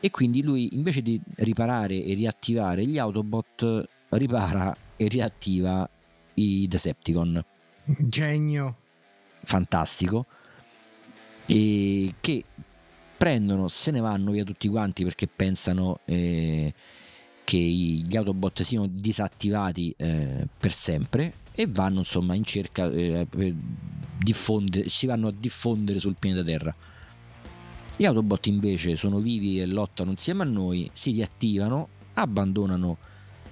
e 0.00 0.10
quindi 0.10 0.42
lui 0.42 0.74
invece 0.74 1.02
di 1.02 1.20
riparare 1.36 2.02
e 2.04 2.14
riattivare 2.14 2.86
gli 2.86 2.98
Autobot 2.98 3.88
ripara 4.10 4.76
e 4.96 5.08
riattiva 5.08 5.88
i 6.34 6.66
Decepticon. 6.68 7.44
Genio. 7.84 8.76
Fantastico. 9.42 10.26
E 11.46 12.14
che 12.20 12.44
prendono, 13.16 13.68
se 13.68 13.90
ne 13.90 14.00
vanno 14.00 14.32
via 14.32 14.44
tutti 14.44 14.68
quanti 14.68 15.04
perché 15.04 15.26
pensano 15.26 16.00
eh, 16.04 16.72
che 17.44 17.58
gli 17.58 18.16
Autobot 18.16 18.62
siano 18.62 18.86
disattivati 18.88 19.94
eh, 19.96 20.46
per 20.58 20.72
sempre 20.72 21.32
e 21.52 21.66
vanno 21.68 22.00
insomma 22.00 22.34
in 22.34 22.44
cerca 22.44 22.90
eh, 22.90 23.26
per 23.28 23.54
diffondere, 24.18 24.88
si 24.88 25.06
vanno 25.06 25.28
a 25.28 25.32
diffondere 25.32 26.00
sul 26.00 26.16
pianeta 26.18 26.44
Terra. 26.44 26.74
Gli 27.98 28.04
Autobot 28.04 28.46
invece 28.46 28.96
sono 28.96 29.20
vivi 29.20 29.60
e 29.60 29.66
lottano 29.66 30.10
insieme 30.10 30.42
a 30.42 30.46
noi, 30.46 30.88
si 30.92 31.12
riattivano, 31.12 31.88
abbandonano 32.14 32.98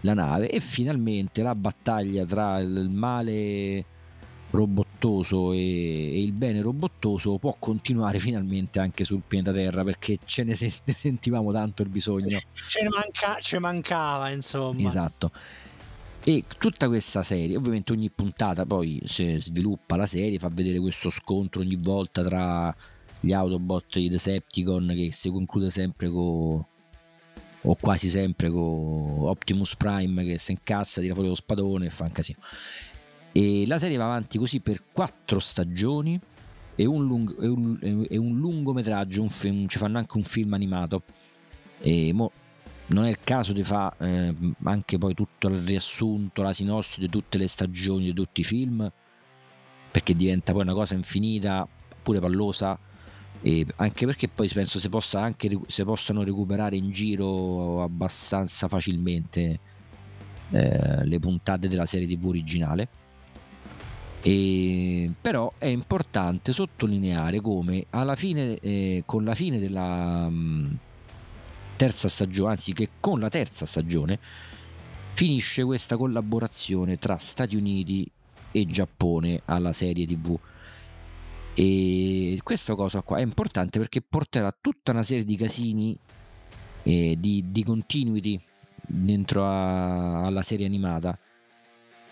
la 0.01 0.13
nave 0.13 0.51
e 0.51 0.61
finalmente 0.61 1.43
la 1.43 1.55
battaglia 1.55 2.27
tra 2.27 2.59
il 2.59 2.91
male 2.91 3.85
robottoso 4.51 5.53
e, 5.53 6.23
il 6.23 6.33
bene 6.33 6.61
robottoso 6.61 7.39
può 7.39 7.57
continuare 7.59 8.19
finalmente 8.19 8.79
anche 8.79 9.03
sul 9.03 9.23
pianeta 9.27 9.53
Terra 9.53 9.83
perché 9.83 10.19
ce 10.25 10.45
ne 10.45 10.55
sentivamo 10.55 11.51
tanto 11.51 11.83
il 11.83 11.89
bisogno. 11.89 12.39
Ce, 12.69 12.87
manca- 12.89 13.39
ce 13.41 13.59
mancava 13.59 14.31
insomma. 14.31 14.87
Esatto. 14.87 15.31
E 16.23 16.45
tutta 16.59 16.89
questa 16.89 17.23
serie, 17.23 17.57
ovviamente 17.57 17.93
ogni 17.93 18.11
puntata 18.11 18.65
poi 18.65 19.01
si 19.05 19.37
sviluppa 19.39 19.97
la 19.97 20.07
serie, 20.07 20.39
fa 20.39 20.49
vedere 20.51 20.79
questo 20.81 21.11
scontro 21.11 21.61
ogni 21.61 21.77
volta 21.77 22.23
tra 22.23 22.75
gli 23.25 23.33
Autobot 23.33 23.97
i 23.97 24.09
Decepticon 24.09 24.93
che 24.95 25.11
si 25.13 25.31
conclude 25.31 25.71
sempre 25.71 26.11
con 26.11 26.65
o 27.67 27.77
quasi 27.77 28.11
sempre 28.11 28.51
con 28.51 29.21
Optimus 29.23 29.75
Prime 29.77 30.23
che 30.23 30.39
si 30.39 30.53
incazza, 30.53 31.01
tira 31.01 31.15
fuori 31.15 31.31
lo 31.31 31.35
spadone 31.35 31.87
e 31.87 31.91
fa 31.91 32.05
un 32.05 32.13
casino. 32.13 32.39
E 33.33 33.67
la 33.67 33.79
serie 33.79 33.97
va 33.97 34.05
avanti 34.05 34.37
così 34.37 34.61
per 34.61 34.85
quattro 34.93 35.39
stagioni 35.39 36.21
e 36.77 36.85
un, 36.85 37.07
lung- 37.07 37.43
e 37.43 37.47
un, 37.47 38.07
e 38.09 38.19
un 38.19 38.37
lungometraggio, 38.37 39.23
un 39.23 39.31
film, 39.31 39.67
ci 39.67 39.79
fanno 39.79 39.97
anche 39.97 40.17
un 40.19 40.25
film 40.25 40.53
animato. 40.53 41.03
E 41.81 42.13
mo 42.13 42.31
non 42.89 43.05
è 43.05 43.09
il 43.09 43.19
caso 43.21 43.55
di 43.55 43.65
fare 43.65 43.97
eh, 43.99 44.35
anche 44.65 44.99
poi 44.99 45.15
tutto 45.15 45.49
il 45.49 45.61
riassunto, 45.61 46.43
la 46.43 46.53
sinossi 46.53 47.01
di 47.01 47.09
tutte 47.09 47.39
le 47.39 47.49
stagioni, 47.49 48.05
di 48.05 48.13
tutti 48.13 48.43
i 48.43 48.45
film, 48.45 48.93
perché 49.91 50.15
diventa 50.15 50.53
poi 50.53 50.63
una 50.63 50.75
cosa 50.75 50.95
infinita, 50.95 51.67
pure 52.03 52.21
pallosa 52.21 52.79
e 53.47 53.67
anche 53.77 54.07
perché 54.07 54.27
poi 54.27 54.49
penso 54.49 54.81
si, 54.81 54.89
possa 54.89 55.21
anche, 55.21 55.51
si 55.67 55.85
possano 55.85 56.23
recuperare 56.23 56.77
in 56.77 56.91
giro 56.91 57.83
abbastanza 57.83 58.69
facilmente 58.69 59.61
eh, 60.51 61.05
le 61.05 61.19
puntate 61.19 61.69
della 61.69 61.85
serie 61.85 62.07
tv 62.07 62.25
originale. 62.29 62.89
E, 64.23 65.11
però 65.21 65.53
è 65.59 65.67
importante 65.67 66.55
sottolineare 66.55 67.43
come 67.43 67.85
alla 67.91 68.17
fine 68.17 68.59
eh, 68.61 69.03
con 69.05 69.25
la 69.25 69.35
fine 69.35 69.59
della 69.59 70.27
mh, 70.27 70.35
mm, 70.35 70.75
terza 71.77 72.09
stagione 72.09 72.53
anzi 72.53 72.73
che 72.73 72.89
con 72.99 73.21
la 73.21 73.29
terza 73.29 73.67
stagione 73.67 74.19
finisce 75.13 75.65
questa 75.65 75.99
collaborazione 75.99 76.97
tra 76.97 77.19
Stati 77.19 77.57
Uniti 77.57 78.11
e 78.51 78.65
Giappone 78.65 79.43
alla 79.45 79.75
serie 79.75 80.07
tv 80.07 80.39
e 81.55 82.41
questa 82.43 82.75
cosa 82.75 83.03
qua 83.03 83.19
è 83.19 83.23
importante 83.23 83.79
perché 83.79 84.03
porterà 84.03 84.55
tutta 84.59 84.91
una 84.91 85.05
serie 85.05 85.25
di 85.25 85.37
casini 85.37 85.97
e 86.83 87.17
di, 87.19 87.45
di 87.51 87.63
continuity 87.63 88.41
dentro 88.87 89.47
a, 89.47 90.25
alla 90.25 90.43
serie 90.43 90.67
animata 90.67 91.17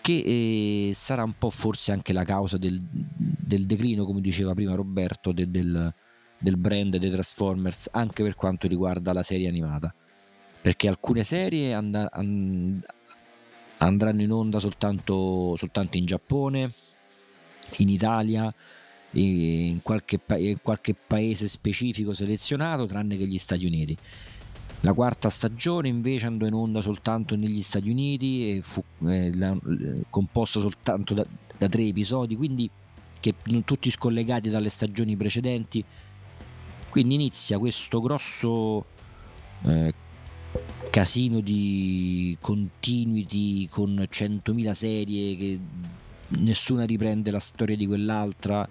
che 0.01 0.89
eh, 0.89 0.93
sarà 0.93 1.23
un 1.23 1.37
po' 1.37 1.49
forse 1.49 1.91
anche 1.93 2.11
la 2.11 2.25
causa 2.25 2.57
del, 2.57 2.81
del 2.81 3.65
declino 3.65 4.05
come 4.05 4.19
diceva 4.19 4.53
prima 4.53 4.75
Roberto 4.75 5.31
de, 5.31 5.49
del, 5.49 5.93
del 6.37 6.57
brand 6.57 6.97
dei 6.97 7.09
Transformers 7.09 7.87
anche 7.91 8.21
per 8.21 8.35
quanto 8.35 8.67
riguarda 8.67 9.13
la 9.13 9.23
serie 9.23 9.47
animata. 9.47 9.93
Perché 10.61 10.89
alcune 10.89 11.23
serie 11.23 11.73
and- 11.73 12.07
and- 12.11 12.85
andranno 13.77 14.21
in 14.21 14.31
onda 14.31 14.59
soltanto, 14.59 15.55
soltanto 15.55 15.97
in 15.97 16.05
Giappone 16.05 16.71
in 17.77 17.87
Italia 17.89 18.53
in 19.13 19.81
qualche, 19.81 20.19
pa- 20.19 20.37
in 20.37 20.61
qualche 20.61 20.95
paese 20.95 21.47
specifico 21.47 22.13
selezionato, 22.13 22.85
tranne 22.85 23.17
che 23.17 23.25
gli 23.25 23.37
Stati 23.37 23.65
Uniti. 23.65 23.97
La 24.81 24.93
quarta 24.93 25.29
stagione 25.29 25.87
invece 25.87 26.25
andò 26.25 26.45
in 26.45 26.53
onda 26.53 26.81
soltanto 26.81 27.35
negli 27.35 27.61
Stati 27.61 27.89
Uniti 27.89 28.49
e 28.49 28.61
fu 28.61 28.83
eh, 29.05 29.33
la, 29.35 29.57
composta 30.09 30.59
soltanto 30.59 31.13
da, 31.13 31.25
da, 31.57 31.69
tre 31.69 31.83
episodi, 31.83 32.35
quindi 32.35 32.69
che 33.19 33.35
tutti 33.63 33.89
scollegati 33.89 34.49
dalle 34.49 34.69
stagioni 34.69 35.15
precedenti. 35.15 35.83
Quindi 36.89 37.15
inizia 37.15 37.57
questo 37.57 38.01
grosso 38.01 38.85
eh, 39.63 39.93
casino 40.89 41.39
di 41.39 42.37
continuity 42.41 43.67
con 43.67 43.95
100.000 43.95 44.71
serie 44.73 45.37
che 45.37 45.59
nessuna 46.39 46.83
riprende 46.83 47.31
la 47.31 47.39
storia 47.39 47.75
di 47.75 47.87
quell'altra 47.87 48.67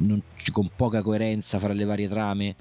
non, 0.00 0.22
con 0.52 0.68
poca 0.74 1.02
coerenza 1.02 1.58
fra 1.58 1.72
le 1.72 1.84
varie 1.84 2.08
trame. 2.08 2.56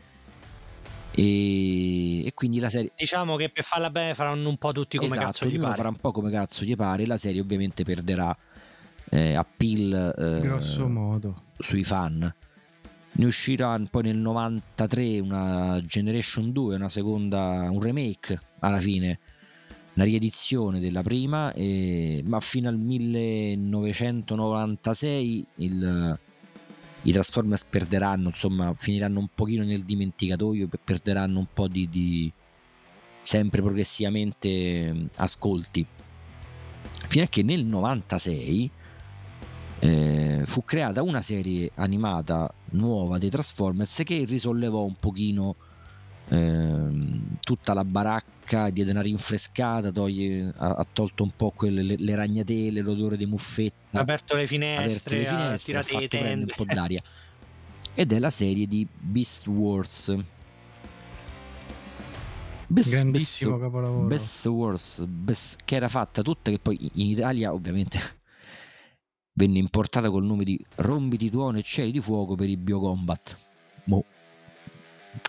E, 1.12 2.26
e, 2.26 2.34
quindi 2.34 2.60
la 2.60 2.70
serie 2.70 2.92
diciamo 2.96 3.36
che 3.36 3.50
per 3.50 3.64
farla 3.64 3.90
bene 3.90 4.14
faranno 4.14 4.48
un 4.48 4.58
po' 4.58 4.72
tutti 4.72 4.98
come 4.98 5.10
esatto, 5.10 5.26
cazzo 5.26 5.48
gli 5.48 5.60
pare. 5.60 5.76
farà 5.76 5.90
un 5.90 5.96
po' 5.96 6.12
come 6.12 6.30
cazzo 6.30 6.64
gli 6.64 6.76
pare 6.76 7.08
la 7.08 7.18
serie 7.18 7.42
ovviamente 7.42 7.84
perderà 7.84 8.38
eh, 9.10 9.34
appeal 9.34 10.14
eh, 10.18 10.40
grosso 10.42 10.88
modo. 10.88 11.46
sui 11.58 11.84
fan. 11.84 12.32
Ne 13.12 13.26
uscirà 13.26 13.76
poi 13.90 14.04
nel 14.04 14.18
93 14.18 15.20
una 15.20 15.82
Generation 15.84 16.52
2 16.52 16.76
una 16.76 16.90
seconda 16.90 17.68
un 17.72 17.82
remake 17.82 18.40
alla 18.60 18.80
fine 18.80 19.20
una 19.96 20.06
riedizione 20.06 20.80
della 20.80 21.02
prima 21.02 21.52
e, 21.54 22.22
ma 22.26 22.40
fino 22.40 22.70
al 22.70 22.78
1996 22.78 25.48
il 25.56 26.20
i 27.04 27.12
Transformers 27.12 27.64
perderanno, 27.70 28.28
insomma, 28.28 28.74
finiranno 28.74 29.20
un 29.20 29.30
pochino 29.34 29.64
nel 29.64 29.84
dimenticatoio, 29.84 30.68
perderanno 30.84 31.40
un 31.40 31.48
po' 31.54 31.68
di, 31.68 31.88
di 31.90 32.32
sempre 33.22 33.62
progressivamente 33.62 35.10
ascolti. 35.16 35.86
Fino 37.08 37.24
a 37.24 37.28
che 37.28 37.42
nel 37.42 37.66
96 37.66 38.72
eh, 39.80 40.42
fu 40.46 40.64
creata 40.66 41.02
una 41.02 41.22
serie 41.22 41.72
animata 41.76 42.54
nuova 42.72 43.18
dei 43.18 43.30
Transformers 43.30 44.02
che 44.04 44.26
risollevò 44.26 44.84
un 44.84 44.96
pochino 45.00 45.56
eh, 46.30 47.20
tutta 47.40 47.74
la 47.74 47.84
baracca, 47.84 48.70
diede 48.70 48.92
una 48.92 49.02
rinfrescata, 49.02 49.92
toglie, 49.92 50.54
ha, 50.56 50.68
ha, 50.76 50.88
tolto 50.92 51.24
un 51.24 51.32
po' 51.36 51.52
quelle, 51.52 51.82
le, 51.82 51.96
le 51.98 52.16
ragnatele, 52.16 52.82
l'odore 52.82 53.18
di 53.18 53.26
muffetta. 53.26 53.98
Ha 53.98 54.02
aperto 54.02 54.36
le 54.36 54.48
finestre, 54.48 55.20
le 55.20 55.26
finestre 55.26 55.78
ha 55.78 55.82
fatto 55.82 56.08
prendere 56.08 56.54
un 56.58 56.66
po' 56.66 56.66
d'aria. 56.66 57.02
Ed 57.96 58.12
è 58.14 58.20
la 58.20 58.30
serie 58.30 58.68
di 58.68 58.88
Beast 58.98 59.48
Wars. 59.48 60.16
Best, 62.68 62.92
Grandissimo 62.92 63.52
Best, 63.54 63.64
capolavoro. 63.64 64.08
Best 64.08 64.46
Wars, 64.46 65.06
Best, 65.06 65.58
che 65.66 65.76
era 65.76 65.88
fatta 65.88 66.22
tutta, 66.22 66.52
che 66.52 66.60
poi 66.60 66.78
in 66.94 67.08
Italia 67.08 67.52
ovviamente 67.52 68.00
venne 69.34 69.58
importata 69.58 70.12
col 70.12 70.24
nome 70.24 70.44
di 70.44 70.64
Rombi 70.76 71.18
di 71.18 71.32
tuono 71.32 71.58
e 71.58 71.64
cieli 71.64 71.90
di 71.90 72.00
fuoco 72.00 72.36
per 72.36 72.48
i 72.48 72.58
Biocombat. 72.58 73.38
Mo 73.86 74.06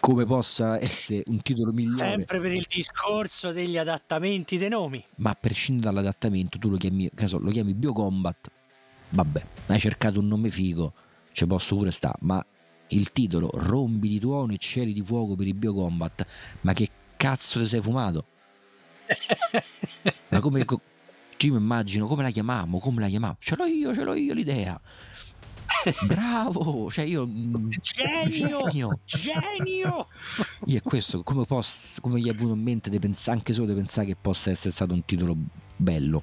come 0.00 0.24
possa 0.24 0.80
essere 0.80 1.22
un 1.26 1.40
titolo 1.42 1.72
migliore. 1.72 2.10
Sempre 2.10 2.38
per 2.38 2.52
il 2.52 2.66
discorso 2.68 3.52
degli 3.52 3.76
adattamenti 3.76 4.58
dei 4.58 4.68
nomi. 4.68 5.04
Ma 5.16 5.30
a 5.30 5.36
prescindere 5.38 5.92
dall'adattamento, 5.92 6.58
tu 6.58 6.68
lo 6.68 6.76
chiami, 6.76 7.10
so, 7.24 7.38
lo 7.38 7.50
chiami 7.50 7.74
Biocombat. 7.74 8.50
Vabbè, 9.10 9.44
hai 9.66 9.80
cercato 9.80 10.20
un 10.20 10.28
nome 10.28 10.50
figo, 10.50 10.92
ci 11.32 11.46
posso 11.46 11.76
pure 11.76 11.90
stare, 11.90 12.18
ma 12.20 12.44
il 12.88 13.12
titolo 13.12 13.50
Rombi 13.54 14.08
di 14.08 14.20
tuono 14.20 14.52
e 14.52 14.58
cieli 14.58 14.92
di 14.92 15.02
fuoco 15.02 15.34
per 15.34 15.46
i 15.46 15.54
Biocombat, 15.54 16.26
ma 16.62 16.72
che 16.72 16.88
cazzo 17.16 17.60
ti 17.60 17.66
sei 17.66 17.80
fumato? 17.80 18.26
ma 20.28 20.40
come 20.40 20.60
io 21.46 21.52
mi 21.52 21.58
immagino 21.58 22.06
come 22.06 22.22
la 22.22 22.30
chiamavo, 22.30 22.78
come 22.78 23.00
la 23.00 23.08
chiamavo? 23.08 23.36
Ce 23.40 23.56
l'ho 23.56 23.64
io, 23.64 23.94
ce 23.94 24.04
l'ho 24.04 24.14
io 24.14 24.34
l'idea. 24.34 24.80
Bravo, 26.06 26.90
cioè 26.90 27.04
io 27.04 27.26
mm, 27.26 27.68
genio, 27.80 28.68
genio, 28.70 28.98
genio. 29.04 30.06
Io 30.66 30.78
è 30.78 30.82
questo, 30.82 31.22
come, 31.22 31.44
posso, 31.44 32.00
come 32.00 32.20
gli 32.20 32.28
è 32.28 32.34
venuto 32.34 32.54
in 32.54 32.62
mente 32.62 32.98
pensare, 32.98 33.36
anche 33.36 33.52
solo 33.52 33.68
di 33.68 33.74
pensare 33.74 34.06
che 34.06 34.16
possa 34.20 34.50
essere 34.50 34.70
stato 34.70 34.94
un 34.94 35.04
titolo 35.04 35.36
bello. 35.76 36.22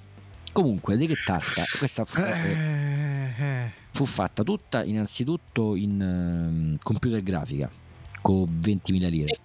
Comunque, 0.52 0.98
di 0.98 1.08
che 1.08 1.16
tratta? 1.24 1.64
Questa 1.78 2.06
fu, 2.06 2.20
eh... 2.20 3.34
eh. 3.38 3.72
fu 3.92 4.06
fatta 4.06 4.44
tutta 4.44 4.84
innanzitutto 4.84 5.76
in 5.76 6.78
uh, 6.78 6.84
computer 6.84 7.22
grafica 7.22 7.70
con 8.22 8.60
20.000 8.60 9.10
lire. 9.10 9.40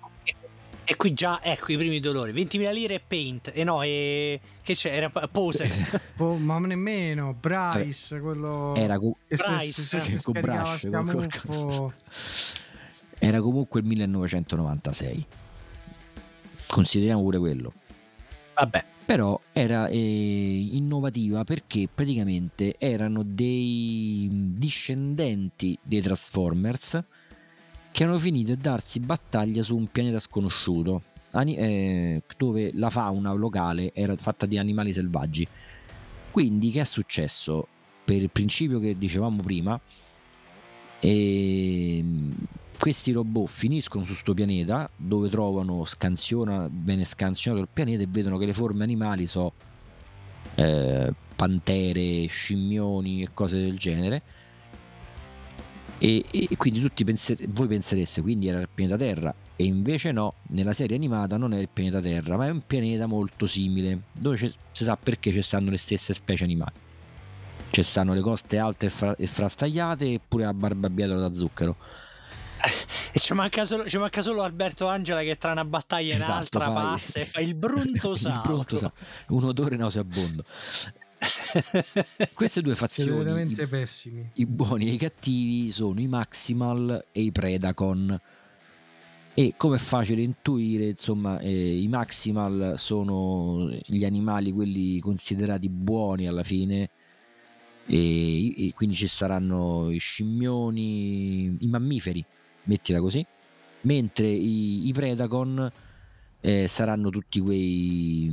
E 0.85 0.97
qui 0.97 1.13
già, 1.13 1.41
ecco 1.43 1.73
i 1.73 1.77
primi 1.77 2.01
dolori. 2.01 2.33
20.000 2.33 2.73
lire 2.73 2.95
e 2.95 3.01
paint. 3.07 3.53
E 3.55 3.63
no, 3.63 3.83
e 3.83 4.41
che 4.63 4.75
c'è? 4.75 4.93
Era 4.93 5.11
Poser. 5.11 5.71
oh, 6.19 6.37
ma 6.37 6.59
nemmeno. 6.59 7.35
Bryce, 7.35 8.21
quello... 8.21 8.75
Era 8.75 8.99
co- 8.99 9.17
Bryce, 9.29 9.83
se, 9.83 10.01
se, 10.01 10.19
se, 10.19 10.31
Brush, 10.33 10.89
scamuffo... 10.89 11.93
Era 13.19 13.41
comunque 13.41 13.81
il 13.81 13.87
1996. 13.87 15.27
Consideriamo 16.67 17.23
pure 17.23 17.39
quello. 17.39 17.73
Vabbè. 18.55 18.85
Però 19.05 19.41
era 19.53 19.87
eh, 19.89 19.99
innovativa 20.73 21.45
perché 21.45 21.89
praticamente 21.93 22.77
erano 22.79 23.23
dei 23.25 24.29
discendenti 24.31 25.79
dei 25.83 26.01
Transformers 26.01 27.05
che 27.93 28.05
hanno 28.05 28.19
finito 28.19 28.53
a 28.53 28.57
darsi 28.57 29.01
battaglia 29.01 29.63
su 29.63 29.77
un 29.77 29.87
pianeta 29.87 30.19
sconosciuto 30.19 31.03
eh, 31.41 32.23
dove 32.37 32.71
la 32.75 32.91
fauna 32.91 33.33
locale 33.33 33.93
era 33.95 34.17
fatta 34.17 34.47
di 34.47 34.59
animali 34.59 34.93
selvaggi. 34.93 35.47
Quindi 36.31 36.71
che 36.71 36.81
è 36.81 36.85
successo? 36.85 37.69
Per 38.05 38.17
il 38.17 38.31
principio 38.31 38.81
che 38.81 38.99
dicevamo 38.99 39.43
prima, 39.43 39.79
eh, 40.99 42.05
questi 42.79 43.13
robot 43.13 43.49
finiscono 43.49 44.05
su 44.05 44.13
questo 44.13 44.35
pianeta 44.35 44.91
dove 44.97 45.29
trovano 45.29 45.85
scansiona, 45.85 46.69
viene 46.71 47.05
scansionato 47.05 47.63
il 47.63 47.69
pianeta 47.73 48.03
e 48.03 48.07
vedono 48.09 48.39
che 48.39 48.47
le 48.47 48.55
forme 48.55 48.83
animali 48.83 49.27
sono 49.27 49.53
eh, 50.55 51.13
pantere, 51.37 52.27
scimmioni 52.27 53.23
e 53.23 53.29
cose 53.33 53.61
del 53.61 53.79
genere 53.79 54.23
e, 56.03 56.25
e 56.33 56.57
quindi 56.57 56.81
tutti 56.81 57.05
pensate, 57.05 57.47
voi 57.49 57.69
pensereste 57.69 58.23
quindi 58.23 58.49
era 58.49 58.59
il 58.59 58.69
pianeta 58.73 58.97
Terra? 58.97 59.33
E 59.55 59.63
invece 59.63 60.11
no, 60.11 60.35
nella 60.49 60.73
serie 60.73 60.97
animata 60.97 61.37
non 61.37 61.55
è 61.55 61.59
il 61.59 61.69
pianeta 61.73 62.01
Terra 62.01 62.37
ma 62.37 62.47
è 62.47 62.51
un 62.51 62.67
pianeta 62.67 63.07
molto 63.07 63.47
simile 63.47 64.01
dove 64.11 64.37
si 64.37 64.53
sa 64.73 64.97
perché 64.97 65.31
ci 65.31 65.41
stanno 65.43 65.71
le 65.71 65.79
stesse 65.79 66.13
specie 66.13 66.43
animali. 66.43 66.73
Ci 67.71 67.83
stanno 67.85 68.15
le 68.15 68.21
coste 68.21 68.59
alte 68.59 68.87
e, 68.87 68.91
fra, 68.91 69.15
e 69.15 69.29
frastagliate 69.29 70.15
eppure 70.15 70.43
la 70.43 70.55
barbabietola 70.55 71.21
da 71.29 71.33
zucchero. 71.33 71.77
E 73.15 73.19
ci 73.19 73.35
manca, 73.35 73.67
solo, 73.67 73.87
ci 73.87 73.99
manca 73.99 74.23
solo 74.23 74.43
Alberto 74.43 74.89
Angela 74.89 75.21
che 75.21 75.37
tra 75.37 75.53
una 75.53 75.67
battaglia 75.67 76.15
e 76.15 76.17
esatto, 76.17 76.33
un'altra 76.33 76.65
fai, 76.65 76.75
passa 76.75 77.21
e 77.21 77.25
fa 77.27 77.41
il 77.41 77.55
brunto 77.55 78.15
sauro 78.17 78.65
un 79.29 79.45
odore 79.45 79.77
nauseabondo 79.77 80.43
Queste 82.35 82.63
due 82.63 82.75
fazioni, 82.75 83.25
veramente 83.25 83.63
i, 83.63 83.67
pessimi. 83.67 84.31
i 84.35 84.47
buoni 84.47 84.89
e 84.89 84.93
i 84.93 84.97
cattivi, 84.97 85.71
sono 85.71 86.01
i 86.01 86.07
Maximal 86.07 87.07
e 87.13 87.21
i 87.21 87.33
Predacon. 87.33 88.21
E 89.35 89.55
come 89.57 89.77
è 89.77 89.79
facile 89.79 90.23
intuire, 90.23 90.89
insomma, 90.89 91.39
eh, 91.39 91.81
i 91.81 91.89
Maximal 91.89 92.75
sono 92.77 93.71
gli 93.87 94.05
animali, 94.05 94.53
quelli 94.53 94.99
considerati 95.01 95.69
buoni 95.69 96.27
alla 96.27 96.43
fine. 96.43 96.91
E, 97.87 98.69
e 98.69 98.73
quindi 98.75 98.95
ci 98.95 99.07
saranno 99.07 99.91
i 99.91 99.99
scimmioni, 99.99 101.57
i 101.61 101.67
mammiferi, 101.69 102.25
mettila 102.65 103.01
così. 103.01 103.25
Mentre 103.83 104.29
i, 104.29 104.89
i 104.89 104.93
Predacon 104.93 105.71
eh, 106.43 106.67
saranno 106.67 107.09
tutti 107.09 107.41
quei 107.41 108.31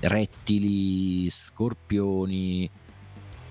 rettili, 0.00 1.30
scorpioni, 1.30 2.68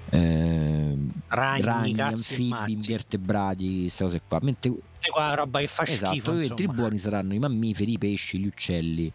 eh, 0.10 0.98
ragni, 1.30 1.62
ragni 1.64 2.02
anfibi, 2.02 2.74
invertebrati, 2.74 3.82
queste 3.82 4.04
cose 4.04 4.22
qua. 4.28 4.40
Mentre 4.42 4.74
qua 5.12 5.34
roba 5.34 5.60
che 5.60 5.68
fa 5.68 5.84
esatto, 5.84 6.12
schifo. 6.12 6.34
Mentre 6.34 6.66
i 6.66 6.68
buoni 6.68 6.98
saranno 6.98 7.34
i 7.34 7.40
mammiferi, 7.40 7.94
i 7.94 7.98
pesci, 7.98 8.38
gli 8.38 8.48
uccelli. 8.48 9.12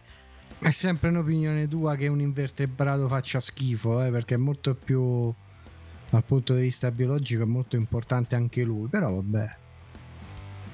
È 0.60 0.70
sempre 0.70 1.10
un'opinione 1.10 1.68
tua 1.68 1.94
che 1.94 2.08
un 2.08 2.20
invertebrato 2.20 3.06
faccia 3.06 3.38
schifo, 3.38 4.02
eh, 4.02 4.10
perché 4.10 4.34
è 4.34 4.38
molto 4.38 4.74
più 4.74 5.32
dal 6.10 6.24
punto 6.24 6.54
di 6.54 6.62
vista 6.62 6.90
biologico 6.90 7.42
è 7.42 7.46
molto 7.46 7.76
importante 7.76 8.34
anche 8.34 8.64
lui, 8.64 8.88
però 8.88 9.14
vabbè. 9.14 9.56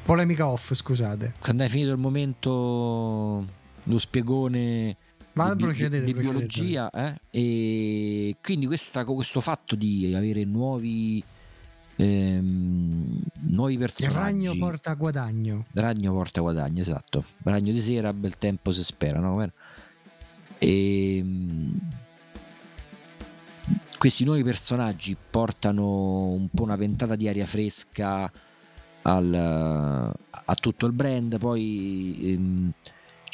Polemica 0.05 0.47
off, 0.47 0.73
scusate. 0.73 1.35
Quando 1.41 1.65
hai 1.65 1.69
finito 1.69 1.91
il 1.91 1.99
momento 1.99 3.63
lo 3.85 3.99
spiegone 3.99 4.97
ma 5.35 5.55
di, 5.55 5.65
procedete, 5.65 6.05
di, 6.05 6.13
di 6.13 6.19
biologia 6.19 6.91
eh? 6.91 7.21
e 7.31 8.37
quindi 8.41 8.67
questa, 8.67 9.05
questo 9.05 9.41
fatto 9.41 9.75
di 9.75 10.13
avere 10.15 10.45
nuovi 10.45 11.23
ehm, 11.97 13.23
nuovi 13.49 13.79
personaggi 13.79 14.17
il 14.17 14.23
ragno 14.23 14.55
porta 14.57 14.95
guadagno 14.95 15.67
ragno 15.73 16.13
porta 16.13 16.41
guadagno 16.41 16.81
esatto 16.81 17.25
ragno 17.43 17.73
di 17.73 17.81
sera 17.81 18.13
bel 18.13 18.37
tempo 18.37 18.71
si 18.71 18.85
spera 18.85 19.19
no? 19.19 19.43
e 20.59 21.17
ehm, 21.17 21.79
questi 23.99 24.25
nuovi 24.25 24.43
personaggi 24.45 25.17
portano 25.31 26.29
un 26.29 26.49
po' 26.49 26.63
una 26.63 26.77
ventata 26.77 27.17
di 27.17 27.27
aria 27.27 27.47
fresca 27.47 28.31
al, 29.03 29.35
a 29.35 30.55
tutto 30.55 30.87
il 30.87 30.93
brand 30.93 31.39
poi 31.39 32.19
ehm, 32.23 32.73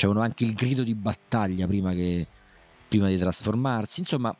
c'erano 0.00 0.22
anche 0.22 0.44
il 0.44 0.54
grido 0.54 0.82
di 0.82 0.94
battaglia 0.94 1.66
prima, 1.66 1.92
che, 1.92 2.26
prima 2.88 3.08
di 3.08 3.18
trasformarsi, 3.18 4.00
insomma, 4.00 4.34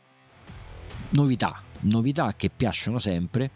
novità, 1.11 1.63
novità 1.81 2.33
che 2.35 2.49
piacciono 2.49 2.99
sempre. 2.99 3.51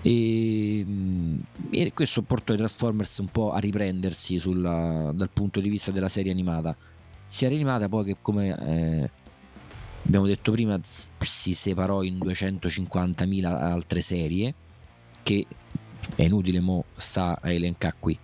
E, 0.00 0.82
mm, 0.82 1.38
e, 1.70 1.92
questo 1.92 2.22
portò 2.22 2.54
i 2.54 2.56
Transformers 2.56 3.18
un 3.18 3.26
po' 3.26 3.52
a 3.52 3.58
riprendersi 3.58 4.38
sulla, 4.38 5.12
dal 5.14 5.28
punto 5.28 5.60
di 5.60 5.68
vista 5.68 5.90
della 5.90 6.08
serie 6.08 6.32
animata. 6.32 6.74
Serie 7.26 7.56
animata 7.56 7.90
poi 7.90 8.04
che 8.06 8.16
come 8.22 8.48
eh, 8.48 9.10
abbiamo 10.06 10.24
detto 10.24 10.50
prima 10.50 10.80
si 10.82 11.52
separò 11.52 12.02
in 12.02 12.16
250.000 12.16 13.44
altre 13.44 14.00
serie 14.00 14.54
che 15.22 15.46
è 16.16 16.22
inutile 16.22 16.60
mo 16.60 16.84
sta 16.96 17.38
a 17.40 17.50
elencare 17.50 17.96
qui 17.98 18.18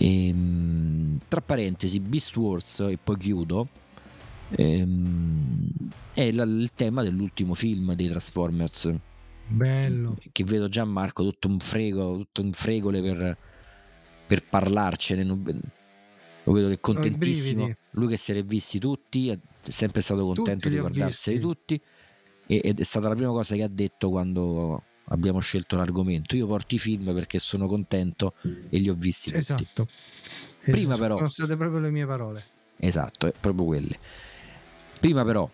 e, 0.00 0.28
ehm, 0.28 1.18
tra 1.28 1.42
parentesi, 1.42 2.00
Beast 2.00 2.34
Wars, 2.36 2.80
e 2.80 2.98
poi 3.02 3.16
chiudo, 3.18 3.68
ehm, 4.48 5.70
è 6.14 6.22
il 6.22 6.70
tema 6.74 7.02
dell'ultimo 7.02 7.54
film 7.54 7.94
dei 7.94 8.08
Transformers. 8.08 8.94
Bello. 9.46 10.16
Che 10.32 10.44
vedo 10.44 10.68
già 10.68 10.84
Marco 10.84 11.22
tutto 11.22 11.48
un 11.48 11.58
frego, 11.58 12.16
tutto 12.16 12.42
un 12.42 12.52
fregole 12.52 13.02
per, 13.02 13.36
per 14.26 14.44
parlarcene. 14.44 15.24
Lo 15.24 16.52
vedo 16.52 16.68
che 16.68 16.74
è 16.74 16.80
contentissimo. 16.80 17.74
Lui 17.90 18.08
che 18.08 18.16
si 18.16 18.32
è 18.32 18.42
visti 18.42 18.78
tutti, 18.78 19.28
è 19.28 19.38
sempre 19.68 20.00
stato 20.00 20.24
contento 20.24 20.52
tutti 20.52 20.70
di 20.70 20.78
guardarseli 20.78 21.38
tutti. 21.38 21.80
E, 22.46 22.60
ed 22.64 22.80
è 22.80 22.84
stata 22.84 23.08
la 23.08 23.14
prima 23.14 23.32
cosa 23.32 23.54
che 23.54 23.62
ha 23.62 23.68
detto 23.68 24.08
quando 24.08 24.82
abbiamo 25.10 25.38
scelto 25.40 25.76
l'argomento. 25.76 26.36
Io 26.36 26.46
porto 26.46 26.74
i 26.74 26.78
film 26.78 27.12
perché 27.14 27.38
sono 27.38 27.66
contento 27.66 28.34
e 28.42 28.78
li 28.78 28.88
ho 28.88 28.94
visti. 28.94 29.34
Esatto. 29.34 29.86
Prima 30.62 30.78
esatto. 30.78 31.00
però... 31.00 31.16
Sono 31.16 31.28
state 31.28 31.56
proprio 31.56 31.80
le 31.80 31.90
mie 31.90 32.06
parole. 32.06 32.42
Esatto, 32.76 33.26
è 33.26 33.32
proprio 33.38 33.64
quelle. 33.66 33.98
Prima 34.98 35.24
però, 35.24 35.48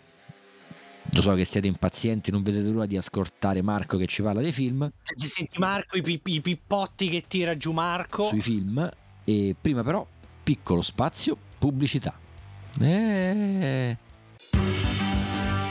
lo 1.12 1.20
so 1.20 1.34
che 1.34 1.44
siete 1.44 1.66
impazienti, 1.66 2.30
non 2.30 2.42
vedete 2.42 2.70
l'ora 2.70 2.86
di 2.86 2.96
ascoltare 2.96 3.62
Marco 3.62 3.96
che 3.96 4.06
ci 4.06 4.22
parla 4.22 4.40
dei 4.40 4.52
film. 4.52 4.90
Senti 5.02 5.58
Marco, 5.58 5.96
i, 5.96 6.02
pi- 6.02 6.20
i 6.24 6.40
pippotti 6.40 7.08
che 7.08 7.24
tira 7.26 7.56
giù 7.56 7.72
Marco. 7.72 8.28
Sui 8.28 8.40
film. 8.40 8.88
E 9.24 9.56
prima 9.60 9.82
però, 9.82 10.06
piccolo 10.42 10.82
spazio, 10.82 11.36
pubblicità. 11.58 12.18
Eh... 12.78 13.96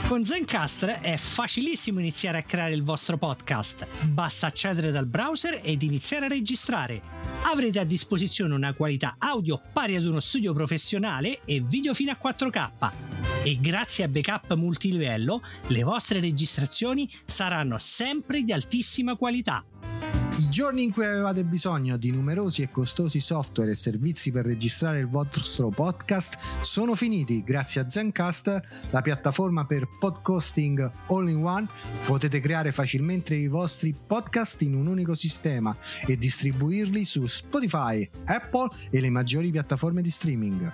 Con 0.08 0.24
Zencaster 0.24 1.00
è 1.00 1.16
facilissimo 1.16 1.98
iniziare 1.98 2.38
a 2.38 2.42
creare 2.44 2.72
il 2.72 2.84
vostro 2.84 3.18
podcast. 3.18 3.88
Basta 4.04 4.46
accedere 4.46 4.92
dal 4.92 5.06
browser 5.06 5.60
ed 5.64 5.82
iniziare 5.82 6.26
a 6.26 6.28
registrare. 6.28 7.02
Avrete 7.42 7.80
a 7.80 7.84
disposizione 7.84 8.54
una 8.54 8.72
qualità 8.72 9.16
audio 9.18 9.60
pari 9.72 9.96
ad 9.96 10.04
uno 10.04 10.20
studio 10.20 10.52
professionale 10.52 11.40
e 11.44 11.60
video 11.60 11.92
fino 11.92 12.12
a 12.12 12.18
4K. 12.22 12.92
E 13.42 13.58
grazie 13.60 14.04
a 14.04 14.08
backup 14.08 14.54
multilivello, 14.54 15.42
le 15.66 15.82
vostre 15.82 16.20
registrazioni 16.20 17.10
saranno 17.24 17.76
sempre 17.76 18.44
di 18.44 18.52
altissima 18.52 19.16
qualità 19.16 19.64
giorni 20.56 20.84
in 20.84 20.90
cui 20.90 21.04
avevate 21.04 21.44
bisogno 21.44 21.98
di 21.98 22.10
numerosi 22.10 22.62
e 22.62 22.70
costosi 22.70 23.20
software 23.20 23.72
e 23.72 23.74
servizi 23.74 24.32
per 24.32 24.46
registrare 24.46 25.00
il 25.00 25.06
vostro 25.06 25.68
podcast 25.68 26.38
sono 26.62 26.94
finiti. 26.94 27.44
Grazie 27.44 27.82
a 27.82 27.88
Zencast, 27.90 28.62
la 28.88 29.02
piattaforma 29.02 29.66
per 29.66 29.86
podcasting 29.98 30.90
all 31.08 31.28
in 31.28 31.44
one, 31.44 31.68
potete 32.06 32.40
creare 32.40 32.72
facilmente 32.72 33.34
i 33.34 33.48
vostri 33.48 33.94
podcast 33.94 34.62
in 34.62 34.74
un 34.74 34.86
unico 34.86 35.12
sistema 35.12 35.76
e 36.06 36.16
distribuirli 36.16 37.04
su 37.04 37.26
Spotify, 37.26 38.08
Apple 38.24 38.70
e 38.88 39.00
le 39.02 39.10
maggiori 39.10 39.50
piattaforme 39.50 40.00
di 40.00 40.08
streaming. 40.08 40.72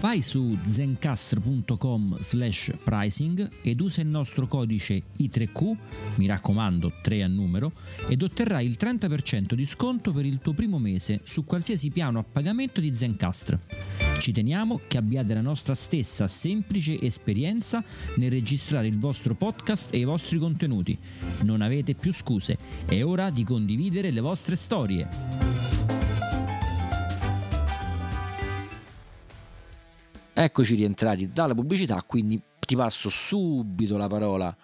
Vai 0.00 0.20
su 0.20 0.56
zencastr.com 0.62 2.18
slash 2.20 2.72
pricing 2.84 3.50
ed 3.62 3.80
usa 3.80 4.00
il 4.00 4.06
nostro 4.06 4.46
codice 4.46 5.02
I3Q, 5.18 5.76
mi 6.16 6.26
raccomando 6.26 6.92
3 7.02 7.22
a 7.24 7.26
numero, 7.26 7.72
ed 8.06 8.22
otterrai 8.22 8.64
il 8.64 8.76
30% 8.78 9.23
di 9.54 9.64
sconto 9.64 10.12
per 10.12 10.26
il 10.26 10.38
tuo 10.38 10.52
primo 10.52 10.78
mese 10.78 11.22
su 11.24 11.44
qualsiasi 11.44 11.90
piano 11.90 12.18
a 12.18 12.22
pagamento 12.22 12.78
di 12.82 12.94
Zencastr. 12.94 13.58
Ci 14.18 14.32
teniamo 14.32 14.82
che 14.86 14.98
abbiate 14.98 15.32
la 15.32 15.40
nostra 15.40 15.74
stessa 15.74 16.28
semplice 16.28 17.00
esperienza 17.00 17.82
nel 18.16 18.30
registrare 18.30 18.86
il 18.86 18.98
vostro 18.98 19.34
podcast 19.34 19.94
e 19.94 19.98
i 19.98 20.04
vostri 20.04 20.38
contenuti. 20.38 20.98
Non 21.42 21.62
avete 21.62 21.94
più 21.94 22.12
scuse, 22.12 22.58
è 22.84 23.02
ora 23.02 23.30
di 23.30 23.44
condividere 23.44 24.10
le 24.10 24.20
vostre 24.20 24.56
storie. 24.56 25.08
Eccoci 30.34 30.74
rientrati 30.74 31.32
dalla 31.32 31.54
pubblicità, 31.54 32.02
quindi 32.06 32.40
ti 32.58 32.76
passo 32.76 33.08
subito 33.08 33.96
la 33.96 34.06
parola 34.06 34.54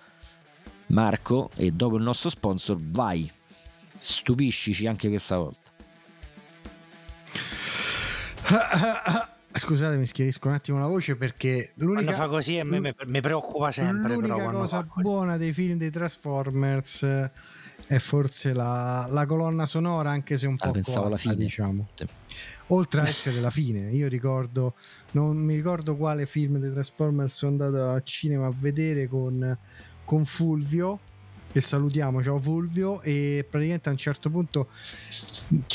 Marco 0.88 1.50
e 1.56 1.70
dopo 1.70 1.96
il 1.96 2.02
nostro 2.02 2.28
sponsor 2.28 2.78
vai, 2.78 3.30
stupiscici 4.00 4.86
anche 4.86 5.08
questa 5.08 5.36
volta. 5.36 5.70
Scusate, 9.52 9.96
mi 9.96 10.06
schiarisco 10.06 10.48
un 10.48 10.54
attimo 10.54 10.78
la 10.78 10.86
voce 10.86 11.16
perché 11.16 11.72
l'unica 11.76 12.14
quando 12.14 12.22
fa 12.22 12.28
così 12.28 12.58
a 12.58 12.64
me 12.64 12.94
mi 13.04 13.20
preoccupa 13.20 13.70
sempre. 13.70 14.14
L'unica 14.14 14.36
però, 14.36 14.50
cosa 14.50 14.86
buona 14.94 15.36
dei 15.36 15.52
film 15.52 15.76
dei 15.76 15.90
Transformers 15.90 17.02
è 17.86 17.98
forse 17.98 18.52
la, 18.52 19.06
la 19.10 19.26
colonna 19.26 19.66
sonora, 19.66 20.10
anche 20.10 20.38
se 20.38 20.46
un 20.46 20.56
ah, 20.58 20.66
po' 20.66 20.72
pensavo 20.72 21.06
alla 21.06 21.16
fine, 21.16 21.34
diciamo. 21.34 21.88
Sì 21.94 22.06
oltre 22.70 23.00
a 23.02 23.06
essere 23.08 23.40
la 23.40 23.50
fine. 23.50 23.90
Io 23.90 24.08
ricordo, 24.08 24.74
non 25.12 25.36
mi 25.36 25.54
ricordo 25.54 25.96
quale 25.96 26.26
film 26.26 26.58
dei 26.58 26.70
Transformers 26.70 27.34
sono 27.34 27.52
andato 27.52 27.90
al 27.90 28.04
cinema 28.04 28.46
a 28.46 28.52
vedere 28.56 29.06
con, 29.08 29.56
con 30.04 30.24
Fulvio. 30.24 31.00
Che 31.52 31.60
salutiamo, 31.60 32.22
ciao 32.22 32.38
Fulvio. 32.38 33.00
E 33.02 33.44
praticamente 33.48 33.88
a 33.88 33.92
un 33.92 33.98
certo 33.98 34.30
punto 34.30 34.68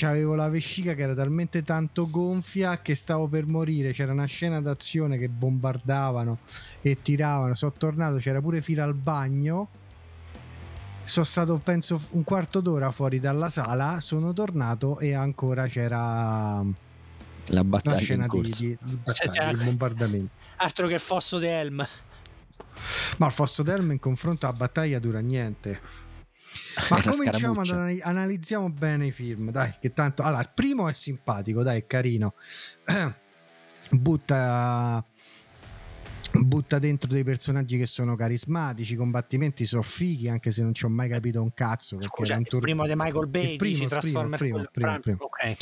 avevo 0.03 0.34
la 0.36 0.47
vescica 0.47 0.93
che 0.93 1.01
era 1.01 1.13
talmente 1.13 1.63
tanto 1.63 2.09
gonfia 2.09 2.82
che 2.82 2.95
stavo 2.95 3.28
per 3.28 3.45
morire. 3.45 3.91
C'era 3.91 4.13
una 4.13 4.26
scena 4.26 4.61
d'azione 4.61 5.17
che 5.17 5.28
bombardavano 5.28 6.38
e 6.82 7.01
tiravano. 7.01 7.55
Sono 7.55 7.73
tornato, 7.78 8.17
c'era 8.17 8.39
pure 8.41 8.61
fila 8.61 8.86
al 8.86 8.93
bagno 8.93 9.69
sono 11.05 11.26
stato 11.26 11.59
penso 11.59 12.01
un 12.11 12.23
quarto 12.23 12.61
d'ora 12.61 12.89
fuori 12.89 13.19
dalla 13.19 13.47
sala 13.47 13.99
sono 13.99 14.34
tornato 14.34 14.97
e 14.97 15.13
ancora 15.13 15.67
c'era 15.67 16.63
la 17.49 17.63
battaglia 17.63 17.95
la 17.95 18.01
scena 18.01 18.28
di, 18.28 18.41
di, 18.41 18.78
di 18.82 18.99
battaglia, 19.03 19.32
cioè, 19.32 19.49
il 19.51 19.63
bombardamento 19.63 20.32
altro 20.55 20.88
che 20.88 20.97
fosso 20.97 21.38
di 21.38 21.45
Helm 21.45 21.88
ma 23.17 23.27
il 23.27 23.31
fosso 23.31 23.65
Helm 23.65 23.91
in 23.91 23.99
confronto 23.99 24.45
alla 24.45 24.55
battaglia 24.55 24.99
dura 24.99 25.19
niente 25.19 26.03
ma 26.89 27.01
cominciamo 27.01 27.61
ad 27.61 27.69
analiz- 27.69 28.03
analizziamo 28.03 28.69
bene 28.69 29.07
i 29.07 29.11
film 29.11 29.51
dai 29.51 29.73
che 29.79 29.93
tanto 29.93 30.23
allora 30.23 30.41
il 30.41 30.51
primo 30.53 30.88
è 30.88 30.93
simpatico 30.93 31.63
dai 31.63 31.79
è 31.79 31.88
carino 31.88 32.33
butta 33.91 35.05
butta 36.43 36.79
dentro 36.79 37.09
dei 37.09 37.23
personaggi 37.23 37.77
che 37.77 37.86
sono 37.86 38.15
carismatici, 38.15 38.93
i 38.93 38.95
combattimenti 38.95 39.65
sono 39.65 39.81
fighi, 39.81 40.27
anche 40.27 40.51
se 40.51 40.63
non 40.63 40.73
ci 40.73 40.86
ho 40.86 40.89
mai 40.89 41.09
capito 41.09 41.41
un 41.41 41.53
cazzo. 41.53 42.01
Scusa, 42.01 42.36
il 42.36 42.45
tur- 42.47 42.61
primo 42.61 42.86
di 42.86 42.93
Michael 42.95 43.27
Bay, 43.27 43.51
il 43.51 43.57
primo, 43.57 43.88
primo, 43.88 44.29
primo, 44.29 44.65
primo, 44.71 44.99
primo. 44.99 45.17
Okay. 45.19 45.55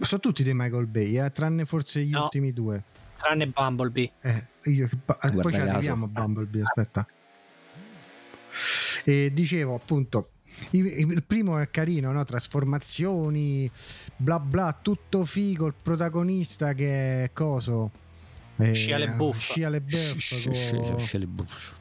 Sono 0.00 0.20
tutti 0.20 0.42
dei 0.42 0.54
Michael 0.54 0.86
Bay, 0.86 1.18
eh, 1.18 1.30
tranne 1.30 1.64
forse 1.64 2.02
gli 2.02 2.10
no, 2.10 2.24
ultimi 2.24 2.52
due. 2.52 2.82
Tranne 3.16 3.48
Bumblebee. 3.48 4.12
Eh, 4.20 4.46
io, 4.64 4.88
poi 5.04 5.52
ci 5.52 5.60
arriviamo 5.60 6.04
a 6.04 6.08
Bumblebee, 6.08 6.62
aspetta. 6.62 7.06
E 9.04 9.32
dicevo 9.32 9.74
appunto 9.74 10.30
il 10.70 11.22
primo 11.26 11.58
è 11.58 11.70
carino, 11.70 12.12
no? 12.12 12.24
trasformazioni, 12.24 13.70
bla 14.16 14.40
bla, 14.40 14.76
tutto 14.80 15.24
figo. 15.24 15.66
Il 15.66 15.74
protagonista 15.80 16.72
che 16.72 17.24
è 17.24 17.32
coso 17.32 17.90
eh, 18.58 18.74
Shia 18.74 18.98
LeBeouf 18.98 19.38
Shia 19.38 19.68
LeBeouf 19.68 21.74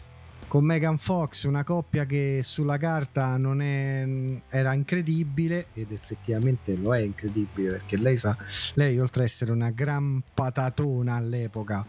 con, 0.56 0.66
Megan 0.66 0.97
Fox 0.97 1.43
una 1.43 1.64
coppia 1.64 2.06
che 2.06 2.41
sulla 2.43 2.78
carta 2.78 3.36
non 3.38 3.62
è, 3.62 4.08
era 4.49 4.74
incredibile 4.74 5.68
ed 5.74 5.91
effettivamente 5.91 6.76
lo 6.76 6.95
è 6.95 7.01
incredibile 7.01 7.72
perché 7.72 7.97
lei 7.97 8.18
sa 8.18 8.38
lei 8.76 8.99
oltre 8.99 9.24
ad 9.24 9.30
essere 9.30 9.51
una 9.51 9.70
gran 9.70 10.22
patatona 10.34 11.16
all'epoca 11.16 11.86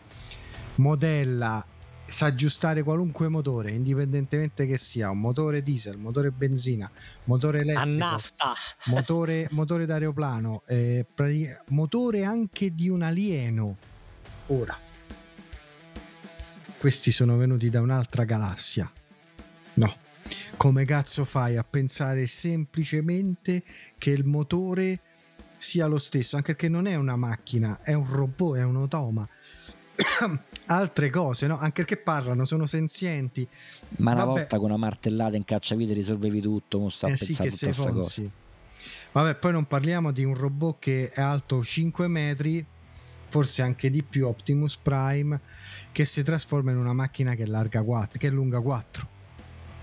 modella 0.76 1.64
sa 2.08 2.26
aggiustare 2.26 2.84
qualunque 2.84 3.28
motore, 3.28 3.72
indipendentemente 3.72 4.64
che 4.64 4.78
sia 4.78 5.10
un 5.10 5.18
motore 5.18 5.62
diesel, 5.62 5.98
motore 5.98 6.30
benzina, 6.30 6.88
motore 7.24 7.60
elettrico, 7.60 8.04
a 8.04 8.10
nafta, 8.10 8.52
motore, 8.86 9.48
motore 9.50 9.86
d'aeroplano, 9.86 10.62
eh, 10.66 11.04
motore 11.70 12.24
anche 12.24 12.72
di 12.74 12.88
un 12.88 13.02
alieno 13.02 13.76
ora. 14.46 14.85
Questi 16.86 17.10
sono 17.10 17.36
venuti 17.36 17.68
da 17.68 17.80
un'altra 17.80 18.22
galassia. 18.22 18.88
No. 19.74 19.92
Come 20.56 20.84
cazzo 20.84 21.24
fai 21.24 21.56
a 21.56 21.64
pensare 21.64 22.28
semplicemente 22.28 23.64
che 23.98 24.10
il 24.10 24.24
motore 24.24 25.00
sia 25.58 25.86
lo 25.88 25.98
stesso? 25.98 26.36
Anche 26.36 26.52
perché 26.52 26.68
non 26.68 26.86
è 26.86 26.94
una 26.94 27.16
macchina, 27.16 27.80
è 27.82 27.92
un 27.92 28.08
robot, 28.08 28.58
è 28.58 28.62
un 28.62 28.76
automa. 28.76 29.28
Altre 30.66 31.10
cose, 31.10 31.48
no? 31.48 31.58
Anche 31.58 31.84
perché 31.84 31.96
parlano, 31.96 32.44
sono 32.44 32.66
senzienti. 32.66 33.48
Ma 33.96 34.12
una 34.12 34.24
Vabbè. 34.24 34.38
volta 34.38 34.56
con 34.58 34.66
una 34.66 34.76
martellata 34.76 35.34
in 35.34 35.44
cacciavite 35.44 35.92
risolvevi 35.92 36.40
tutto, 36.40 36.78
mo 36.78 36.88
sta 36.88 37.08
eh 37.08 37.16
sì, 37.16 37.34
che 37.34 37.50
sei 37.50 37.72
fonzi. 37.72 38.30
Vabbè, 39.10 39.34
poi 39.34 39.50
non 39.50 39.66
parliamo 39.66 40.12
di 40.12 40.22
un 40.22 40.34
robot 40.34 40.78
che 40.78 41.10
è 41.10 41.20
alto 41.20 41.64
5 41.64 42.06
metri 42.06 42.64
forse 43.28 43.62
anche 43.62 43.90
di 43.90 44.02
più 44.02 44.26
Optimus 44.26 44.76
Prime 44.76 45.40
che 45.92 46.04
si 46.04 46.22
trasforma 46.22 46.70
in 46.70 46.78
una 46.78 46.92
macchina 46.92 47.34
che 47.34 47.42
è 47.42 47.46
larga 47.46 47.82
4 47.82 48.18
che 48.18 48.28
è 48.28 48.30
lunga 48.30 48.60
4 48.60 49.08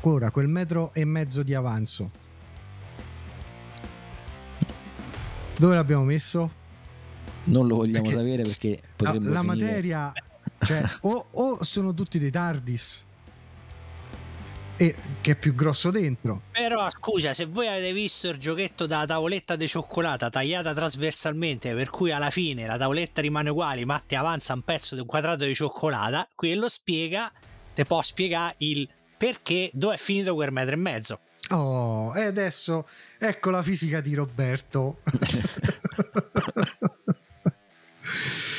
ora 0.01 0.31
quel 0.31 0.47
metro 0.47 0.93
e 0.93 1.05
mezzo 1.05 1.43
di 1.43 1.53
avanzo. 1.53 2.11
Dove 5.57 5.75
l'abbiamo 5.75 6.03
messo? 6.03 6.61
non 7.45 7.67
lo 7.67 7.75
vogliamo 7.77 8.03
perché 8.03 8.17
sapere 8.17 8.43
perché 8.43 8.81
la, 8.97 9.17
la 9.19 9.41
materia 9.41 10.13
cioè, 10.59 10.81
o, 11.01 11.25
o 11.31 11.63
sono 11.63 11.93
tutti 11.93 12.19
dei 12.19 12.31
TARDIS 12.31 13.05
e 14.75 14.95
che 15.21 15.31
è 15.31 15.35
più 15.35 15.53
grosso 15.55 15.91
dentro. 15.91 16.43
Però 16.51 16.87
scusa, 16.89 17.33
se 17.33 17.45
voi 17.45 17.67
avete 17.67 17.93
visto 17.93 18.29
il 18.29 18.37
giochetto 18.37 18.85
da 18.85 19.05
tavoletta 19.05 19.55
di 19.55 19.67
cioccolata 19.67 20.29
tagliata 20.29 20.73
trasversalmente, 20.73 21.73
per 21.73 21.89
cui 21.89 22.11
alla 22.11 22.29
fine 22.29 22.65
la 22.65 22.77
tavoletta 22.77 23.21
rimane 23.21 23.49
uguale, 23.49 23.85
ma 23.85 24.01
ti 24.05 24.15
avanza 24.15 24.53
un 24.53 24.61
pezzo 24.61 24.95
di 24.95 25.01
un 25.01 25.07
quadrato 25.07 25.45
di 25.45 25.53
cioccolata, 25.53 26.27
quello 26.35 26.69
spiega, 26.69 27.31
te 27.73 27.85
può 27.85 28.01
spiegare 28.01 28.55
il 28.59 28.87
perché 29.17 29.69
dove 29.73 29.95
è 29.95 29.97
finito 29.97 30.33
quel 30.33 30.51
metro 30.51 30.73
e 30.73 30.77
mezzo. 30.77 31.19
Oh, 31.49 32.15
e 32.15 32.23
adesso 32.23 32.87
ecco 33.19 33.49
la 33.49 33.63
fisica 33.63 34.01
di 34.01 34.13
Roberto. 34.15 34.99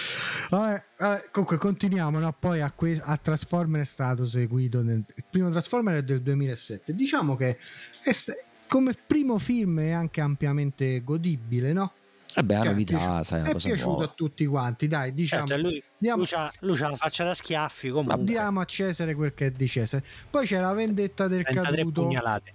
Vabbè, 0.51 0.85
vabbè, 0.99 1.29
comunque 1.31 1.59
continuiamo 1.59 2.19
no? 2.19 2.35
poi 2.39 2.61
a, 2.61 2.71
que- 2.73 3.01
a 3.03 3.17
Transformer 3.17 3.81
è 3.81 3.85
stato 3.85 4.27
seguito 4.27 4.83
nel... 4.83 5.05
il 5.15 5.25
primo 5.31 5.51
Transformer 5.51 6.03
del 6.03 6.23
2007 6.23 6.95
diciamo 6.95 7.37
che 7.37 7.57
st- 7.59 8.45
come 8.67 8.95
primo 9.07 9.39
film 9.39 9.81
è 9.81 9.91
anche 9.91 10.21
ampiamente 10.21 11.03
godibile 11.03 11.73
no? 11.73 11.93
Eh 12.37 12.43
beh, 12.43 12.61
è 12.61 12.65
novità, 12.65 13.23
sai, 13.23 13.49
è 13.49 13.55
piaciuto 13.55 13.85
nuova. 13.85 14.05
a 14.07 14.09
tutti 14.09 14.45
quanti, 14.45 14.89
dai, 14.89 15.15
diciamo. 15.15 15.47
Certo, 15.47 15.63
lui, 15.63 15.81
diamo, 15.97 16.17
lui, 16.19 16.27
c'ha, 16.27 16.53
lui 16.61 16.77
c'ha 16.77 16.89
la 16.89 16.97
faccia 16.97 17.23
da 17.23 17.33
schiaffi. 17.33 17.91
Comunque. 17.91 18.25
Diamo 18.25 18.59
a 18.59 18.65
Cesare 18.65 19.15
quel 19.15 19.35
che 19.35 19.47
è 19.47 19.51
di 19.53 19.69
Cesare. 19.69 20.05
Poi 20.29 20.45
c'è 20.45 20.59
la 20.59 20.73
vendetta 20.73 21.29
del 21.29 21.45
caduto. 21.45 22.03
Pugnalate. 22.03 22.53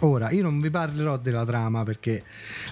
Ora, 0.00 0.30
io 0.30 0.42
non 0.42 0.58
vi 0.60 0.70
parlerò 0.70 1.16
della 1.16 1.44
trama 1.44 1.82
perché 1.82 2.24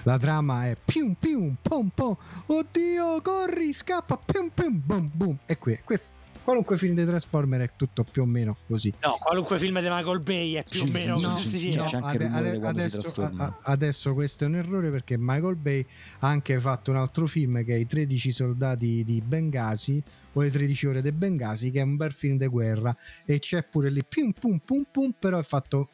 la 0.03 0.17
trama 0.17 0.67
è 0.67 0.77
pium 0.83 1.15
pium 1.17 1.55
pom 1.61 1.89
pom, 1.93 2.15
oddio, 2.45 3.21
corri, 3.21 3.73
scappa, 3.73 4.17
pium 4.17 4.49
pium 4.53 4.81
bum 4.83 5.09
bum. 5.11 5.37
E 5.45 5.57
qui, 5.57 5.79
questo, 5.83 6.11
qualunque 6.43 6.77
film 6.77 6.93
dei 6.93 7.05
Transformer 7.05 7.61
è 7.61 7.71
tutto 7.75 8.03
più 8.03 8.21
o 8.21 8.25
meno 8.25 8.55
così. 8.67 8.93
No, 9.01 9.17
qualunque 9.19 9.57
film 9.57 9.79
di 9.79 9.87
Michael 9.89 10.19
Bay 10.19 10.53
è 10.53 10.63
più 10.63 10.81
sì, 10.81 10.87
o 10.87 10.91
meno 10.91 11.19
no, 11.19 11.29
così. 11.31 11.73
No, 11.73 11.85
ade- 11.85 12.25
ade- 12.27 12.67
adesso, 12.67 13.23
a- 13.23 13.57
adesso, 13.63 14.13
questo 14.13 14.43
è 14.43 14.47
un 14.47 14.55
errore 14.55 14.91
perché 14.91 15.15
Michael 15.17 15.55
Bay 15.55 15.83
ha 16.19 16.27
anche 16.27 16.59
fatto 16.59 16.91
un 16.91 16.97
altro 16.97 17.25
film 17.25 17.63
che 17.63 17.73
è 17.73 17.77
I 17.77 17.87
13 17.87 18.31
soldati 18.31 19.03
di 19.03 19.23
Benghazi 19.25 20.03
o 20.33 20.41
Le 20.41 20.51
13 20.51 20.87
ore 20.87 21.01
di 21.01 21.11
Benghazi 21.11 21.71
che 21.71 21.79
è 21.79 21.83
un 21.83 21.95
bel 21.95 22.11
film 22.11 22.37
di 22.37 22.47
guerra 22.47 22.95
e 23.25 23.39
c'è 23.39 23.63
pure 23.63 23.89
lì 23.89 24.03
pum 24.03 24.31
pum 24.31 24.59
pum 24.63 24.85
pum 24.91 25.13
però 25.17 25.39
è 25.39 25.43
fatto 25.43 25.89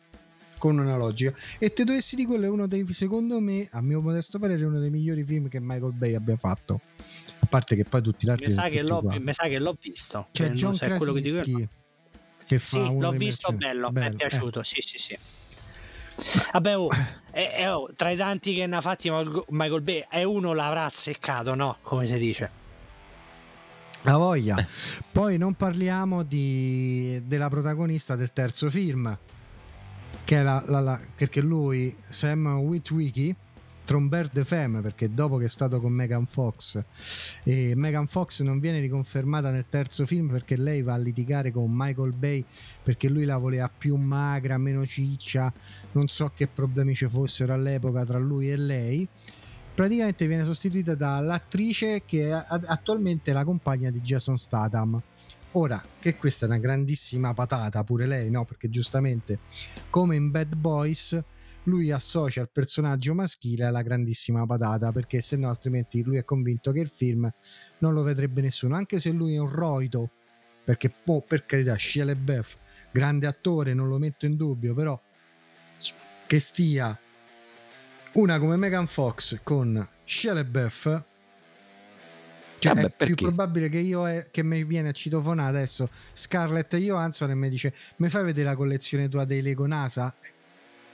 con 0.59 0.77
una 0.77 0.95
logica. 0.95 1.33
E 1.57 1.73
te 1.73 1.83
dovessi 1.83 2.15
di 2.15 2.27
quello 2.27 2.45
è 2.45 2.49
uno 2.49 2.67
dei, 2.67 2.85
secondo 2.93 3.39
me, 3.39 3.67
a 3.71 3.81
mio 3.81 3.99
modesto 4.01 4.37
parere, 4.37 4.63
uno 4.63 4.79
dei 4.79 4.91
migliori 4.91 5.23
film 5.23 5.47
che 5.47 5.59
Michael 5.59 5.93
Bay 5.93 6.13
abbia 6.13 6.37
fatto. 6.37 6.81
A 7.39 7.47
parte 7.47 7.75
che 7.75 7.85
poi 7.85 8.03
tutti 8.03 8.27
gli 8.27 8.29
altri... 8.29 8.49
Mi 8.49 8.53
sa, 8.53 8.69
che 8.69 8.83
l'ho, 8.83 9.01
mi 9.01 9.33
sa 9.33 9.47
che 9.47 9.57
l'ho 9.57 9.75
visto. 9.81 10.27
C'è 10.31 10.51
John 10.51 10.77
Krasinski 10.77 11.55
che, 11.55 11.69
che 12.45 12.59
fa... 12.59 12.85
Sì, 12.85 12.99
l'ho 12.99 13.11
visto 13.11 13.51
bello, 13.53 13.89
bello, 13.89 14.09
mi 14.09 14.13
è 14.13 14.15
piaciuto, 14.15 14.59
eh. 14.59 14.63
sì 14.63 14.81
sì 14.81 14.97
sì. 14.99 15.17
Vabbè, 16.51 16.77
oh, 16.77 16.89
è, 17.31 17.65
oh, 17.71 17.89
tra 17.95 18.09
i 18.09 18.17
tanti 18.17 18.53
che 18.53 18.67
ne 18.67 18.75
ha 18.75 18.81
fatti 18.81 19.09
Michael 19.09 19.81
Bay, 19.81 20.05
è 20.09 20.23
uno 20.23 20.53
l'avrà 20.53 20.83
azzeccato, 20.85 21.55
no? 21.55 21.77
Come 21.81 22.05
si 22.05 22.17
dice. 22.17 22.57
La 24.03 24.17
voglia. 24.17 24.55
Poi 25.11 25.37
non 25.37 25.55
parliamo 25.55 26.23
di, 26.23 27.21
della 27.25 27.49
protagonista 27.49 28.15
del 28.15 28.31
terzo 28.31 28.69
film, 28.69 29.17
che 30.29 30.37
è 30.37 30.43
la, 30.43 30.63
la, 30.67 30.79
la, 30.79 30.99
perché 31.15 31.41
lui, 31.41 31.91
Sam 32.07 32.45
Witwicky, 32.59 33.35
Trombert 33.83 34.31
de 34.31 34.45
Femme, 34.45 34.79
perché 34.79 35.11
dopo 35.11 35.37
che 35.37 35.45
è 35.45 35.49
stato 35.49 35.81
con 35.81 35.91
Megan 35.91 36.27
Fox, 36.27 36.83
e 37.43 37.73
Megan 37.75 38.05
Fox 38.05 38.41
non 38.41 38.59
viene 38.59 38.79
riconfermata 38.79 39.49
nel 39.49 39.65
terzo 39.67 40.05
film 40.05 40.29
perché 40.29 40.55
lei 40.55 40.83
va 40.83 40.93
a 40.93 40.97
litigare 40.97 41.51
con 41.51 41.65
Michael 41.71 42.11
Bay 42.11 42.45
perché 42.83 43.09
lui 43.09 43.25
la 43.25 43.37
voleva 43.37 43.71
più 43.75 43.95
magra, 43.95 44.59
meno 44.59 44.85
ciccia, 44.85 45.51
non 45.93 46.07
so 46.07 46.31
che 46.35 46.45
problemi 46.45 46.93
ci 46.93 47.07
fossero 47.07 47.53
all'epoca 47.53 48.05
tra 48.05 48.19
lui 48.19 48.51
e 48.51 48.57
lei. 48.57 49.07
Praticamente 49.73 50.27
viene 50.27 50.43
sostituita 50.43 50.93
dall'attrice 50.93 52.03
che 52.05 52.29
è 52.29 52.43
attualmente 52.67 53.33
la 53.33 53.43
compagna 53.43 53.89
di 53.89 53.99
Jason 53.99 54.37
Statham 54.37 55.01
Ora, 55.53 55.83
che 55.99 56.15
questa 56.15 56.45
è 56.45 56.49
una 56.49 56.59
grandissima 56.59 57.33
patata, 57.33 57.83
pure 57.83 58.05
lei, 58.05 58.29
no? 58.29 58.45
Perché 58.45 58.69
giustamente, 58.69 59.39
come 59.89 60.15
in 60.15 60.29
Bad 60.29 60.55
Boys, 60.55 61.19
lui 61.63 61.91
associa 61.91 62.41
il 62.41 62.49
personaggio 62.51 63.15
maschile 63.15 63.65
alla 63.65 63.81
grandissima 63.81 64.45
patata, 64.45 64.91
perché 64.91 65.21
se 65.21 65.37
no 65.37 65.49
altrimenti 65.49 66.03
lui 66.03 66.17
è 66.17 66.23
convinto 66.23 66.71
che 66.71 66.81
il 66.81 66.87
film 66.87 67.31
non 67.79 67.93
lo 67.93 68.03
vedrebbe 68.03 68.41
nessuno, 68.41 68.75
anche 68.75 68.99
se 68.99 69.09
lui 69.09 69.33
è 69.33 69.39
un 69.39 69.49
roito, 69.49 70.11
perché 70.63 70.93
oh, 71.05 71.21
per 71.21 71.47
carità, 71.47 71.75
Shia 71.75 72.05
LaBeouf, 72.05 72.57
grande 72.91 73.25
attore, 73.25 73.73
non 73.73 73.87
lo 73.87 73.97
metto 73.97 74.27
in 74.27 74.35
dubbio, 74.35 74.75
però 74.75 75.01
che 76.27 76.39
stia 76.39 76.97
una 78.13 78.37
come 78.37 78.55
Megan 78.55 78.85
Fox 78.85 79.39
con 79.41 79.87
Shia 80.05 80.33
LaBeouf 80.33 81.03
cioè, 82.59 82.73
Vabbè, 82.73 82.95
è 82.95 83.05
più 83.05 83.15
probabile 83.15 83.69
che 83.69 83.79
io 83.79 84.07
è, 84.07 84.27
che 84.29 84.43
mi 84.43 84.63
viene 84.63 84.89
a 84.89 84.91
citofonare 84.91 85.57
adesso 85.57 85.89
Scarlett 86.13 86.75
Johansson 86.75 87.31
e 87.31 87.35
mi 87.35 87.49
dice 87.49 87.73
mi 87.97 88.09
fai 88.09 88.23
vedere 88.25 88.47
la 88.47 88.55
collezione 88.55 89.07
tua 89.09 89.25
dei 89.25 89.41
Lego 89.41 89.65
NASA? 89.65 90.13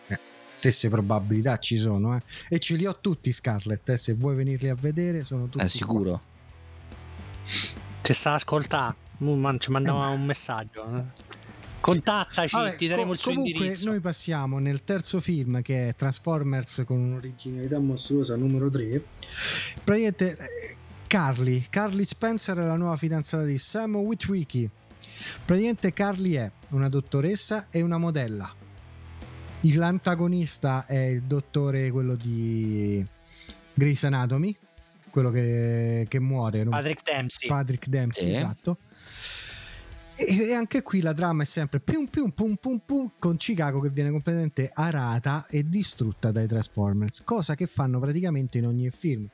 Eh, 0.07 0.20
stesse 0.55 0.89
probabilità 0.89 1.57
ci 1.57 1.78
sono 1.78 2.16
eh. 2.16 2.22
e 2.49 2.59
ce 2.59 2.76
li 2.76 2.86
ho 2.86 2.97
tutti 2.99 3.32
Scarlett 3.32 3.89
eh. 3.89 3.97
se 3.97 4.13
vuoi 4.13 4.36
venirli 4.36 4.70
a 4.70 4.76
vedere 4.76 5.24
sono 5.24 5.47
tutti 5.47 5.66
è 5.66 5.68
sicuro 5.68 6.22
ci 8.01 8.13
sta 8.13 8.34
ascoltando 8.34 9.03
ci 9.57 9.72
mandava 9.72 10.09
eh, 10.09 10.13
un 10.13 10.26
messaggio 10.26 10.97
eh. 10.97 11.34
Contattaci, 11.86 12.55
Vabbè, 12.55 12.76
ti 12.78 12.88
daremo 12.88 13.09
co- 13.09 13.13
il 13.13 13.20
suo 13.20 13.32
comunque 13.34 13.59
indirizzo. 13.59 13.89
Noi 13.91 13.99
passiamo 13.99 14.57
nel 14.57 14.84
terzo 14.84 15.20
film 15.22 15.61
che 15.61 15.89
è 15.89 15.95
Transformers 15.95 16.82
con 16.84 16.97
un'originalità 16.97 17.78
mostruosa 17.78 18.36
numero 18.36 18.72
3. 18.72 19.03
Praticamente 19.84 20.36
Carly. 21.07 21.65
Carly 21.69 22.05
Spencer 22.05 22.57
è 22.57 22.65
la 22.65 22.75
nuova 22.75 22.95
fidanzata 22.97 23.43
di 23.43 23.57
Sam 23.57 23.95
Witwicky. 23.95 24.69
Praticamente 25.45 25.93
Carly 25.93 26.33
è 26.33 26.51
una 26.69 26.89
dottoressa 26.89 27.67
e 27.69 27.81
una 27.81 27.97
modella. 27.97 28.53
L'antagonista 29.61 30.85
è 30.85 31.05
il 31.05 31.23
dottore, 31.23 31.89
quello 31.89 32.15
di 32.15 33.03
Grey's 33.73 34.03
Anatomy, 34.03 34.55
quello 35.09 35.31
che, 35.31 36.05
che 36.07 36.19
muore. 36.19 36.65
Patrick 36.65 37.03
Dempsey. 37.03 37.49
Patrick 37.49 37.87
Dempsey, 37.87 38.31
sì. 38.31 38.37
esatto. 38.37 38.77
E, 40.17 40.53
anche 40.53 40.81
qui 40.81 41.01
la 41.01 41.13
trama 41.13 41.43
è 41.43 41.45
sempre 41.45 41.81
pium 41.81 42.07
pium 42.07 42.29
pum 42.29 42.55
pum 42.55 42.81
pum 42.85 43.11
con 43.19 43.35
Chicago 43.35 43.81
che 43.81 43.89
viene 43.89 44.11
completamente 44.11 44.71
arata 44.73 45.45
e 45.49 45.67
distrutta 45.67 46.31
dai 46.31 46.47
Transformers, 46.47 47.21
cosa 47.23 47.55
che 47.55 47.67
fanno 47.67 47.99
praticamente 47.99 48.57
in 48.57 48.67
ogni 48.67 48.89
film. 48.91 49.27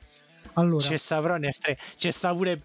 Allora. 0.54 0.86
C'è 0.86 0.96
sta 0.96 1.20
però 1.20 1.36
nel 1.36 1.56
3, 1.56 1.78
c'è 1.96 2.10
sta 2.10 2.34
pure 2.34 2.62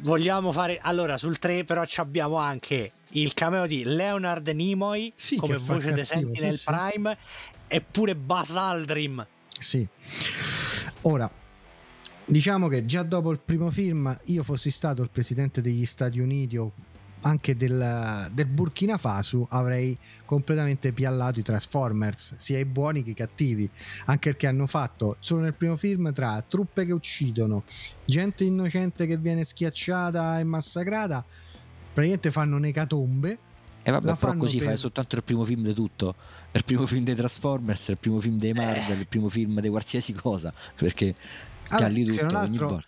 vogliamo 0.00 0.52
fare 0.52 0.78
allora 0.80 1.18
sul 1.18 1.38
3 1.38 1.64
però 1.64 1.84
abbiamo 1.96 2.36
anche 2.36 2.92
il 3.10 3.34
cameo 3.34 3.66
di 3.66 3.84
Leonard 3.84 4.48
Nimoy 4.48 5.12
sì, 5.14 5.36
come 5.36 5.58
voce 5.58 5.92
di 5.92 6.04
Sentinel 6.04 6.56
sì, 6.56 6.64
Prime 6.64 7.18
sì. 7.20 7.50
e 7.66 7.80
pure 7.82 8.16
Buzz 8.16 8.56
Aldrin 8.56 9.26
sì 9.58 9.86
ora 11.02 11.30
diciamo 12.24 12.68
che 12.68 12.86
già 12.86 13.02
dopo 13.02 13.30
il 13.30 13.40
primo 13.44 13.70
film 13.70 14.18
io 14.26 14.42
fossi 14.42 14.70
stato 14.70 15.02
il 15.02 15.10
presidente 15.10 15.60
degli 15.60 15.84
Stati 15.84 16.20
Uniti 16.20 16.56
o 16.56 16.72
anche 17.22 17.56
del, 17.56 18.30
del, 18.32 18.46
Burkina 18.46 18.98
Faso 18.98 19.46
avrei 19.50 19.96
completamente 20.24 20.92
piallato 20.92 21.40
i 21.40 21.42
Transformers, 21.42 22.34
sia 22.36 22.58
i 22.58 22.64
buoni 22.64 23.02
che 23.02 23.10
i 23.10 23.14
cattivi, 23.14 23.68
anche 24.06 24.30
perché 24.30 24.46
hanno 24.46 24.66
fatto 24.66 25.16
solo 25.20 25.42
nel 25.42 25.54
primo 25.54 25.76
film 25.76 26.12
tra 26.12 26.42
truppe 26.46 26.84
che 26.84 26.92
uccidono, 26.92 27.64
gente 28.04 28.44
innocente 28.44 29.06
che 29.06 29.16
viene 29.16 29.44
schiacciata 29.44 30.38
e 30.38 30.44
massacrata, 30.44 31.24
praticamente 31.92 32.30
fanno 32.30 32.58
necatombe. 32.58 33.38
E 33.84 33.90
eh 33.90 33.92
vabbè, 33.92 34.14
però 34.14 34.34
così 34.36 34.58
per... 34.58 34.68
fai 34.68 34.76
soltanto 34.76 35.16
il 35.16 35.24
primo 35.24 35.44
film 35.44 35.62
di 35.62 35.74
tutto. 35.74 36.14
Il 36.52 36.64
primo 36.64 36.86
film 36.86 37.04
dei 37.04 37.16
Transformers, 37.16 37.88
il 37.88 37.98
primo 37.98 38.20
film 38.20 38.36
dei 38.36 38.52
Marvel, 38.52 38.96
eh. 38.96 39.00
il 39.00 39.08
primo 39.08 39.28
film 39.28 39.60
di 39.60 39.68
qualsiasi 39.68 40.12
cosa. 40.12 40.52
Perché 40.76 41.14
allora, 41.68 41.86
calli 41.86 42.04
tutto 42.04 42.38
ogni 42.38 42.58
volta. 42.58 42.82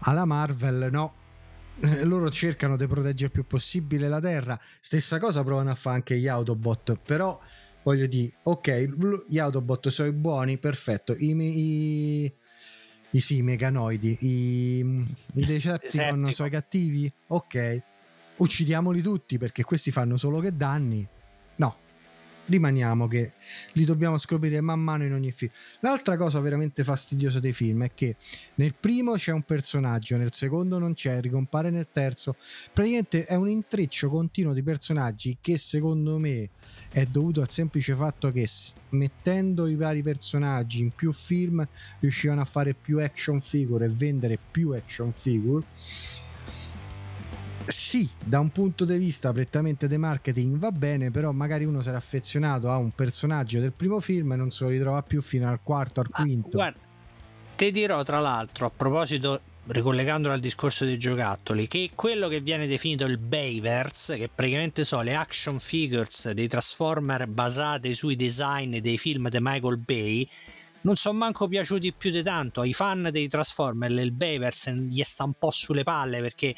Alla 0.00 0.24
Marvel, 0.24 0.88
no, 0.90 1.12
loro 2.04 2.30
cercano 2.30 2.76
di 2.76 2.86
proteggere 2.86 3.26
il 3.26 3.32
più 3.32 3.44
possibile 3.46 4.08
la 4.08 4.20
Terra. 4.20 4.58
Stessa 4.80 5.18
cosa 5.18 5.42
provano 5.44 5.70
a 5.70 5.74
fare 5.74 5.96
anche 5.96 6.16
gli 6.16 6.26
Autobot, 6.26 6.98
però 7.04 7.38
voglio 7.82 8.06
dire, 8.06 8.34
ok, 8.42 8.88
gli 9.28 9.38
Autobot 9.38 9.88
sono 9.88 10.08
i 10.08 10.12
buoni, 10.12 10.58
perfetto. 10.58 11.14
I, 11.16 11.36
i, 11.36 12.32
i 13.10 13.20
sì, 13.20 13.42
meganoidi, 13.42 14.18
i, 14.20 14.78
i 15.34 15.44
Decepticon 15.44 16.30
sono 16.32 16.48
i 16.48 16.50
cattivi, 16.50 17.12
ok. 17.28 17.82
Uccidiamoli 18.36 19.00
tutti 19.00 19.36
perché 19.36 19.64
questi 19.64 19.90
fanno 19.90 20.16
solo 20.16 20.40
che 20.40 20.56
danni. 20.56 21.06
Rimaniamo 22.48 23.06
che 23.06 23.32
li 23.72 23.84
dobbiamo 23.84 24.16
scoprire 24.16 24.62
man 24.62 24.80
mano 24.80 25.04
in 25.04 25.12
ogni 25.12 25.32
film. 25.32 25.50
L'altra 25.80 26.16
cosa 26.16 26.40
veramente 26.40 26.82
fastidiosa 26.82 27.40
dei 27.40 27.52
film 27.52 27.84
è 27.84 27.90
che 27.94 28.16
nel 28.54 28.74
primo 28.74 29.12
c'è 29.12 29.32
un 29.32 29.42
personaggio, 29.42 30.16
nel 30.16 30.32
secondo 30.32 30.78
non 30.78 30.94
c'è, 30.94 31.20
ricompare 31.20 31.68
nel 31.68 31.88
terzo. 31.92 32.36
Praticamente 32.72 33.26
è 33.26 33.34
un 33.34 33.50
intreccio 33.50 34.08
continuo 34.08 34.54
di 34.54 34.62
personaggi 34.62 35.36
che 35.40 35.58
secondo 35.58 36.18
me 36.18 36.48
è 36.90 37.04
dovuto 37.04 37.42
al 37.42 37.50
semplice 37.50 37.94
fatto 37.94 38.32
che 38.32 38.48
mettendo 38.90 39.66
i 39.66 39.74
vari 39.74 40.02
personaggi 40.02 40.80
in 40.80 40.90
più 40.90 41.12
film 41.12 41.66
riuscivano 42.00 42.40
a 42.40 42.46
fare 42.46 42.72
più 42.72 42.98
action 42.98 43.40
figure 43.42 43.84
e 43.84 43.90
vendere 43.90 44.38
più 44.50 44.70
action 44.70 45.12
figure 45.12 45.66
sì, 47.70 48.08
da 48.24 48.40
un 48.40 48.50
punto 48.50 48.84
di 48.84 48.96
vista 48.96 49.32
prettamente 49.32 49.88
di 49.88 49.96
marketing 49.96 50.56
va 50.56 50.70
bene, 50.72 51.10
però 51.10 51.32
magari 51.32 51.64
uno 51.64 51.80
era 51.80 51.96
affezionato 51.96 52.70
a 52.70 52.76
un 52.76 52.92
personaggio 52.94 53.60
del 53.60 53.72
primo 53.72 54.00
film 54.00 54.32
e 54.32 54.36
non 54.36 54.50
se 54.50 54.64
lo 54.64 54.70
ritrova 54.70 55.02
più 55.02 55.20
fino 55.20 55.48
al 55.48 55.60
quarto, 55.62 56.00
al 56.00 56.08
quinto. 56.08 56.48
Ah, 56.48 56.52
guarda, 56.52 56.78
ti 57.56 57.70
dirò 57.70 58.02
tra 58.02 58.20
l'altro, 58.20 58.66
a 58.66 58.70
proposito, 58.74 59.40
ricollegandolo 59.66 60.32
al 60.32 60.40
discorso 60.40 60.84
dei 60.84 60.98
giocattoli, 60.98 61.68
che 61.68 61.90
quello 61.94 62.28
che 62.28 62.40
viene 62.40 62.66
definito 62.66 63.04
il 63.04 63.18
Bayverse, 63.18 64.16
che 64.16 64.30
praticamente 64.34 64.84
sono 64.84 65.02
le 65.02 65.14
action 65.14 65.60
figures 65.60 66.30
dei 66.30 66.48
Transformer 66.48 67.26
basate 67.26 67.94
sui 67.94 68.16
design 68.16 68.78
dei 68.78 68.96
film 68.96 69.28
di 69.28 69.38
Michael 69.40 69.78
Bay, 69.78 70.28
non 70.82 70.96
sono 70.96 71.18
manco 71.18 71.48
piaciuti 71.48 71.92
più 71.92 72.10
di 72.10 72.22
tanto. 72.22 72.60
Ai 72.60 72.72
fan 72.72 73.08
dei 73.10 73.28
Transformer 73.28 73.90
il 73.90 74.12
Bavers 74.12 74.70
gli 74.70 75.02
sta 75.02 75.24
un 75.24 75.34
po' 75.34 75.50
sulle 75.50 75.82
palle 75.82 76.20
perché 76.20 76.54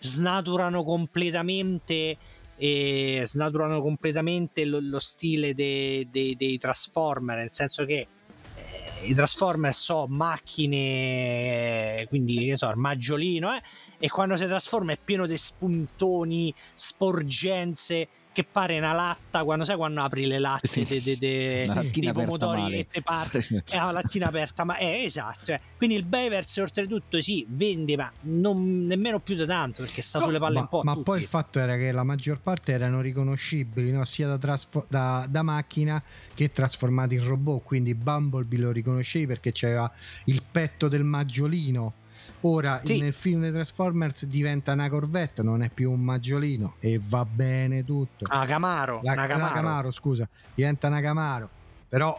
snaturano 0.00 0.84
completamente 0.84 2.16
e 2.56 3.22
snaturano 3.26 3.82
completamente 3.82 4.64
lo, 4.64 4.78
lo 4.80 4.98
stile 4.98 5.54
dei, 5.54 6.08
dei, 6.10 6.36
dei, 6.36 6.56
Transformer 6.56 7.36
nel 7.36 7.48
senso 7.50 7.84
che 7.84 8.06
eh, 8.54 9.06
i 9.06 9.14
Transformers 9.14 9.76
so 9.76 10.06
macchine, 10.08 12.06
quindi 12.08 12.46
che 12.46 12.56
so, 12.56 12.66
armaggiolino, 12.66 13.54
eh, 13.54 13.62
e 13.98 14.08
quando 14.08 14.36
si 14.36 14.46
trasforma 14.46 14.92
è 14.92 14.98
pieno 15.02 15.26
di 15.26 15.36
spuntoni, 15.36 16.54
sporgenze 16.74 18.08
che 18.34 18.42
pare 18.42 18.76
una 18.76 18.92
latta 18.92 19.44
quando 19.44 19.64
sai 19.64 19.76
quando 19.76 20.02
apri 20.02 20.26
le 20.26 20.40
latte 20.40 20.66
sì. 20.66 20.82
de, 20.82 21.00
de, 21.00 21.16
de, 21.16 21.66
sì. 21.66 22.00
dei 22.00 22.12
pomodori 22.12 22.74
e 22.74 22.88
te 22.88 23.00
parte 23.00 23.46
è 23.64 23.78
una 23.78 23.92
lattina 23.92 24.26
aperta 24.26 24.64
ma 24.64 24.76
è 24.76 25.02
esatto 25.04 25.52
eh. 25.52 25.60
quindi 25.76 25.94
il 25.94 26.04
Bevers 26.04 26.56
oltretutto 26.56 27.22
sì 27.22 27.46
vende 27.48 27.96
ma 27.96 28.10
non 28.22 28.86
nemmeno 28.86 29.20
più 29.20 29.36
di 29.36 29.46
tanto 29.46 29.82
perché 29.82 30.02
sta 30.02 30.18
no, 30.18 30.24
sulle 30.26 30.40
palle 30.40 30.54
ma, 30.54 30.60
un 30.62 30.68
po' 30.68 30.82
ma 30.82 30.92
tutti. 30.92 31.04
poi 31.04 31.18
il 31.20 31.26
fatto 31.26 31.60
era 31.60 31.76
che 31.76 31.92
la 31.92 32.02
maggior 32.02 32.40
parte 32.40 32.72
erano 32.72 33.00
riconoscibili 33.00 33.92
no? 33.92 34.04
sia 34.04 34.26
da, 34.26 34.36
trasfo- 34.36 34.86
da, 34.88 35.26
da, 35.30 35.42
macchina 35.42 36.02
che 36.34 36.50
trasformati 36.50 37.14
in 37.14 37.24
robot 37.24 37.62
quindi 37.62 37.94
Bumblebee 37.94 38.58
lo 38.58 38.72
riconoscevi 38.72 39.26
perché 39.26 39.52
c'era 39.52 39.90
il 40.24 40.42
petto 40.50 40.88
del 40.88 41.04
maggiolino 41.04 42.02
Ora 42.46 42.80
sì. 42.84 42.98
nel 42.98 43.14
film 43.14 43.40
dei 43.40 43.52
Transformers 43.52 44.26
diventa 44.26 44.72
una 44.72 44.90
Corvette, 44.90 45.42
non 45.42 45.62
è 45.62 45.70
più 45.70 45.90
un 45.90 46.00
maggiolino 46.00 46.76
e 46.78 47.00
va 47.02 47.24
bene 47.24 47.84
tutto. 47.84 48.26
Ah, 48.28 48.44
Camaro, 48.44 49.00
la, 49.02 49.12
una 49.12 49.26
Camaro. 49.26 49.54
Camaro, 49.54 49.90
scusa, 49.90 50.28
diventa 50.54 50.88
una 50.88 51.00
Camaro. 51.00 51.48
Però 51.88 52.18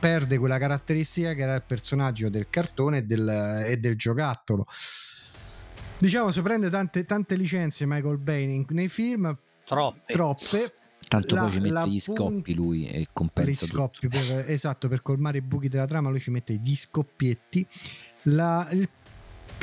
perde 0.00 0.38
quella 0.38 0.58
caratteristica 0.58 1.34
che 1.34 1.42
era 1.42 1.54
il 1.54 1.62
personaggio 1.64 2.28
del 2.28 2.48
cartone 2.50 2.98
e 2.98 3.02
del, 3.04 3.64
e 3.66 3.76
del 3.76 3.96
giocattolo. 3.96 4.66
Diciamo, 5.98 6.32
se 6.32 6.42
prende 6.42 6.68
tante, 6.68 7.04
tante 7.04 7.36
licenze 7.36 7.86
Michael 7.86 8.18
Bay 8.18 8.64
nei 8.68 8.88
film, 8.88 9.36
troppe. 9.64 10.12
troppe 10.12 10.74
Tanto 11.06 11.34
la, 11.34 11.42
poi 11.42 11.52
ci 11.52 11.60
mette 11.60 11.88
gli 11.88 12.00
scoppi 12.00 12.54
lui 12.54 12.88
e 12.88 13.08
compensa 13.12 13.64
gli 13.64 13.68
scoppi 13.68 14.08
per, 14.08 14.44
esatto, 14.48 14.88
per 14.88 15.02
colmare 15.02 15.38
i 15.38 15.42
buchi 15.42 15.68
della 15.68 15.84
trama 15.84 16.08
lui 16.08 16.20
ci 16.20 16.30
mette 16.30 16.54
gli 16.54 16.74
scoppietti. 16.74 17.66
La, 18.26 18.68
il 18.72 18.88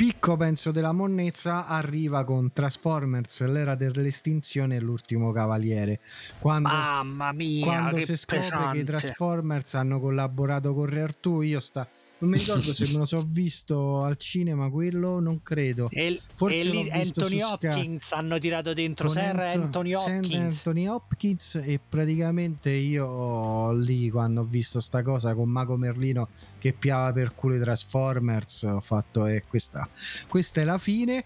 picco 0.00 0.34
penso 0.38 0.70
della 0.70 0.92
monnezza 0.92 1.66
arriva 1.66 2.24
con 2.24 2.54
Transformers 2.54 3.44
l'era 3.44 3.74
dell'estinzione 3.74 4.76
e 4.76 4.80
l'ultimo 4.80 5.30
cavaliere 5.30 6.00
quando, 6.38 6.70
mamma 6.70 7.32
mia 7.32 7.66
quando 7.66 7.98
si 7.98 8.16
scopre 8.16 8.40
pesante. 8.40 8.76
che 8.76 8.78
i 8.78 8.84
Transformers 8.84 9.74
hanno 9.74 10.00
collaborato 10.00 10.72
con 10.72 10.86
Re 10.86 11.02
Artù 11.02 11.42
io 11.42 11.60
sta 11.60 11.86
non 12.20 12.30
mi 12.30 12.38
ricordo 12.38 12.72
se 12.74 12.86
me 12.86 12.98
lo 12.98 13.04
so 13.04 13.24
visto 13.26 14.02
al 14.02 14.16
cinema 14.16 14.70
quello 14.70 15.20
non 15.20 15.42
credo. 15.42 15.88
E, 15.90 16.20
forse 16.34 16.60
e 16.60 16.64
lì 16.64 16.90
Anthony 16.90 17.40
Hopkins 17.40 18.06
Sky. 18.06 18.18
hanno 18.18 18.38
tirato 18.38 18.72
dentro 18.72 19.08
Sir 19.08 19.38
Anthony 19.38 19.94
Hopkins. 19.94 20.34
Anthony 20.34 20.86
Hopkins 20.86 21.54
e 21.56 21.80
praticamente 21.86 22.70
io 22.70 23.72
lì 23.72 24.10
quando 24.10 24.42
ho 24.42 24.44
visto 24.44 24.80
sta 24.80 25.02
cosa 25.02 25.34
con 25.34 25.48
Mago 25.48 25.76
Merlino 25.76 26.28
che 26.58 26.72
piava 26.72 27.12
per 27.12 27.34
culo 27.34 27.56
i 27.56 27.60
Transformers 27.60 28.62
ho 28.62 28.80
fatto 28.80 29.26
e 29.26 29.36
eh, 29.36 29.44
questa, 29.46 29.88
questa 30.28 30.60
è 30.60 30.64
la 30.64 30.78
fine 30.78 31.24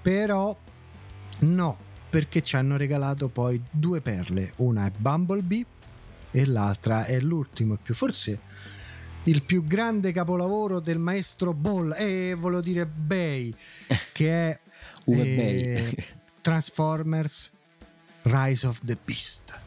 però 0.00 0.56
no 1.40 1.78
perché 2.10 2.42
ci 2.42 2.54
hanno 2.54 2.76
regalato 2.76 3.28
poi 3.28 3.60
due 3.70 4.00
perle. 4.00 4.52
Una 4.56 4.86
è 4.86 4.92
Bumblebee 4.96 5.66
e 6.30 6.46
l'altra 6.46 7.06
è 7.06 7.18
l'ultimo 7.18 7.76
più 7.80 7.94
forse 7.94 8.40
il 9.24 9.42
più 9.42 9.64
grande 9.64 10.12
capolavoro 10.12 10.80
del 10.80 10.98
maestro 10.98 11.52
Ball 11.52 11.94
e 11.96 12.30
eh, 12.30 12.34
volevo 12.34 12.62
dire 12.62 12.86
Bay 12.86 13.54
che 14.12 14.50
è 14.50 14.60
eh, 15.06 15.96
Transformers 16.40 17.52
Rise 18.22 18.66
of 18.66 18.80
the 18.82 18.96
Beast. 19.02 19.60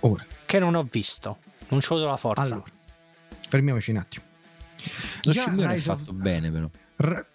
Ora. 0.00 0.24
Che 0.46 0.58
non 0.58 0.74
ho 0.74 0.86
visto 0.90 1.38
non 1.68 1.80
c'ho 1.80 1.98
la 2.04 2.16
forza. 2.16 2.42
Allora 2.42 2.72
fermiamoci 3.48 3.90
un 3.90 3.96
attimo. 3.98 4.24
Lo 5.22 5.32
Già 5.32 5.72
è 5.72 5.78
fatto 5.78 6.10
of... 6.10 6.16
bene 6.16 6.50
però. 6.50 6.68
R- 6.96 7.26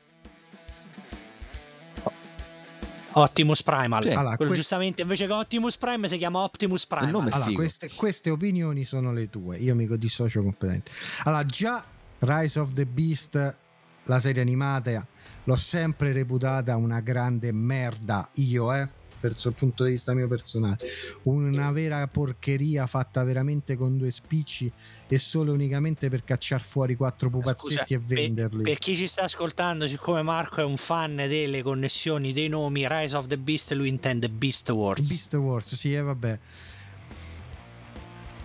Optimus 3.13 3.63
Primal. 3.63 4.03
Sì. 4.03 4.09
Allora, 4.09 4.37
quest... 4.37 4.53
Giustamente 4.53 5.01
invece 5.01 5.25
che 5.25 5.33
Optimus 5.33 5.77
Prime 5.77 6.07
si 6.07 6.17
chiama 6.17 6.39
Optimus 6.39 6.85
Prime. 6.85 7.07
Allora, 7.09 7.45
queste, 7.53 7.89
queste, 7.95 8.29
opinioni 8.29 8.83
sono 8.83 9.11
le 9.11 9.29
tue. 9.29 9.57
Io 9.57 9.75
mi 9.75 9.87
dissocio 9.97 10.41
completamente. 10.41 10.91
Allora, 11.23 11.45
già 11.45 11.83
Rise 12.19 12.59
of 12.59 12.71
the 12.73 12.85
Beast, 12.85 13.55
la 14.03 14.19
serie 14.19 14.41
animata, 14.41 15.05
l'ho 15.43 15.55
sempre 15.55 16.11
reputata 16.11 16.75
una 16.75 16.99
grande 16.99 17.51
merda. 17.51 18.29
Io, 18.35 18.73
eh 18.73 18.97
il 19.27 19.53
punto 19.53 19.83
di 19.83 19.91
vista 19.91 20.13
mio 20.13 20.27
personale. 20.27 20.77
Una 21.23 21.71
vera 21.71 22.07
porcheria 22.07 22.85
fatta 22.87 23.23
veramente 23.23 23.75
con 23.75 23.97
due 23.97 24.11
spicci 24.11 24.71
e 25.07 25.17
solo 25.17 25.51
unicamente 25.51 26.09
per 26.09 26.23
cacciare 26.23 26.63
fuori 26.63 26.95
quattro 26.95 27.29
pupazzetti 27.29 27.93
Scusa, 27.93 27.95
e 27.95 27.99
venderli. 27.99 28.63
Per, 28.63 28.71
per, 28.71 28.77
chi 28.77 28.95
ci 28.95 29.07
sta 29.07 29.23
ascoltando, 29.23 29.87
siccome 29.87 30.21
Marco 30.21 30.61
è 30.61 30.63
un 30.63 30.77
fan 30.77 31.15
delle 31.15 31.61
connessioni 31.61 32.31
dei 32.31 32.47
nomi, 32.47 32.87
Rise 32.87 33.15
of 33.15 33.27
the 33.27 33.37
Beast 33.37 33.71
lui 33.73 33.89
intende 33.89 34.29
Beast 34.29 34.69
Wars. 34.69 35.07
Beast 35.07 35.33
Wars, 35.35 35.75
sì, 35.75 35.93
e 35.93 36.01
vabbè. 36.01 36.39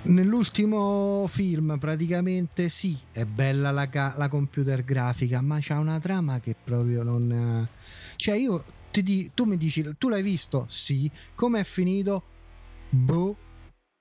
Nell'ultimo 0.06 1.26
film 1.28 1.78
praticamente 1.78 2.68
sì, 2.68 2.94
è 3.10 3.24
bella 3.24 3.70
la, 3.70 3.88
la 3.90 4.28
computer 4.28 4.84
grafica, 4.84 5.40
ma 5.40 5.58
c'ha 5.60 5.78
una 5.78 5.98
trama 5.98 6.40
che 6.40 6.54
proprio 6.62 7.02
non... 7.02 7.66
Cioè 8.16 8.36
io 8.36 8.62
di, 9.02 9.30
tu 9.34 9.44
mi 9.44 9.56
dici, 9.56 9.84
tu 9.98 10.08
l'hai 10.08 10.22
visto? 10.22 10.66
Sì. 10.68 11.10
Com'è 11.34 11.64
finito? 11.64 12.22
Boh. 12.90 13.36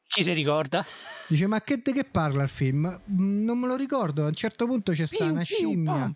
Chi 0.08 0.22
si 0.22 0.32
ricorda? 0.34 0.86
Dice, 1.28 1.48
ma 1.48 1.62
che, 1.62 1.82
che 1.82 2.04
parla 2.04 2.44
il 2.44 2.50
film? 2.50 3.02
Mm, 3.12 3.44
non 3.44 3.58
me 3.58 3.66
lo 3.66 3.76
ricordo. 3.76 4.24
A 4.24 4.28
un 4.28 4.34
certo 4.34 4.68
punto 4.68 4.92
c'è 4.92 5.08
stata 5.08 5.32
una 5.32 5.42
scimmia. 5.42 6.14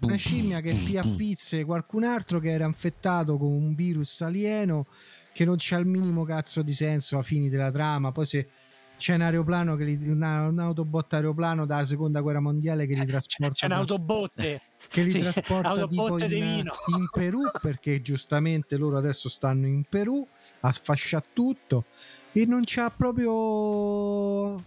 Una 0.00 0.16
scimmia 0.16 0.60
che 0.60 0.72
pia 0.74 1.02
pizze 1.02 1.64
qualcun 1.64 2.04
altro 2.04 2.38
che 2.38 2.52
era 2.52 2.64
infettato 2.64 3.36
con 3.36 3.50
un 3.50 3.74
virus 3.74 4.20
alieno 4.20 4.86
che 5.32 5.44
non 5.44 5.56
c'ha 5.58 5.78
il 5.78 5.86
minimo 5.86 6.22
cazzo 6.22 6.62
di 6.62 6.72
senso 6.72 7.18
a 7.18 7.22
fini 7.22 7.48
della 7.48 7.72
trama. 7.72 8.12
Poi 8.12 8.24
se 8.24 8.48
c'è 8.96 9.14
un 9.14 9.20
aeroplano 9.22 9.76
che 9.76 9.84
li, 9.84 10.08
una, 10.08 10.48
un 10.48 10.58
autobot 10.58 11.12
aeroplano 11.14 11.66
dalla 11.66 11.84
seconda 11.84 12.20
guerra 12.20 12.40
mondiale 12.40 12.86
che 12.86 12.94
li 12.94 13.06
trasporta. 13.06 13.52
C'è 13.52 13.66
un'autobotte 13.66 14.60
che 14.88 15.02
li 15.02 15.10
sì, 15.10 15.20
trasporta 15.20 15.88
in, 16.26 16.64
in, 16.86 17.08
Perù 17.12 17.42
perché 17.60 18.00
giustamente 18.00 18.76
loro 18.76 18.96
adesso 18.96 19.28
stanno 19.28 19.66
in 19.66 19.84
Perù 19.88 20.26
a 20.60 20.72
sfasciare 20.72 21.26
tutto 21.32 21.84
e 22.32 22.46
non 22.46 22.62
c'ha 22.64 22.90
proprio 22.90 24.62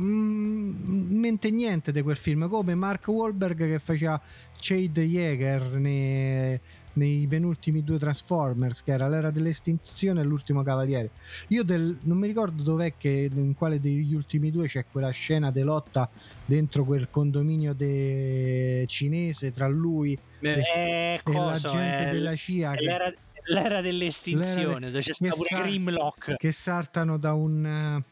mente, 1.08 1.50
niente 1.50 1.92
di 1.92 2.02
quel 2.02 2.16
film 2.16 2.48
come 2.48 2.74
Mark 2.74 3.06
Wahlberg 3.06 3.68
che 3.68 3.78
faceva 3.78 4.20
Chade 4.58 5.04
Jäger 5.04 5.72
nei 5.72 6.58
nei 6.94 7.26
penultimi 7.26 7.82
due 7.82 7.98
Transformers, 7.98 8.82
che 8.82 8.92
era 8.92 9.08
l'era 9.08 9.30
dell'estinzione 9.30 10.20
e 10.20 10.24
l'ultimo 10.24 10.62
cavaliere. 10.62 11.10
Io 11.48 11.62
del, 11.62 11.98
non 12.02 12.18
mi 12.18 12.26
ricordo 12.26 12.62
dov'è 12.62 12.94
che 12.96 13.30
in 13.32 13.54
quale 13.54 13.80
degli 13.80 14.14
ultimi 14.14 14.50
due 14.50 14.66
c'è 14.66 14.84
quella 14.90 15.10
scena 15.10 15.50
di 15.50 15.62
lotta 15.62 16.08
dentro 16.44 16.84
quel 16.84 17.08
condominio 17.10 17.74
de... 17.74 18.84
cinese 18.86 19.52
tra 19.52 19.68
lui 19.68 20.18
e, 20.40 21.20
e 21.24 21.32
la 21.32 21.58
gente 21.58 22.10
della 22.10 22.34
CIA. 22.34 22.72
Che, 22.72 22.84
l'era, 22.84 23.12
l'era 23.44 23.80
dell'estinzione, 23.80 24.56
l'era 24.56 24.86
dove 24.86 25.00
c'è 25.00 25.12
stato 25.12 25.36
pure 25.36 25.62
Grimlock. 25.62 26.36
Che 26.36 26.52
saltano 26.52 27.18
da 27.18 27.32
un 27.34 28.02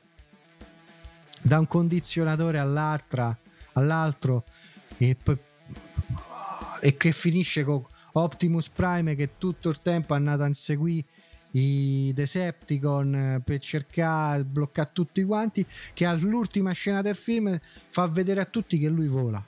da 1.47 1.61
un 1.61 1.69
condizionatore 1.69 2.59
all'altra, 2.59 3.37
all'altro 3.75 4.45
e 4.99 5.17
poi 5.23 5.39
e 6.81 6.97
che 6.97 7.13
finisce 7.13 7.65
con 7.65 7.85
Optimus 8.19 8.69
Prime 8.71 9.15
che 9.15 9.37
tutto 9.39 9.69
il 9.69 9.81
tempo 9.83 10.15
è 10.15 10.17
andato 10.17 10.43
a 10.43 10.47
inseguire 10.47 11.07
i 11.53 12.13
Decepticon 12.15 13.15
eh, 13.15 13.41
per 13.45 13.59
cercare 13.61 14.43
di 14.43 14.49
bloccare 14.49 14.91
tutti 14.93 15.25
quanti 15.25 15.65
che 15.95 16.05
all'ultima 16.05 16.73
scena 16.73 17.03
del 17.03 17.17
film 17.17 17.59
fa 17.89 18.07
vedere 18.07 18.41
a 18.41 18.45
tutti 18.45 18.79
che 18.79 18.89
lui 18.89 19.07
vola. 19.07 19.43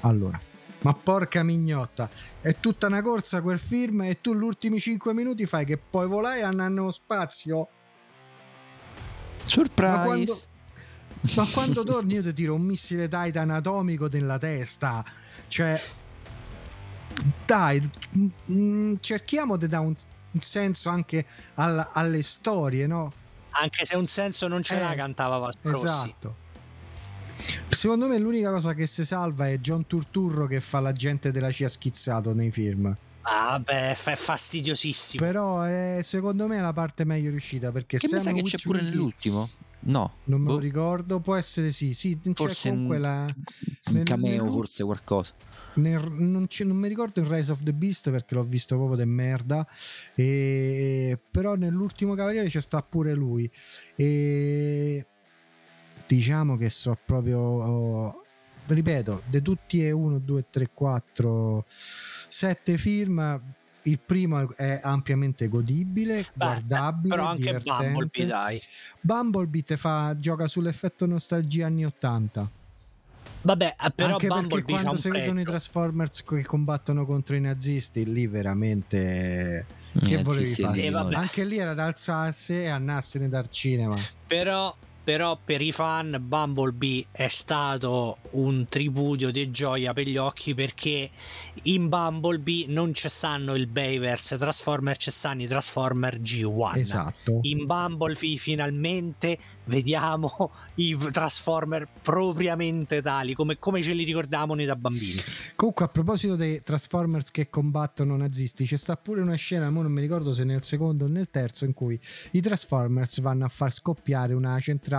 Allora 0.00 0.48
ma 0.82 0.94
porca 0.94 1.42
mignotta 1.42 2.08
è 2.40 2.56
tutta 2.58 2.86
una 2.86 3.02
corsa 3.02 3.42
quel 3.42 3.58
film 3.58 4.00
e 4.00 4.22
tu 4.22 4.34
gli 4.34 4.42
ultimi 4.42 4.80
5 4.80 5.12
minuti 5.12 5.44
fai 5.44 5.66
che 5.66 5.76
poi 5.76 6.06
volare 6.06 6.38
e 6.38 6.42
andare 6.42 6.70
nello 6.70 6.90
spazio? 6.90 7.68
Surprise. 9.44 9.92
Ma 9.92 10.02
quando, 10.04 10.36
ma 11.34 11.46
quando 11.52 11.84
torni 11.84 12.14
io 12.14 12.22
ti 12.22 12.32
tiro 12.32 12.54
un 12.54 12.62
missile 12.62 13.08
Titan 13.08 13.50
atomico 13.50 14.06
nella 14.06 14.38
testa. 14.38 15.04
Cioè 15.48 15.78
dai, 17.44 17.80
mh, 18.10 18.26
mm, 18.52 18.94
cerchiamo 19.00 19.56
di 19.56 19.68
dare 19.68 19.84
un, 19.84 19.94
un 20.32 20.40
senso 20.40 20.88
anche 20.88 21.26
alla, 21.54 21.90
alle 21.92 22.22
storie, 22.22 22.86
no? 22.86 23.12
Anche 23.50 23.84
se 23.84 23.96
un 23.96 24.06
senso 24.06 24.46
non 24.48 24.62
ce 24.62 24.76
eh, 24.76 24.80
l'ha, 24.80 24.94
cantava 24.94 25.38
Vasprossi. 25.38 25.84
Esatto. 25.84 26.36
Secondo 27.68 28.06
me 28.06 28.18
l'unica 28.18 28.50
cosa 28.50 28.74
che 28.74 28.86
si 28.86 29.04
salva 29.04 29.48
è 29.48 29.58
John 29.58 29.86
Turturro 29.86 30.46
che 30.46 30.60
fa 30.60 30.80
l'agente 30.80 31.30
della 31.30 31.50
CIA 31.50 31.68
schizzato 31.68 32.34
nei 32.34 32.50
film. 32.50 32.94
Ah, 33.22 33.58
beh, 33.58 33.92
è 33.92 33.94
fastidiosissimo. 33.94 35.24
Però 35.24 35.62
è, 35.62 36.00
secondo 36.02 36.46
me 36.46 36.56
è 36.58 36.60
la 36.60 36.72
parte 36.72 37.04
meglio 37.04 37.30
riuscita 37.30 37.70
perché 37.70 37.98
che 37.98 38.08
Sam 38.08 38.18
mi 38.18 38.24
sa 38.24 38.32
che 38.32 38.42
c'è 38.42 38.58
pure 38.62 38.80
nell'ultimo. 38.82 39.48
No, 39.82 40.16
non 40.24 40.40
me 40.40 40.46
boh. 40.48 40.52
lo 40.54 40.58
ricordo. 40.58 41.20
Può 41.20 41.36
essere 41.36 41.70
sì, 41.70 41.94
sì. 41.94 42.18
Forse 42.34 42.68
c'è 42.68 42.70
comunque 42.70 42.96
un, 42.96 43.02
la, 43.02 43.26
un 43.86 43.94
nel- 43.94 44.04
cameo, 44.04 44.42
nel- 44.42 44.52
forse 44.52 44.84
qualcosa. 44.84 45.32
nel- 45.74 46.10
non, 46.12 46.46
c'è- 46.48 46.64
non 46.64 46.76
mi 46.76 46.88
ricordo 46.88 47.20
il 47.20 47.26
Rise 47.26 47.52
of 47.52 47.62
the 47.62 47.72
Beast 47.72 48.10
perché 48.10 48.34
l'ho 48.34 48.44
visto 48.44 48.76
proprio 48.76 48.96
de 48.96 49.04
merda. 49.06 49.66
E, 50.14 51.18
però 51.30 51.54
nell'ultimo 51.54 52.14
Cavaliere 52.14 52.48
c'è 52.48 52.60
sta 52.60 52.82
pure 52.82 53.14
lui. 53.14 53.50
E 53.96 55.06
diciamo 56.06 56.56
che 56.58 56.68
so 56.68 56.96
proprio. 57.04 57.38
oh, 57.38 58.22
ripeto, 58.74 59.22
di 59.28 59.42
tutti 59.42 59.84
e 59.84 59.90
1, 59.92 60.18
2, 60.18 60.44
3, 60.50 60.70
4, 60.72 61.64
7 61.68 62.76
film. 62.78 63.40
Il 63.84 63.98
primo 63.98 64.54
è 64.56 64.78
ampiamente 64.82 65.48
godibile, 65.48 66.26
guardabile, 66.34 67.14
Però 67.14 67.28
anche 67.28 67.42
divertente. 67.42 67.84
Bumblebee, 67.86 68.26
dai. 68.26 68.60
Bumblebee 69.00 69.62
te 69.62 69.76
fa, 69.78 70.14
gioca 70.18 70.46
sull'effetto 70.46 71.06
nostalgia 71.06 71.64
anni 71.66 71.86
80. 71.86 72.50
Vabbè, 73.42 73.76
eh, 73.82 73.90
però 73.94 74.12
Anche 74.12 74.26
perché 74.26 74.40
Bumblebee 74.40 74.74
c'ha 74.74 74.82
quando 74.82 75.00
si 75.00 75.08
vedono 75.10 75.40
i. 75.40 75.44
Transformers 75.44 76.22
che 76.24 76.44
combattono 76.44 77.06
contro 77.06 77.36
i 77.36 77.40
nazisti, 77.40 78.04
lì 78.12 78.26
veramente. 78.26 79.64
Che 79.98 80.18
Eh, 80.18 80.22
volevi 80.22 80.44
sì, 80.44 80.54
sì, 80.54 80.62
fare? 80.62 80.82
Eh. 80.82 81.14
Anche 81.14 81.44
lì 81.44 81.56
era 81.56 81.72
da 81.72 81.86
alzarsi 81.86 82.52
e 82.52 82.68
andarsene 82.68 83.28
dal 83.30 83.48
cinema. 83.48 83.96
Però, 84.26 84.76
però 85.02 85.38
per 85.42 85.62
i 85.62 85.72
fan 85.72 86.18
Bumblebee 86.20 87.06
è 87.10 87.28
stato 87.28 88.18
un 88.32 88.66
tripudio 88.68 89.30
di 89.30 89.50
gioia 89.50 89.92
per 89.92 90.06
gli 90.06 90.16
occhi 90.16 90.54
perché 90.54 91.10
in 91.62 91.88
Bumblebee 91.88 92.66
non 92.68 92.92
ci 92.92 93.08
stanno 93.08 93.54
il 93.54 93.66
Bayverse 93.66 94.36
Transformer, 94.36 94.96
ci 94.96 95.10
stanno 95.10 95.42
i 95.42 95.46
Transformer 95.46 96.20
G1. 96.20 96.78
Esatto. 96.78 97.38
In 97.42 97.64
Bumblebee 97.64 98.36
finalmente 98.36 99.38
vediamo 99.64 100.52
i 100.76 100.96
Transformer 101.10 101.88
propriamente 102.02 103.00
tali, 103.00 103.34
come, 103.34 103.58
come 103.58 103.82
ce 103.82 103.94
li 103.94 104.04
ricordavamo 104.04 104.54
noi 104.54 104.66
da 104.66 104.76
bambini. 104.76 105.20
Comunque, 105.56 105.84
a 105.86 105.88
proposito 105.88 106.36
dei 106.36 106.60
Transformers 106.60 107.30
che 107.30 107.48
combattono 107.48 108.16
nazisti, 108.16 108.66
c'è 108.66 108.76
sta 108.76 108.96
pure 108.96 109.22
una 109.22 109.34
scena, 109.34 109.70
non 109.70 109.90
mi 109.90 110.00
ricordo 110.00 110.32
se 110.32 110.44
nel 110.44 110.62
secondo 110.62 111.06
o 111.06 111.08
nel 111.08 111.30
terzo, 111.30 111.64
in 111.64 111.72
cui 111.72 111.98
i 112.32 112.40
Transformers 112.40 113.20
vanno 113.20 113.46
a 113.46 113.48
far 113.48 113.72
scoppiare 113.72 114.34
una 114.34 114.58
centrale 114.60 114.89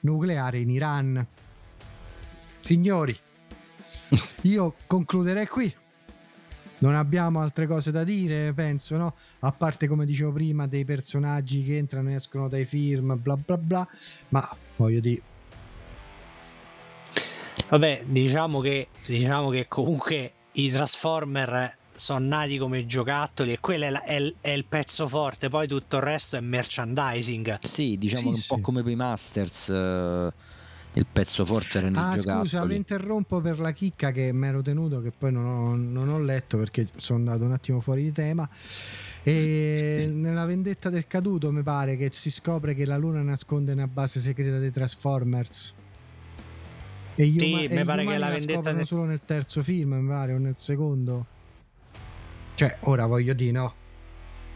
nucleare 0.00 0.58
in 0.58 0.70
Iran. 0.70 1.26
Signori, 2.60 3.16
io 4.42 4.74
concluderei 4.86 5.46
qui. 5.46 5.74
Non 6.78 6.94
abbiamo 6.94 7.40
altre 7.40 7.66
cose 7.66 7.90
da 7.90 8.04
dire, 8.04 8.54
penso, 8.54 8.96
no? 8.96 9.14
A 9.40 9.52
parte, 9.52 9.86
come 9.86 10.06
dicevo 10.06 10.32
prima, 10.32 10.66
dei 10.66 10.86
personaggi 10.86 11.62
che 11.62 11.76
entrano 11.76 12.08
e 12.10 12.14
escono 12.14 12.48
dai 12.48 12.64
film, 12.64 13.18
bla 13.20 13.36
bla 13.36 13.58
bla. 13.58 13.86
Ma 14.30 14.56
voglio 14.76 15.00
dire, 15.00 15.22
Vabbè, 17.70 18.02
diciamo 18.06 18.60
che, 18.60 18.88
diciamo 19.06 19.50
che 19.50 19.68
comunque 19.68 20.32
i 20.52 20.70
Transformer 20.70 21.78
sono 22.00 22.26
nati 22.26 22.56
come 22.58 22.86
giocattoli 22.86 23.52
e 23.52 23.60
quello 23.60 23.84
è, 23.84 23.90
la- 23.90 24.02
è 24.02 24.14
il- 24.14 24.34
è 24.40 24.50
il 24.50 24.64
pezzo 24.64 25.06
forte, 25.06 25.48
poi 25.48 25.68
tutto 25.68 25.96
il 25.98 26.02
resto 26.02 26.36
è 26.36 26.40
merchandising. 26.40 27.58
Sì, 27.62 27.96
diciamo 27.98 28.22
Sì, 28.22 28.28
un 28.28 28.42
po' 28.48 28.54
sì. 28.56 28.60
come 28.60 28.82
per 28.82 28.90
i 28.92 28.96
Masters. 28.96 29.68
eh, 29.68 30.32
il 30.94 31.06
pezzo 31.12 31.44
forte 31.44 31.78
erano 31.78 31.96
i 31.96 32.02
Ah, 32.02 32.14
giocattoli. 32.16 32.48
scusa, 32.48 32.64
vi 32.64 32.74
interrompo 32.74 33.40
per 33.40 33.60
la 33.60 33.70
chicca 33.70 34.10
che 34.10 34.32
mi 34.32 34.48
ero 34.48 34.60
tenuto, 34.60 35.00
che 35.00 35.12
poi 35.16 35.30
non 35.30 35.44
ho, 35.46 35.76
non 35.76 36.08
ho 36.08 36.18
letto 36.18 36.58
perché 36.58 36.88
sono 36.96 37.18
andato 37.20 37.44
un 37.44 37.52
attimo 37.52 37.80
fuori 37.80 38.02
di 38.02 38.12
tema. 38.12 38.48
E 39.22 40.10
nella 40.12 40.46
vendetta 40.46 40.88
del 40.90 41.06
caduto 41.06 41.52
mi 41.52 41.62
pare 41.62 41.96
che 41.96 42.08
si 42.12 42.30
scopre 42.30 42.74
che 42.74 42.86
la 42.86 42.96
luna 42.96 43.20
nasconde 43.22 43.72
una 43.72 43.86
base 43.86 44.18
segreta 44.18 44.58
dei 44.58 44.72
Transformers. 44.72 45.74
E 47.16 47.26
gli, 47.26 47.38
Sì, 47.38 47.52
uma- 47.52 47.74
mi 47.80 47.84
pare 47.84 48.04
che 48.06 48.18
la 48.18 48.30
vendetta 48.30 48.84
solo 48.84 49.04
nel 49.04 49.20
terzo 49.24 49.62
film, 49.62 49.92
mi 49.94 50.08
pare, 50.08 50.32
o 50.32 50.38
nel 50.38 50.54
secondo. 50.56 51.26
Cioè, 52.60 52.76
ora 52.80 53.06
voglio 53.06 53.32
dire, 53.32 53.52
no. 53.52 53.74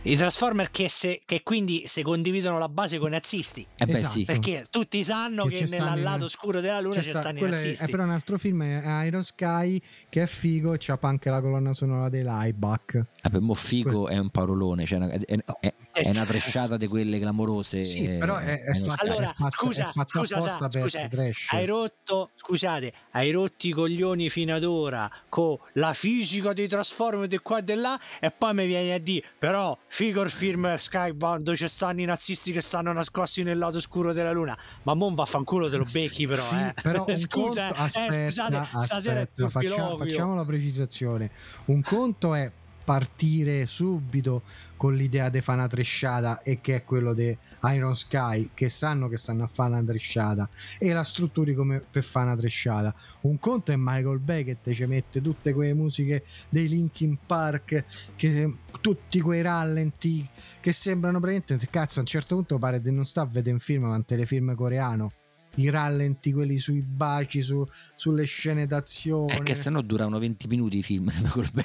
I 0.06 0.16
Transformer 0.16 0.70
che, 0.70 0.90
se- 0.90 1.22
che 1.24 1.42
quindi 1.42 1.84
si 1.86 2.02
condividono 2.02 2.58
la 2.58 2.68
base 2.68 2.98
con 2.98 3.08
i 3.08 3.12
nazisti. 3.12 3.66
Eh 3.74 3.86
beh, 3.86 3.92
Esatto. 3.92 4.12
sì. 4.12 4.24
Perché 4.24 4.66
tutti 4.68 5.02
sanno 5.02 5.46
Che 5.46 5.64
che, 5.64 5.78
nel 5.78 6.02
lato 6.02 6.28
scuro 6.28 6.60
della 6.60 6.80
luna 6.80 6.96
C'è 6.96 7.02
ci 7.02 7.08
sta- 7.08 7.20
stanno 7.20 7.36
i 7.36 7.38
quello 7.38 7.54
è- 7.54 7.56
nazisti. 7.56 7.84
è 7.84 7.88
però 7.88 8.02
un 8.02 8.10
altro 8.10 8.36
film 8.36 8.62
è 8.64 9.04
Iron 9.06 9.22
Sky 9.24 9.80
che 10.10 10.22
è 10.22 10.26
figo 10.26 10.74
e 10.74 10.76
c'ha 10.78 10.98
anche 11.00 11.30
la 11.30 11.40
colonna 11.40 11.72
sonora 11.72 12.10
dei 12.10 12.22
Lieback. 12.22 13.02
Eh, 13.22 13.30
per 13.30 13.40
mo 13.40 13.54
figo 13.54 14.08
è 14.08 14.18
un 14.18 14.28
parolone, 14.28 14.84
cioè 14.84 14.98
una- 14.98 15.08
è, 15.10 15.18
è- 15.24 15.38
è- 15.60 15.74
è 15.92 16.08
una 16.10 16.24
tresciata 16.26 16.76
di 16.76 16.86
quelle 16.86 17.18
clamorose. 17.18 17.82
Sì, 17.82 18.04
eh, 18.04 18.18
però 18.18 18.36
è, 18.36 18.60
è 18.62 18.76
eh, 18.76 18.80
fatta. 18.80 19.02
Allora, 19.04 19.30
è 19.30 19.32
fatta, 19.32 19.56
scusa, 19.56 19.88
è 19.88 19.90
fatta 19.90 20.18
scusa, 20.18 20.36
apposta 20.36 20.68
per 20.68 20.82
scusa, 20.82 21.08
trash. 21.08 21.46
Hai 21.50 21.64
rotto, 21.64 22.30
scusate, 22.36 22.92
hai 23.12 23.30
rotto 23.30 23.66
i 23.66 23.70
coglioni 23.70 24.28
fino 24.28 24.54
ad 24.54 24.64
ora 24.64 25.10
con 25.30 25.56
la 25.74 25.94
fisica 25.94 26.52
dei 26.52 26.68
Transformer 26.68 27.26
di 27.26 27.38
qua 27.38 27.58
e 27.60 27.64
di 27.64 27.74
là 27.74 27.98
e 28.20 28.30
poi 28.30 28.52
mi 28.52 28.66
vieni 28.66 28.92
a 28.92 28.98
dire 28.98 29.24
però 29.38 29.76
figo 29.94 30.22
il 30.22 30.30
film 30.30 30.74
Skybound 30.74 31.54
ci 31.54 31.68
stanno 31.68 32.00
i 32.00 32.04
nazisti 32.04 32.50
che 32.50 32.60
stanno 32.60 32.92
nascosti 32.92 33.44
nel 33.44 33.58
lato 33.58 33.78
scuro 33.78 34.12
della 34.12 34.32
luna 34.32 34.58
ma 34.82 34.94
mon 34.94 35.14
vaffanculo 35.14 35.70
te 35.70 35.76
lo 35.76 35.86
becchi 35.88 36.26
però 36.26 36.42
Sì, 36.42 36.56
eh. 36.56 36.74
però 36.82 37.04
Scusa, 37.14 37.28
conto, 37.28 37.60
eh, 37.60 37.72
aspetta, 37.76 38.28
scusate, 38.28 38.86
stasera 38.86 39.20
è 39.20 39.22
aspetta, 39.22 39.48
facciamo, 39.48 39.96
facciamo 39.96 40.34
la 40.34 40.44
precisazione. 40.44 41.30
Un 41.66 41.80
conto 41.82 42.34
è 42.34 42.50
partire 42.84 43.66
subito 43.66 44.42
con 44.76 44.94
l'idea 44.94 45.30
di 45.30 45.40
fare 45.40 45.58
una 45.58 45.68
tresciata 45.68 46.42
e 46.42 46.60
che 46.60 46.76
è 46.76 46.84
quello 46.84 47.14
di 47.14 47.36
Iron 47.64 47.96
Sky 47.96 48.50
che 48.52 48.68
sanno 48.68 49.08
che 49.08 49.16
stanno 49.16 49.44
a 49.44 49.46
fare 49.46 49.72
una 49.72 49.82
tresciata 49.82 50.48
e 50.78 50.92
la 50.92 51.02
strutturi 51.02 51.54
come 51.54 51.80
per 51.80 52.02
fare 52.02 52.26
una 52.26 52.36
tresciata. 52.36 52.94
Un 53.22 53.38
conto 53.38 53.72
è 53.72 53.76
Michael 53.76 54.18
Bay 54.18 54.44
che 54.44 54.60
te 54.60 54.74
ci 54.74 54.84
mette 54.86 55.20
tutte 55.20 55.52
quelle 55.52 55.74
musiche 55.74 56.24
dei 56.50 56.68
Linkin 56.68 57.18
Park 57.24 57.84
che 58.16 58.54
tutti 58.80 59.20
quei 59.20 59.40
rallenti 59.40 60.28
che 60.60 60.72
sembrano 60.72 61.20
praticamente 61.20 61.68
cazzo 61.70 61.98
a 61.98 62.02
un 62.02 62.06
certo 62.06 62.34
punto 62.34 62.58
pare 62.58 62.80
di 62.80 62.90
non 62.90 63.06
sta 63.06 63.22
a 63.22 63.26
vedere 63.26 63.52
un 63.52 63.60
film 63.60 63.84
ma 63.84 63.94
un 63.94 64.04
telefilm 64.04 64.54
coreano 64.54 65.12
i 65.56 65.68
rallenti 65.70 66.32
quelli 66.32 66.58
sui 66.58 66.80
baci 66.82 67.40
su- 67.40 67.66
sulle 67.94 68.24
scene 68.24 68.66
d'azione 68.66 69.34
È 69.34 69.42
che 69.42 69.54
se 69.54 69.70
no 69.70 69.80
duravano 69.82 70.18
20 70.18 70.48
minuti 70.48 70.78
i 70.78 70.82
film 70.82 71.08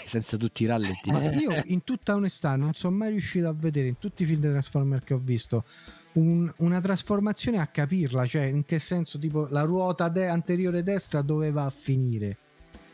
senza 0.06 0.38
tutti 0.38 0.64
i 0.64 0.66
rallenti. 0.66 1.12
ma 1.12 1.24
io 1.32 1.62
in 1.66 1.84
tutta 1.84 2.16
onestà 2.16 2.56
non 2.56 2.74
sono 2.74 2.96
mai 2.98 3.10
riuscito 3.12 3.48
a 3.48 3.54
vedere 3.54 3.88
in 3.88 3.98
tutti 3.98 4.24
i 4.24 4.26
film 4.26 4.40
dei 4.40 4.52
Transformer 4.52 5.04
che 5.04 5.14
ho 5.14 5.22
visto 5.24 5.64
un- 6.14 6.52
una 6.58 6.80
trasformazione 6.82 7.60
a 7.60 7.68
capirla, 7.68 8.26
cioè 8.26 8.44
in 8.44 8.66
che 8.66 8.80
senso 8.80 9.20
tipo 9.20 9.48
la 9.50 9.62
ruota 9.64 10.10
de- 10.10 10.28
anteriore 10.28 10.84
destra 10.84 11.22
dove 11.22 11.52
va 11.52 11.66
a 11.66 11.70
finire. 11.70 12.38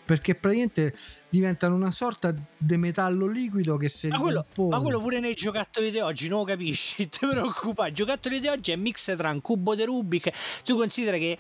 Perché 0.06 0.36
praticamente 0.36 0.96
diventano 1.30 1.74
una 1.76 1.90
sorta 1.90 2.34
di 2.58 2.78
metallo 2.78 3.26
liquido 3.26 3.76
che 3.76 3.90
se 3.90 4.10
ma 4.10 4.20
quello, 4.20 4.46
ma 4.56 4.80
quello 4.80 5.00
pure 5.00 5.20
nei 5.20 5.34
giocattoli 5.34 5.90
di 5.90 5.98
oggi 5.98 6.28
non 6.28 6.40
lo 6.40 6.46
capisci? 6.46 7.10
Ti 7.10 7.26
preoccupare. 7.26 7.90
I 7.90 7.94
giocattoli 7.94 8.40
di 8.40 8.48
oggi 8.48 8.72
è 8.72 8.76
mix 8.76 9.16
tra 9.18 9.32
un 9.32 9.42
cubo 9.42 9.74
di 9.74 9.84
Rubik. 9.84 10.32
Tu 10.64 10.76
considera 10.76 11.18
che 11.18 11.38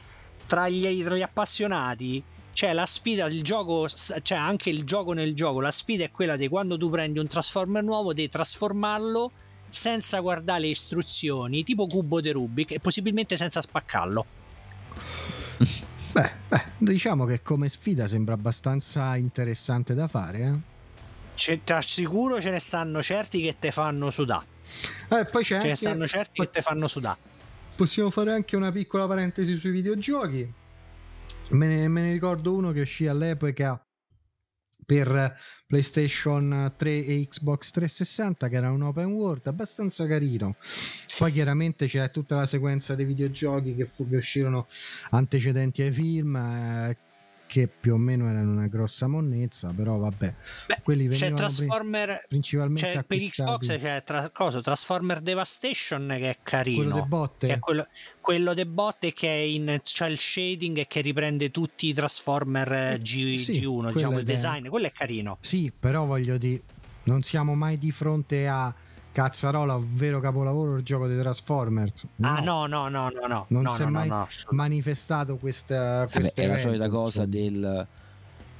tra 0.47 0.67
gli, 0.67 1.03
tra 1.03 1.15
gli 1.15 1.21
appassionati 1.21 2.23
c'è 2.55 2.71
la 2.71 2.85
sfida 2.85 3.25
il 3.25 3.43
gioco 3.43 3.85
c'è 4.21 4.35
anche 4.35 4.69
il 4.69 4.85
gioco 4.85 5.11
nel 5.11 5.35
gioco 5.35 5.59
la 5.59 5.71
sfida 5.71 6.05
è 6.05 6.11
quella 6.11 6.37
di 6.37 6.47
quando 6.47 6.77
tu 6.77 6.89
prendi 6.89 7.19
un 7.19 7.27
transformer 7.27 7.83
nuovo 7.83 8.13
di 8.13 8.29
trasformarlo 8.29 9.31
senza 9.67 10.21
guardare 10.21 10.61
le 10.61 10.67
istruzioni 10.67 11.63
tipo 11.63 11.85
cubo 11.85 12.21
di 12.21 12.31
Rubik 12.31 12.71
e 12.71 12.79
possibilmente 12.79 13.35
senza 13.35 13.59
spaccarlo 13.59 14.25
Beh, 16.15 16.31
beh, 16.47 16.63
diciamo 16.77 17.25
che 17.25 17.41
come 17.41 17.67
sfida 17.67 18.07
sembra 18.07 18.35
abbastanza 18.35 19.17
interessante 19.17 19.93
da 19.93 20.07
fare. 20.07 20.63
Eh? 21.35 21.59
Ti 21.61 21.73
assicuro 21.73 22.39
ce 22.39 22.51
ne 22.51 22.59
stanno 22.59 23.03
certi 23.03 23.41
che 23.41 23.57
te 23.59 23.73
fanno 23.73 24.09
sudà 24.09 24.41
Eh, 25.09 25.25
poi 25.25 25.43
c'è 25.43 25.47
ce 25.47 25.53
ne 25.55 25.61
anche, 25.63 25.75
stanno 25.75 26.07
certi 26.07 26.39
che 26.39 26.49
te 26.49 26.61
fanno 26.61 26.87
sudà 26.87 27.17
Possiamo 27.75 28.09
fare 28.11 28.31
anche 28.31 28.55
una 28.55 28.71
piccola 28.71 29.05
parentesi 29.05 29.57
sui 29.57 29.71
videogiochi. 29.71 30.49
Me 31.49 31.67
ne, 31.67 31.89
me 31.89 32.01
ne 32.03 32.11
ricordo 32.13 32.53
uno 32.53 32.71
che 32.71 32.79
uscì 32.79 33.07
all'epoca 33.07 33.84
per 34.85 35.35
PlayStation 35.67 36.73
3 36.77 37.05
e 37.05 37.27
Xbox 37.27 37.71
360 37.71 38.47
che 38.47 38.55
era 38.55 38.71
un 38.71 38.83
open 38.83 39.07
world 39.07 39.45
abbastanza 39.47 40.05
carino. 40.07 40.55
Poi 41.17 41.31
chiaramente 41.31 41.87
c'è 41.87 42.09
tutta 42.09 42.35
la 42.35 42.45
sequenza 42.45 42.95
dei 42.95 43.05
videogiochi 43.05 43.75
che, 43.75 43.85
fu- 43.85 44.07
che 44.07 44.17
uscirono 44.17 44.67
antecedenti 45.11 45.81
ai 45.81 45.91
film 45.91 46.35
eh, 46.35 46.97
che 47.55 47.69
più 47.69 47.93
o 47.93 47.97
meno 47.97 48.27
erano 48.27 48.51
una 48.51 48.67
grossa 48.67 49.07
monnezza, 49.07 49.71
però 49.73 49.97
vabbè, 49.97 50.35
Beh, 50.67 50.79
quelli 50.83 51.07
c'è 51.07 51.29
venivano 51.29 51.35
pri- 51.35 51.55
Transformer 51.55 52.25
principalmente 52.27 52.91
C'è, 52.91 53.03
per. 53.05 53.17
Xbox 53.17 53.79
c'è 53.79 54.03
tra, 54.03 54.29
coso, 54.29 54.59
Transformer 54.59 55.21
Devastation 55.21 56.05
che 56.17 56.29
è 56.31 56.37
carino. 56.43 56.75
quello 56.75 56.93
delle 56.95 57.05
botte. 57.05 57.59
quello, 57.59 57.87
quello 58.19 58.53
de 58.53 58.65
botte 58.65 59.13
che 59.13 59.29
è 59.29 59.37
in 59.39 59.69
il 59.69 60.17
shading 60.17 60.79
e 60.79 60.87
che 60.87 60.99
riprende 60.99 61.49
tutti 61.49 61.87
i 61.87 61.93
Transformer 61.93 62.71
eh, 62.73 62.99
G, 63.01 63.37
sì, 63.37 63.53
G1, 63.53 63.63
quello 63.63 63.91
diciamo 63.91 64.19
il 64.19 64.25
design, 64.25 64.67
quello 64.67 64.87
è 64.87 64.91
carino. 64.91 65.37
Sì, 65.39 65.71
però 65.77 66.03
voglio 66.03 66.37
dire, 66.37 66.61
Non 67.03 67.21
siamo 67.21 67.55
mai 67.55 67.77
di 67.77 67.93
fronte 67.93 68.49
a 68.49 68.75
Cazzarola, 69.15 69.79
vero 69.81 70.19
capolavoro 70.19 70.75
il 70.75 70.83
gioco 70.83 71.07
dei 71.07 71.17
Transformers. 71.17 72.05
No. 72.17 72.27
Ah, 72.27 72.41
no, 72.41 72.65
no, 72.65 72.89
no, 72.89 73.07
no, 73.07 73.27
no. 73.27 73.45
Non 73.47 73.63
no, 73.63 73.69
si 73.69 73.83
è 73.83 73.85
no, 73.85 73.91
mai 73.91 74.09
no, 74.09 74.27
manifestato 74.49 75.37
questa. 75.37 76.05
Vabbè, 76.11 76.33
è 76.33 76.47
la 76.47 76.57
solita 76.57 76.89
cosa 76.89 77.25
del 77.25 77.87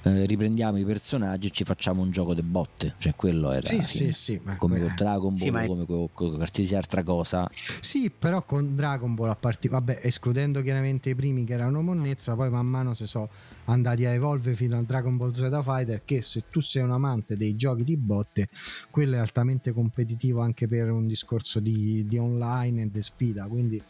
eh, 0.06 0.26
riprendiamo 0.28 0.78
i 0.78 0.86
personaggi 0.86 1.48
e 1.48 1.50
ci 1.50 1.64
facciamo 1.64 2.04
un 2.04 2.12
gioco 2.12 2.36
di 2.36 2.44
botte. 2.44 2.94
Cioè, 3.00 3.16
quello 3.16 3.52
era 3.52 3.66
sì, 3.66 3.82
sì, 3.82 4.12
sì, 4.12 4.40
come 4.58 4.80
con 4.80 4.94
Dragon 4.96 5.34
Ball, 5.36 5.38
sì, 5.38 5.50
come 5.50 5.86
con, 5.86 6.08
con 6.14 6.36
qualsiasi 6.36 6.76
altra 6.76 7.02
cosa. 7.02 7.50
Sì, 7.82 8.12
però 8.12 8.44
con 8.44 8.76
Dragon 8.76 9.16
Ball, 9.16 9.30
a 9.30 9.36
part- 9.36 9.68
vabbè, 9.68 10.02
escludendo 10.04 10.62
chiaramente 10.62 11.10
i 11.10 11.16
primi 11.16 11.44
che 11.44 11.54
erano 11.54 11.82
monnezza, 11.82 12.36
poi 12.36 12.52
man 12.52 12.68
mano 12.68 12.94
si 12.94 13.08
sono 13.08 13.30
andati 13.66 14.06
a 14.06 14.12
evolvere 14.12 14.56
fino 14.56 14.78
a 14.78 14.84
Dragon 14.84 15.18
Ball 15.18 15.32
Z 15.32 15.50
Fighter. 15.64 16.04
Che 16.06 16.22
se 16.22 16.44
tu 16.52 16.60
sei 16.60 16.84
un 16.84 16.92
amante 16.92 17.36
dei 17.36 17.56
giochi 17.56 17.84
di 17.84 17.98
botte, 17.98 18.48
quello 18.92 19.16
è 19.16 19.20
altamente 19.20 19.72
competitivo 19.72 20.40
anche 20.42 20.68
per 20.68 20.92
un 20.92 21.08
discorso 21.08 21.60
di, 21.60 22.06
di 22.06 22.20
online 22.20 22.84
e 22.84 22.92
di 22.92 23.02
sfida. 23.02 23.48
Quindi 23.48 23.82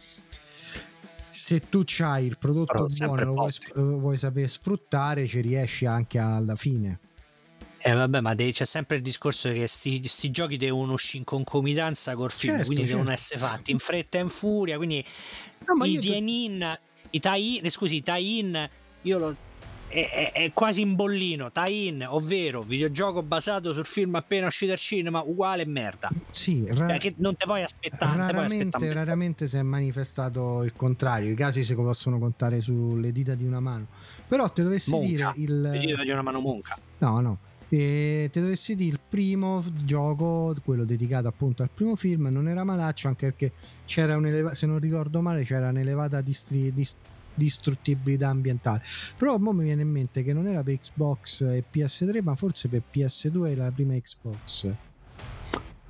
se 1.35 1.67
tu 1.67 1.83
hai 1.99 2.25
il 2.25 2.37
prodotto 2.37 2.87
buono 2.87 3.23
lo 3.23 3.33
vuoi, 3.33 3.51
lo 3.73 3.99
vuoi 3.99 4.17
sapere 4.17 4.47
sfruttare 4.47 5.27
ci 5.27 5.41
riesci 5.41 5.85
anche 5.85 6.17
alla 6.17 6.55
fine 6.55 6.99
eh 7.87 7.93
vabbè, 7.93 8.19
ma 8.19 8.33
c'è 8.33 8.65
sempre 8.65 8.95
il 8.95 9.03
discorso 9.03 9.47
che 9.49 9.59
questi 9.59 10.31
giochi 10.31 10.57
devono 10.57 10.93
uscire 10.93 11.19
in 11.19 11.23
concomitanza 11.23 12.15
col 12.15 12.31
film, 12.31 12.53
certo, 12.53 12.65
quindi 12.65 12.87
certo. 12.87 12.97
devono 12.97 13.15
essere 13.15 13.39
fatti 13.39 13.69
in 13.69 13.77
fretta 13.77 14.17
e 14.17 14.21
in 14.21 14.29
furia. 14.29 14.77
Quindi 14.77 15.05
no, 15.67 15.85
i 15.85 15.99
tie-in, 15.99 16.79
i 17.11 17.19
tie-in, 17.19 17.69
scusi, 17.69 17.97
i 17.97 18.01
tie-in, 18.01 18.69
io 19.03 19.17
lo, 19.19 19.37
è, 20.03 20.31
è, 20.31 20.51
quasi 20.53 20.81
in 20.81 20.95
bollino, 20.95 21.51
tie-in, 21.51 22.05
ovvero 22.09 22.61
videogioco 22.61 23.23
basato 23.23 23.71
sul 23.73 23.85
film 23.85 24.15
appena 24.15 24.47
uscito 24.47 24.73
al 24.73 24.77
cinema, 24.77 25.21
uguale 25.21 25.65
merda. 25.65 26.09
Sì, 26.31 26.65
ra- 26.67 26.89
cioè, 26.89 26.97
che 26.97 27.13
non 27.17 27.35
te 27.35 27.45
puoi 27.45 27.63
aspettare. 27.63 28.17
Raramente, 28.17 28.77
puoi 28.77 28.93
raramente 28.93 29.47
si 29.47 29.57
è 29.57 29.61
manifestato 29.61 30.63
il 30.63 30.73
contrario, 30.73 31.31
i 31.31 31.35
casi 31.35 31.63
si 31.63 31.73
possono 31.75 32.19
contare 32.19 32.61
sulle 32.61 33.11
dita 33.11 33.35
di 33.35 33.45
una 33.45 33.59
mano. 33.59 33.87
Però 34.27 34.49
te 34.49 34.63
dovessi 34.63 34.91
monca, 34.91 35.07
dire 35.07 35.31
il... 35.35 35.61
Le 35.61 35.79
dita 35.79 36.03
di 36.03 36.09
una 36.09 36.21
mano 36.21 36.39
monca. 36.39 36.77
No, 36.97 37.19
no. 37.19 37.39
E 37.67 38.29
te 38.31 38.41
dovessi 38.41 38.75
dire 38.75 38.91
il 38.91 38.99
primo 39.07 39.63
gioco, 39.83 40.55
quello 40.63 40.85
dedicato 40.85 41.27
appunto 41.27 41.63
al 41.63 41.69
primo 41.73 41.95
film, 41.95 42.27
non 42.27 42.47
era 42.47 42.63
malaccio 42.63 43.07
anche 43.07 43.27
perché 43.27 43.51
c'era 43.85 44.15
un'elevata, 44.15 44.53
se 44.55 44.67
non 44.67 44.79
ricordo 44.79 45.21
male, 45.21 45.43
c'era 45.43 45.69
un'elevata 45.69 46.21
distri- 46.21 46.71
dist- 46.73 46.97
distruttibilità 47.35 48.29
ambientale. 48.29 48.81
Però 49.17 49.33
ora 49.35 49.53
mi 49.53 49.63
viene 49.63 49.83
in 49.83 49.89
mente 49.89 50.23
che 50.23 50.33
non 50.33 50.47
era 50.47 50.63
per 50.63 50.79
Xbox 50.79 51.41
e 51.41 51.63
PS3, 51.71 52.23
ma 52.23 52.35
forse 52.35 52.67
per 52.67 52.81
PS2 52.91 53.45
e 53.47 53.55
la 53.55 53.71
prima 53.71 53.93
Xbox. 53.95 54.73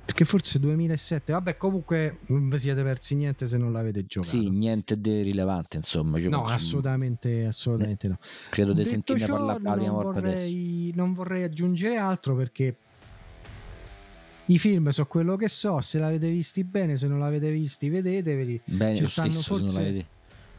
Perché 0.06 0.24
forse 0.24 0.60
2007, 0.60 1.32
vabbè, 1.32 1.56
comunque 1.56 2.20
non 2.26 2.48
vi 2.48 2.58
siete 2.58 2.82
persi 2.84 3.16
niente 3.16 3.46
se 3.48 3.58
non 3.58 3.72
l'avete 3.72 4.06
giocato. 4.06 4.36
Sì, 4.36 4.50
niente 4.50 5.00
di 5.00 5.22
rilevante, 5.22 5.78
insomma. 5.78 6.18
No, 6.18 6.44
assolutamente, 6.44 7.44
assolutamente 7.44 8.06
no. 8.06 8.18
Credo 8.50 8.72
di 8.72 8.84
sentirne 8.84 9.26
parlare 9.26 9.62
la 9.62 9.72
prima 9.72 9.90
volta 9.90 10.20
vorrei, 10.20 10.92
non 10.94 11.12
vorrei 11.12 11.42
aggiungere 11.42 11.96
altro 11.96 12.36
perché 12.36 12.76
i 14.46 14.58
film 14.58 14.90
so 14.90 15.04
quello 15.06 15.34
che 15.34 15.48
so, 15.48 15.80
se 15.80 15.98
l'avete 15.98 16.30
visti 16.30 16.62
bene, 16.62 16.96
se 16.96 17.08
non 17.08 17.18
l'avete 17.18 17.50
visti, 17.50 17.88
vedeteveli. 17.88 18.60
Bene, 18.64 18.94
Ci 18.94 19.04
stanno 19.04 19.32
stesso, 19.32 19.56
forse 19.56 20.06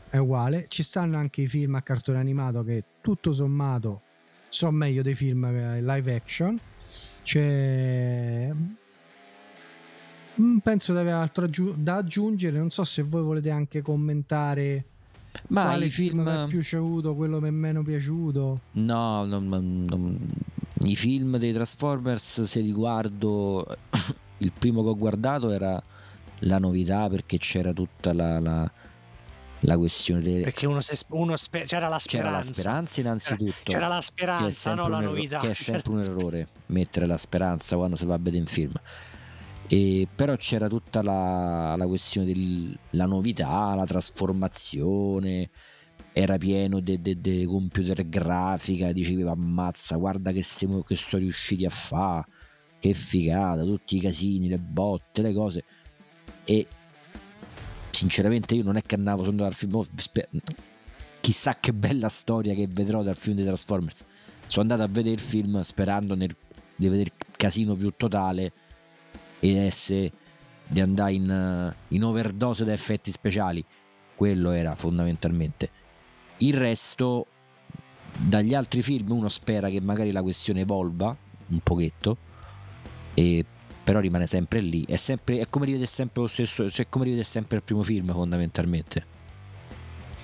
è 0.09 0.17
uguale. 0.17 0.65
Ci 0.67 0.83
stanno 0.83 1.17
anche 1.17 1.41
i 1.41 1.47
film 1.47 1.75
a 1.75 1.81
cartone 1.81 2.19
animato 2.19 2.63
che 2.63 2.83
tutto 3.01 3.33
sommato 3.33 4.01
sono 4.49 4.71
meglio 4.71 5.01
dei 5.01 5.15
film 5.15 5.45
live 5.79 6.15
action. 6.15 6.59
C'è 7.23 8.49
mm, 10.41 10.57
penso 10.57 10.93
di 10.93 10.99
avere 10.99 11.17
altro 11.17 11.47
da 11.75 11.95
aggiungere. 11.95 12.57
Non 12.57 12.71
so 12.71 12.83
se 12.83 13.03
voi 13.03 13.21
volete 13.21 13.49
anche 13.49 13.81
commentare. 13.81 14.85
Ma 15.49 15.65
quale 15.65 15.85
i 15.85 15.89
film, 15.91 16.21
mi 16.21 16.45
è 16.45 16.47
piaciuto, 16.47 17.13
quello 17.13 17.39
mi 17.39 17.49
è 17.49 17.51
meno 17.51 17.83
piaciuto. 17.83 18.61
No, 18.71 19.23
non, 19.25 19.47
non, 19.47 20.17
i 20.81 20.95
film 20.95 21.37
dei 21.37 21.53
Transformers, 21.53 22.41
se 22.41 22.59
li 22.59 22.71
guardo, 22.71 23.65
il 24.39 24.51
primo 24.57 24.81
che 24.81 24.89
ho 24.89 24.97
guardato 24.97 25.51
era 25.51 25.81
la 26.41 26.57
novità 26.59 27.07
perché 27.09 27.37
c'era 27.37 27.71
tutta 27.73 28.13
la, 28.13 28.39
la 28.39 28.71
la 29.61 29.77
questione 29.77 30.21
del... 30.21 30.43
perché 30.43 30.67
uno, 30.67 30.81
se, 30.81 30.97
uno 31.09 31.35
spe- 31.35 31.63
c'era 31.65 31.87
la 31.87 31.97
speranza 31.97 32.29
c'era 32.29 32.37
la 32.37 32.43
speranza. 32.43 33.01
innanzitutto. 33.01 33.71
C'era 33.71 33.87
la 33.87 34.01
speranza 34.01 34.73
non 34.75 34.91
la 34.91 34.99
novità. 34.99 35.39
che 35.39 35.51
è 35.51 35.53
sempre 35.53 35.91
un 35.91 35.99
errore 36.03 36.47
mettere 36.67 37.05
la 37.05 37.17
speranza 37.17 37.75
quando 37.75 37.95
si 37.95 38.05
va 38.05 38.15
a 38.15 38.17
vedere 38.17 38.37
in 38.37 38.45
film. 38.45 38.73
E, 39.69 40.07
però 40.13 40.35
c'era 40.37 40.67
tutta 40.69 41.01
la, 41.01 41.75
la 41.75 41.87
questione 41.87 42.31
della 42.31 43.05
novità 43.05 43.73
la 43.75 43.85
trasformazione. 43.85 45.49
Era 46.13 46.37
pieno 46.37 46.79
di 46.79 46.99
de, 46.99 47.21
de, 47.21 47.39
de 47.39 47.45
computer 47.45 48.07
grafica 48.07 48.91
dicevi 48.91 49.21
ammazza 49.21 49.97
guarda 49.97 50.31
che, 50.31 50.41
siamo, 50.41 50.81
che 50.81 50.95
sono 50.95 51.21
riusciti 51.21 51.65
a 51.65 51.69
fare. 51.69 52.25
Che 52.79 52.93
figata 52.93 53.63
tutti 53.63 53.97
i 53.97 53.99
casini 53.99 54.47
le 54.47 54.59
botte 54.59 55.21
le 55.23 55.33
cose. 55.33 55.63
E 56.43 56.67
sinceramente 57.97 58.53
io 58.53 58.63
non 58.63 58.77
è 58.77 58.83
che 58.83 58.93
andavo 58.93 59.23
sono 59.23 59.31
andato 59.31 59.49
al 59.49 59.55
film 59.55 59.75
oh, 59.75 59.85
chissà 61.19 61.57
che 61.59 61.73
bella 61.73 62.09
storia 62.09 62.53
che 62.53 62.67
vedrò 62.69 63.01
dal 63.01 63.15
film 63.15 63.37
di 63.37 63.43
Transformers. 63.43 64.03
Sono 64.45 64.61
andato 64.61 64.83
a 64.83 64.87
vedere 64.87 65.15
il 65.15 65.19
film 65.19 65.59
sperando 65.61 66.15
nel, 66.15 66.33
di 66.75 66.87
vedere 66.87 67.11
il 67.17 67.25
casino 67.35 67.75
più 67.75 67.91
totale 67.97 68.53
e 69.39 69.55
essere 69.57 70.11
di 70.67 70.79
andare 70.79 71.13
in, 71.13 71.73
in 71.87 72.03
overdose 72.03 72.65
da 72.65 72.71
effetti 72.71 73.11
speciali. 73.11 73.65
Quello 74.15 74.51
era 74.51 74.75
fondamentalmente. 74.75 75.69
Il 76.37 76.53
resto 76.53 77.25
dagli 78.15 78.53
altri 78.53 78.83
film 78.83 79.11
uno 79.11 79.29
spera 79.29 79.69
che 79.69 79.81
magari 79.81 80.11
la 80.11 80.21
questione 80.21 80.61
evolva 80.61 81.15
un 81.47 81.59
pochetto 81.61 82.17
e 83.15 83.43
però 83.87 84.01
rimane 84.01 84.27
sempre 84.27 84.59
lì. 84.59 84.83
È, 84.85 84.97
sempre, 84.97 85.39
è 85.39 85.49
come 85.49 85.63
rivedere 85.63 85.89
sempre 85.89 86.21
lo 86.21 86.27
stesso, 86.27 86.69
cioè 86.69 86.89
come 86.89 87.05
rivedere 87.05 87.25
sempre 87.25 87.55
il 87.55 87.63
primo 87.63 87.83
film, 87.83 88.11
fondamentalmente. 88.11 89.05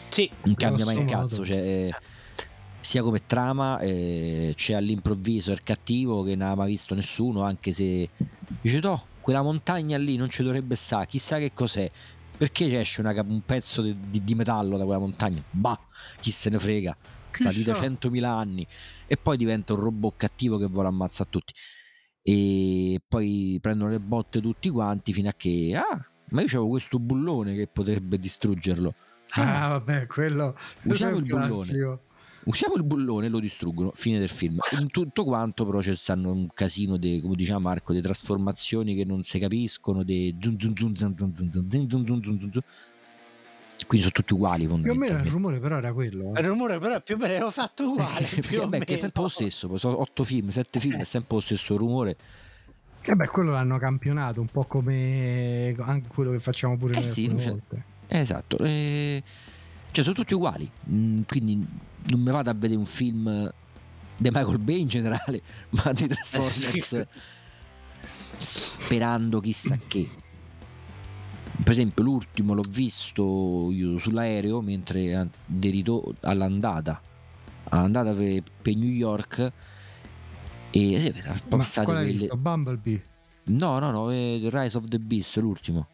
Sì, 0.09 0.29
non 0.41 0.55
cambia 0.55 0.83
mai 0.83 0.97
il 0.99 1.05
cazzo. 1.05 1.45
Cioè, 1.45 1.87
sia 2.81 3.01
come 3.01 3.25
trama, 3.25 3.79
eh, 3.79 4.51
c'è 4.57 4.73
all'improvviso 4.73 5.53
il 5.53 5.63
cattivo 5.63 6.23
che 6.23 6.35
non 6.35 6.49
ha 6.49 6.55
mai 6.55 6.67
visto 6.71 6.93
nessuno, 6.93 7.43
anche 7.43 7.71
se 7.71 8.09
dice: 8.59 8.79
No, 8.81 9.05
quella 9.21 9.41
montagna 9.41 9.97
lì 9.97 10.17
non 10.17 10.29
ci 10.29 10.43
dovrebbe 10.43 10.75
stare, 10.75 11.07
chissà 11.07 11.37
che 11.37 11.53
cos'è. 11.53 11.89
Perché 12.35 12.77
esce 12.77 12.99
una, 12.99 13.13
un 13.21 13.43
pezzo 13.45 13.81
di, 13.81 13.95
di, 14.09 14.25
di, 14.25 14.35
metallo 14.35 14.75
da 14.75 14.83
quella 14.83 14.99
montagna? 14.99 15.41
Bah, 15.51 15.79
chi 16.19 16.31
se 16.31 16.49
ne 16.49 16.59
frega. 16.59 16.97
Sta 17.31 17.49
lì 17.49 17.63
da 17.63 17.73
100.000 17.73 18.23
anni 18.25 18.67
e 19.07 19.15
poi 19.15 19.37
diventa 19.37 19.71
un 19.71 19.79
robot 19.79 20.15
cattivo 20.17 20.57
che 20.57 20.65
vuole 20.65 20.89
ammazzare 20.89 21.29
tutti 21.31 21.53
e 22.25 23.01
poi 23.05 23.59
prendono 23.61 23.91
le 23.91 23.99
botte 23.99 24.39
tutti 24.39 24.69
quanti 24.69 25.11
fino 25.11 25.27
a 25.27 25.33
che 25.35 25.75
ah 25.75 26.07
ma 26.29 26.41
io 26.41 26.47
avevo 26.47 26.69
questo 26.69 26.97
bullone 26.97 27.53
che 27.53 27.67
potrebbe 27.67 28.17
distruggerlo 28.17 28.95
ah, 29.31 29.65
ah 29.65 29.67
vabbè 29.67 30.07
quello 30.07 30.55
usiamo 30.83 31.17
il 31.17 31.23
bullone 31.23 31.99
usiamo 32.45 32.75
il 32.75 32.83
bullone 32.85 33.25
e 33.25 33.29
lo 33.29 33.39
distruggono 33.39 33.91
fine 33.93 34.19
del 34.19 34.29
film 34.29 34.57
in 34.79 34.87
tutto 34.87 35.25
quanto 35.25 35.65
però 35.65 35.79
c'è 35.79 35.95
stanno 35.95 36.31
un 36.31 36.47
casino 36.53 36.95
di 36.95 37.19
come 37.19 37.35
diciamo 37.35 37.59
Marco 37.59 37.91
di 37.91 38.01
trasformazioni 38.01 38.95
che 38.95 39.03
non 39.03 39.23
si 39.23 39.37
capiscono 39.37 40.03
di 40.03 40.35
quindi 43.93 44.01
sono 44.01 44.11
tutti 44.11 44.33
uguali 44.33 44.67
più 44.67 44.91
o 44.91 44.95
meno 44.95 45.19
il 45.19 45.29
rumore 45.29 45.59
però 45.59 45.77
era 45.77 45.93
quello? 45.93 46.33
Eh. 46.35 46.41
il 46.41 46.47
rumore 46.47 46.79
però 46.79 46.99
più 46.99 47.13
o 47.13 47.17
meno 47.19 47.33
era 47.33 47.51
fatto 47.51 47.83
uguale 47.93 48.25
più 48.41 48.59
vabbè, 48.61 48.83
che 48.83 48.93
è 48.95 48.97
sempre 48.97 49.21
lo 49.21 49.27
stesso 49.27 49.77
sono 49.77 50.01
otto 50.01 50.23
film 50.23 50.49
sette 50.49 50.79
film 50.79 50.97
è 50.99 51.03
sempre 51.03 51.35
lo 51.35 51.41
stesso 51.41 51.77
rumore. 51.77 52.17
Che 53.01 53.15
beh 53.15 53.27
quello 53.27 53.51
l'hanno 53.51 53.77
campionato 53.77 54.39
un 54.39 54.47
po' 54.47 54.63
come 54.63 55.75
anche 55.77 56.07
quello 56.07 56.31
che 56.31 56.39
facciamo 56.39 56.77
pure 56.77 56.93
eh 56.93 57.01
noi 57.01 57.11
sì, 57.11 57.27
volte. 57.27 57.83
Esatto 58.07 58.57
eh, 58.59 59.21
cioè 59.91 60.03
sono 60.03 60.15
tutti 60.15 60.33
uguali 60.33 60.69
mm, 60.89 61.21
quindi 61.27 61.67
non 62.07 62.19
mi 62.21 62.31
vado 62.31 62.49
a 62.49 62.53
vedere 62.53 62.75
un 62.75 62.85
film 62.85 63.53
di 64.17 64.29
Michael 64.31 64.59
Bay 64.59 64.79
in 64.79 64.87
generale 64.87 65.41
ma 65.69 65.91
di 65.91 66.07
Transformers 66.07 67.05
sperando 68.37 69.39
chissà 69.39 69.77
che 69.87 70.09
per 71.63 71.71
esempio 71.71 72.03
l'ultimo 72.03 72.53
l'ho 72.53 72.63
visto 72.69 73.69
io 73.71 73.97
sull'aereo 73.97 74.61
mentre 74.61 75.29
derito 75.45 76.15
all'andata. 76.21 77.01
All'andata 77.69 78.13
per, 78.13 78.43
per 78.61 78.75
New 78.75 78.89
York 78.89 79.51
e 80.69 80.99
sì, 80.99 81.13
ma 81.49 81.63
qual 81.63 81.65
hai 81.75 81.85
quelle... 81.85 82.03
visto? 82.03 82.35
Bumblebee? 82.35 83.05
no 83.45 83.79
no 83.79 83.91
no 83.91 84.09
Rise 84.09 84.77
of 84.77 84.85
the 84.85 84.99
Beast 84.99 85.37
l'ultimo. 85.37 85.87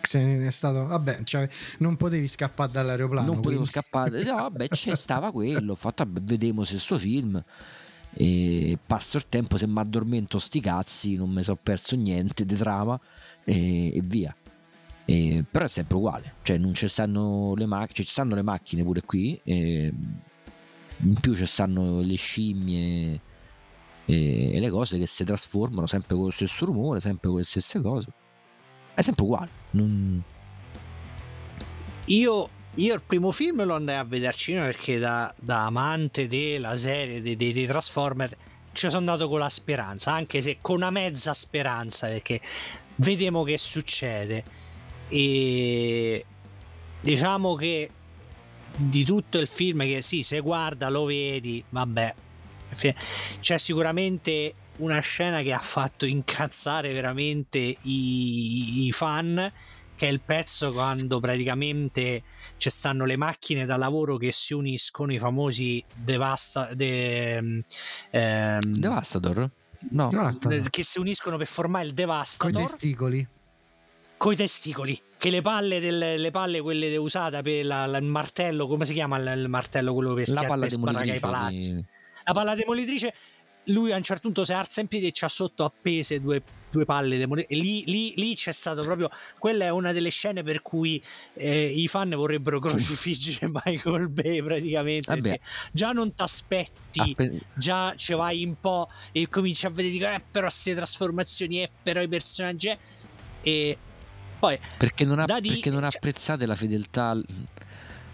Se 0.00 0.22
ne 0.22 0.46
è 0.46 0.50
stato 0.50 0.86
vabbè 0.86 1.22
cioè, 1.24 1.48
non 1.78 1.96
potevi 1.96 2.28
scappare 2.28 2.70
dall'aeroplano 2.70 3.26
non 3.26 3.36
potevo 3.36 3.62
quindi... 3.62 3.68
scappare. 3.70 4.22
No 4.22 4.34
vabbè 4.36 4.68
c'è 4.68 4.94
stava 4.94 5.32
quello 5.32 5.72
ho 5.72 5.76
fatto 5.76 6.06
vedemo 6.08 6.64
se 6.64 6.78
sto 6.78 6.98
film. 6.98 7.42
E 8.14 8.78
passo 8.84 9.16
il 9.16 9.26
tempo 9.28 9.56
se 9.56 9.66
mi 9.66 9.78
addormento 9.78 10.38
sti 10.38 10.60
cazzi 10.60 11.16
non 11.16 11.30
mi 11.30 11.42
sono 11.42 11.58
perso 11.62 11.96
niente 11.96 12.44
di 12.44 12.56
trama 12.56 13.00
e, 13.42 13.96
e 13.96 14.00
via 14.04 14.36
e, 15.12 15.44
però 15.48 15.66
è 15.66 15.68
sempre 15.68 15.96
uguale 15.96 16.34
cioè 16.42 16.56
non 16.56 16.72
ci 16.72 16.88
stanno 16.88 17.54
le 17.54 17.66
macchine 17.66 18.06
ci 18.06 18.12
stanno 18.12 18.34
le 18.34 18.42
macchine 18.42 18.82
pure 18.82 19.02
qui 19.02 19.38
e, 19.44 19.92
in 21.04 21.14
più 21.20 21.34
ci 21.34 21.44
stanno 21.44 22.00
le 22.00 22.16
scimmie 22.16 23.20
e, 24.06 24.54
e, 24.54 24.58
le 24.58 24.70
cose 24.70 24.98
che 24.98 25.06
si 25.06 25.22
trasformano 25.24 25.86
sempre 25.86 26.14
con 26.14 26.24
lo 26.24 26.30
stesso 26.30 26.64
rumore 26.64 27.00
sempre 27.00 27.28
con 27.28 27.38
le 27.38 27.44
stesse 27.44 27.82
cose 27.82 28.06
è 28.94 29.02
sempre 29.02 29.24
uguale 29.24 29.50
non... 29.72 30.22
io 32.06 32.48
io 32.76 32.94
il 32.94 33.02
primo 33.06 33.32
film 33.32 33.64
lo 33.64 33.74
andai 33.74 34.26
a 34.26 34.32
cinema 34.32 34.64
perché 34.64 34.98
da, 34.98 35.32
da 35.38 35.66
amante 35.66 36.26
della 36.26 36.74
serie 36.74 37.20
dei, 37.20 37.36
dei, 37.36 37.52
dei 37.52 37.66
Transformer 37.66 38.34
ci 38.72 38.88
sono 38.88 39.00
andato 39.00 39.28
con 39.28 39.38
la 39.38 39.50
speranza, 39.50 40.12
anche 40.12 40.40
se 40.40 40.56
con 40.62 40.76
una 40.76 40.88
mezza 40.88 41.34
speranza, 41.34 42.06
perché 42.06 42.40
vediamo 42.94 43.42
che 43.42 43.58
succede. 43.58 44.70
E 45.14 46.24
diciamo 47.00 47.54
che 47.54 47.90
di 48.74 49.04
tutto 49.04 49.38
il 49.38 49.46
film, 49.46 49.80
che 49.80 50.00
sì, 50.00 50.22
se 50.22 50.40
guarda 50.40 50.88
lo 50.88 51.04
vedi, 51.04 51.62
vabbè, 51.68 52.14
c'è 53.40 53.58
sicuramente 53.58 54.54
una 54.76 55.00
scena 55.00 55.42
che 55.42 55.52
ha 55.52 55.58
fatto 55.58 56.06
incazzare 56.06 56.94
veramente 56.94 57.58
i, 57.58 58.86
i 58.86 58.92
fan 58.92 59.52
che 59.94 60.08
è 60.08 60.10
il 60.10 60.20
pezzo 60.20 60.72
quando 60.72 61.20
praticamente 61.20 62.22
ci 62.56 62.70
stanno 62.70 63.04
le 63.04 63.16
macchine 63.16 63.66
da 63.66 63.76
lavoro 63.76 64.16
che 64.16 64.32
si 64.32 64.54
uniscono, 64.54 65.12
i 65.12 65.18
famosi 65.18 65.84
Devasta, 65.94 66.74
de, 66.74 67.62
ehm, 68.10 68.60
Devastator? 68.78 69.50
No, 69.90 70.08
Devastator. 70.08 70.70
che 70.70 70.82
si 70.82 70.98
uniscono 70.98 71.36
per 71.36 71.46
formare 71.46 71.84
il 71.86 71.92
Devastator. 71.92 72.52
Con 72.52 72.62
i 72.62 72.64
testicoli. 72.64 73.28
Con 74.22 74.34
i 74.34 74.36
testicoli, 74.36 74.96
che 75.18 75.30
le 75.30 75.42
palle, 75.42 75.80
del, 75.80 75.98
le 75.98 76.30
palle 76.30 76.60
quelle 76.60 76.96
usate 76.96 77.42
per 77.42 77.66
la, 77.66 77.86
la, 77.86 77.98
il 77.98 78.04
martello, 78.04 78.68
come 78.68 78.84
si 78.84 78.92
chiama 78.92 79.18
il, 79.18 79.40
il 79.40 79.48
martello, 79.48 79.92
quello 79.92 80.14
per, 80.14 80.28
demolitrice, 80.28 81.16
i 81.16 81.18
palazzi. 81.18 81.74
Di... 81.74 81.84
La 82.26 82.32
palla 82.32 82.54
demolitrice 82.54 83.12
lui 83.64 83.90
a 83.90 83.96
un 83.96 84.02
certo 84.04 84.22
punto 84.22 84.44
si 84.44 84.52
alza 84.52 84.80
in 84.80 84.86
piedi 84.86 85.08
e 85.08 85.10
c'ha 85.12 85.26
sotto 85.26 85.64
appese 85.64 86.20
due, 86.20 86.40
due 86.70 86.84
palle 86.84 87.18
demoniche. 87.18 87.52
Lì, 87.56 87.82
lì, 87.86 88.12
lì, 88.14 88.36
c'è 88.36 88.52
stato 88.52 88.82
proprio. 88.82 89.10
Quella 89.40 89.64
è 89.64 89.70
una 89.70 89.90
delle 89.90 90.10
scene 90.10 90.44
per 90.44 90.62
cui 90.62 91.02
eh, 91.34 91.66
i 91.66 91.88
fan 91.88 92.10
vorrebbero 92.10 92.60
crocifiggere 92.60 93.50
Michael 93.64 94.08
Bay 94.08 94.40
praticamente. 94.40 95.20
Perché 95.20 95.40
già 95.72 95.90
non 95.90 96.14
ti 96.14 96.22
aspetti, 96.22 97.00
Appe... 97.00 97.40
già 97.56 97.92
ci 97.96 98.14
vai 98.14 98.44
un 98.44 98.54
po' 98.60 98.88
e 99.10 99.28
cominci 99.28 99.66
a 99.66 99.70
vedere, 99.70 99.90
dico, 99.90 100.06
eh, 100.06 100.22
però 100.30 100.46
queste 100.46 100.76
trasformazioni, 100.76 101.60
eh, 101.60 101.70
però 101.82 102.00
i 102.00 102.06
personaggi. 102.06 102.68
Eh. 102.68 102.78
E 103.42 103.78
poi 104.42 104.58
perché 104.76 105.04
non, 105.04 105.20
ha, 105.20 105.24
perché 105.24 105.70
non 105.70 105.82
cioè, 105.82 105.90
apprezzate 105.94 106.46
la 106.46 106.56
fedeltà 106.56 107.16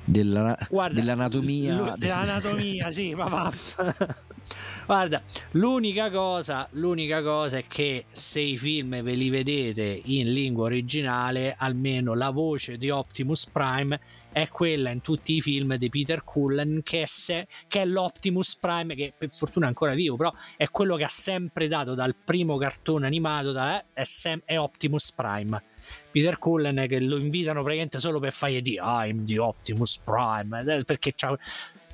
della, 0.04 0.54
Guarda, 0.68 1.00
dell'anatomia. 1.00 1.94
Dell'anatomia, 1.96 2.90
sì, 2.92 3.14
ma 3.14 3.28
va. 3.28 3.50
Guarda, 4.84 5.22
l'unica 5.52 6.10
cosa, 6.10 6.68
l'unica 6.72 7.22
cosa 7.22 7.56
è 7.56 7.64
che 7.66 8.04
se 8.10 8.40
i 8.40 8.58
film 8.58 9.00
ve 9.00 9.14
li 9.14 9.30
vedete 9.30 10.02
in 10.04 10.30
lingua 10.30 10.66
originale, 10.66 11.54
almeno 11.58 12.12
la 12.12 12.28
voce 12.28 12.76
di 12.76 12.90
Optimus 12.90 13.46
Prime 13.46 13.98
è 14.32 14.48
quella 14.48 14.90
in 14.90 15.00
tutti 15.00 15.36
i 15.36 15.40
film 15.40 15.76
di 15.76 15.88
Peter 15.88 16.22
Cullen 16.24 16.80
che 16.82 17.02
è, 17.02 17.06
se, 17.06 17.46
che 17.66 17.82
è 17.82 17.84
l'Optimus 17.84 18.56
Prime 18.56 18.94
che 18.94 19.12
per 19.16 19.30
fortuna 19.30 19.66
è 19.66 19.68
ancora 19.68 19.94
vivo 19.94 20.16
però 20.16 20.32
è 20.56 20.68
quello 20.70 20.96
che 20.96 21.04
ha 21.04 21.08
sempre 21.08 21.68
dato 21.68 21.94
dal 21.94 22.14
primo 22.14 22.56
cartone 22.56 23.06
animato 23.06 23.52
da, 23.52 23.84
è, 23.92 24.04
sem, 24.04 24.40
è, 24.44 24.58
Optimus 24.58 25.12
Prime 25.12 25.62
Peter 26.10 26.38
Cullen 26.38 26.86
che 26.88 27.00
lo 27.00 27.16
invitano 27.16 27.62
praticamente 27.62 27.98
solo 27.98 28.18
per 28.20 28.32
fargli 28.32 28.60
dire 28.60 28.82
I'm 28.82 29.24
the 29.24 29.38
Optimus 29.38 29.98
Prime 29.98 30.84
perché 30.84 31.14
c'ha 31.14 31.36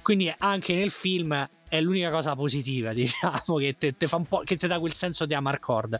quindi 0.04 0.32
anche 0.36 0.74
nel 0.74 0.90
film 0.90 1.48
è 1.66 1.80
l'unica 1.80 2.10
cosa 2.10 2.36
positiva, 2.36 2.92
diciamo, 2.94 3.56
che 3.56 3.76
ti 4.56 4.66
dà 4.66 4.78
quel 4.78 4.92
senso 4.92 5.26
di 5.26 5.34
Amarcord. 5.34 5.98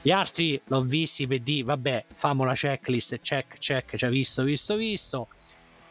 Gli 0.00 0.10
altri 0.10 0.60
l'ho 0.66 0.80
visti 0.80 1.26
per 1.26 1.40
dire, 1.40 1.64
vabbè, 1.64 2.04
famo 2.14 2.44
la 2.44 2.54
checklist, 2.54 3.18
check, 3.20 3.58
check, 3.58 3.96
cioè 3.96 4.08
visto, 4.08 4.44
visto, 4.44 4.76
visto. 4.76 5.28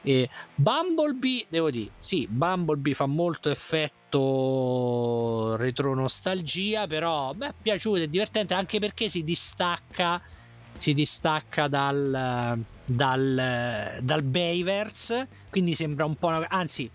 E 0.01 0.29
Bumblebee, 0.55 1.45
devo 1.49 1.69
dire, 1.69 1.91
sì, 1.97 2.27
Bumblebee 2.29 2.93
fa 2.93 3.05
molto 3.05 3.49
effetto 3.49 5.55
retro 5.57 5.93
nostalgia, 5.93 6.87
però 6.87 7.33
mi 7.33 7.47
è 7.47 7.53
piaciuto, 7.59 8.01
è 8.01 8.07
divertente 8.07 8.53
anche 8.53 8.79
perché 8.79 9.09
si 9.09 9.23
distacca, 9.23 10.21
si 10.77 10.93
distacca 10.93 11.67
dal, 11.67 12.57
dal, 12.85 13.99
dal 14.01 14.23
Bayverse, 14.23 15.27
quindi 15.49 15.73
sembra 15.73 16.05
un 16.05 16.15
po', 16.15 16.29
anzi 16.47 16.89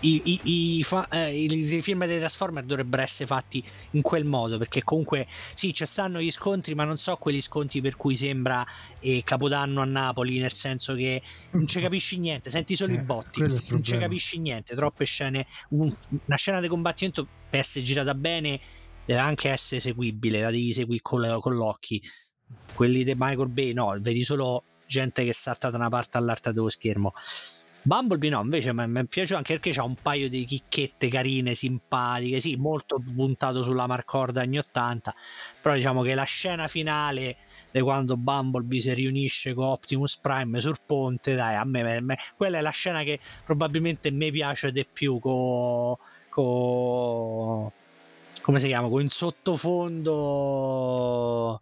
i, 0.00 0.22
i, 0.24 0.40
i, 0.78 0.82
fa, 0.84 1.08
eh, 1.08 1.34
i, 1.34 1.82
film 1.82 2.06
dei 2.06 2.18
Transformer 2.18 2.64
dovrebbero 2.64 3.02
essere 3.02 3.26
fatti 3.26 3.64
in 3.92 4.02
quel 4.02 4.24
modo 4.24 4.58
perché 4.58 4.82
comunque 4.82 5.26
sì 5.54 5.72
ci 5.72 5.84
stanno 5.86 6.20
gli 6.20 6.30
scontri 6.30 6.74
ma 6.74 6.84
non 6.84 6.96
so 6.98 7.16
quegli 7.16 7.40
scontri 7.40 7.80
per 7.80 7.96
cui 7.96 8.16
sembra 8.16 8.64
eh, 9.00 9.22
Capodanno 9.24 9.80
a 9.80 9.84
Napoli 9.84 10.38
nel 10.38 10.52
senso 10.52 10.94
che 10.94 11.22
non 11.52 11.66
ci 11.66 11.80
capisci 11.80 12.18
niente 12.18 12.50
senti 12.50 12.76
solo 12.76 12.92
eh, 12.92 12.96
i 12.96 13.02
botti 13.02 13.40
non 13.40 13.82
ci 13.82 13.98
capisci 13.98 14.38
niente 14.38 14.74
troppe 14.74 15.04
scene 15.04 15.46
un, 15.70 15.94
una 16.26 16.36
scena 16.36 16.60
di 16.60 16.68
combattimento 16.68 17.26
per 17.48 17.60
essere 17.60 17.84
girata 17.84 18.14
bene 18.14 18.60
deve 19.04 19.20
anche 19.20 19.48
essere 19.48 19.80
seguibile 19.80 20.40
la 20.40 20.50
devi 20.50 20.72
seguire 20.72 21.02
con, 21.02 21.38
con 21.40 21.54
l'occhio 21.54 22.00
quelli 22.74 23.04
di 23.04 23.14
Michael 23.16 23.48
Bay 23.48 23.72
no 23.72 23.96
vedi 24.00 24.24
solo 24.24 24.62
gente 24.86 25.24
che 25.24 25.32
salta 25.32 25.70
da 25.70 25.76
una 25.76 25.88
parte 25.88 26.16
all'altra 26.18 26.52
dello 26.52 26.68
schermo 26.68 27.12
Bumblebee 27.86 28.30
no, 28.30 28.40
invece 28.40 28.72
mi 28.72 28.82
è 28.82 29.04
piaciuto 29.04 29.36
anche 29.36 29.52
perché 29.52 29.70
c'ha 29.70 29.84
un 29.84 29.94
paio 29.94 30.28
di 30.28 30.44
chicchette 30.44 31.06
carine, 31.06 31.54
simpatiche, 31.54 32.40
sì, 32.40 32.56
molto 32.56 33.00
puntato 33.14 33.62
sulla 33.62 33.86
marcorda 33.86 34.42
anni 34.42 34.58
80, 34.58 35.14
però 35.62 35.76
diciamo 35.76 36.02
che 36.02 36.16
la 36.16 36.24
scena 36.24 36.66
finale 36.66 37.36
di 37.70 37.80
quando 37.80 38.16
Bumblebee 38.16 38.80
si 38.80 38.92
riunisce 38.92 39.54
con 39.54 39.66
Optimus 39.66 40.16
Prime 40.16 40.60
sul 40.60 40.78
ponte, 40.84 41.36
dai, 41.36 41.54
a 41.54 41.64
me, 41.64 41.96
a 41.96 42.00
me 42.00 42.18
quella 42.36 42.58
è 42.58 42.60
la 42.60 42.70
scena 42.70 43.04
che 43.04 43.20
probabilmente 43.44 44.10
mi 44.10 44.32
piace 44.32 44.72
di 44.72 44.84
più 44.84 45.20
con... 45.20 45.94
Co, 46.28 47.72
come 48.42 48.58
si 48.58 48.66
chiama? 48.66 48.88
Con 48.88 49.02
in 49.02 49.10
sottofondo 49.10 51.60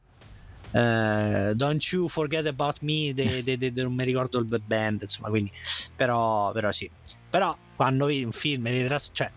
Uh, 0.74 1.54
Don't 1.54 1.80
You 1.92 2.08
Forget 2.08 2.46
About 2.46 2.80
Me 2.80 3.14
de, 3.14 3.44
de, 3.44 3.56
de, 3.56 3.70
non 3.80 3.94
mi 3.94 4.02
ricordo 4.02 4.40
il 4.40 4.62
band 4.66 5.02
insomma 5.02 5.28
quindi 5.28 5.52
però, 5.94 6.50
però 6.50 6.72
sì. 6.72 6.90
Però 7.30 7.56
quando 7.76 8.06
vedi 8.06 8.24
un 8.24 8.32
film 8.32 8.66
cioè 9.12 9.30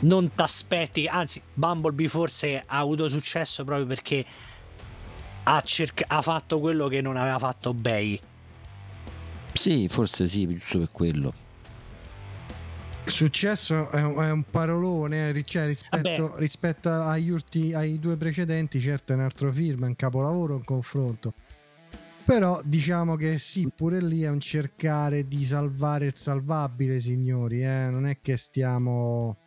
non 0.00 0.34
ti 0.34 0.42
aspetti 0.42 1.06
anzi 1.06 1.40
Bumblebee 1.54 2.08
forse 2.08 2.64
ha 2.66 2.78
avuto 2.78 3.08
successo 3.08 3.64
proprio 3.64 3.86
perché 3.86 4.24
ha, 5.44 5.60
cerca- 5.60 6.06
ha 6.08 6.22
fatto 6.22 6.58
quello 6.58 6.88
che 6.88 7.00
non 7.00 7.16
aveva 7.16 7.38
fatto 7.38 7.72
Bay. 7.72 8.18
Sì 9.52 9.86
forse 9.88 10.26
sì 10.26 10.44
giusto 10.48 10.78
per 10.78 10.88
quello 10.90 11.32
Successo 13.16 13.88
è 13.88 14.02
un, 14.02 14.22
è 14.22 14.30
un 14.30 14.42
parolone 14.42 15.30
eh, 15.30 15.42
cioè, 15.42 15.64
rispetto, 15.64 16.36
rispetto 16.36 16.90
agli 16.90 17.30
ultimi, 17.30 17.72
ai 17.72 17.98
due 17.98 18.18
precedenti, 18.18 18.78
certo 18.78 19.14
è 19.14 19.16
un 19.16 19.22
altro 19.22 19.50
film, 19.50 19.84
è 19.84 19.86
un 19.86 19.96
capolavoro, 19.96 20.56
un 20.56 20.64
confronto. 20.64 21.32
Però 22.26 22.60
diciamo 22.62 23.16
che 23.16 23.38
sì, 23.38 23.70
pure 23.74 24.02
lì 24.02 24.20
è 24.20 24.28
un 24.28 24.38
cercare 24.38 25.26
di 25.26 25.42
salvare 25.46 26.04
il 26.04 26.14
salvabile, 26.14 27.00
signori. 27.00 27.62
Eh? 27.62 27.88
Non 27.88 28.06
è 28.06 28.18
che 28.20 28.36
stiamo. 28.36 29.38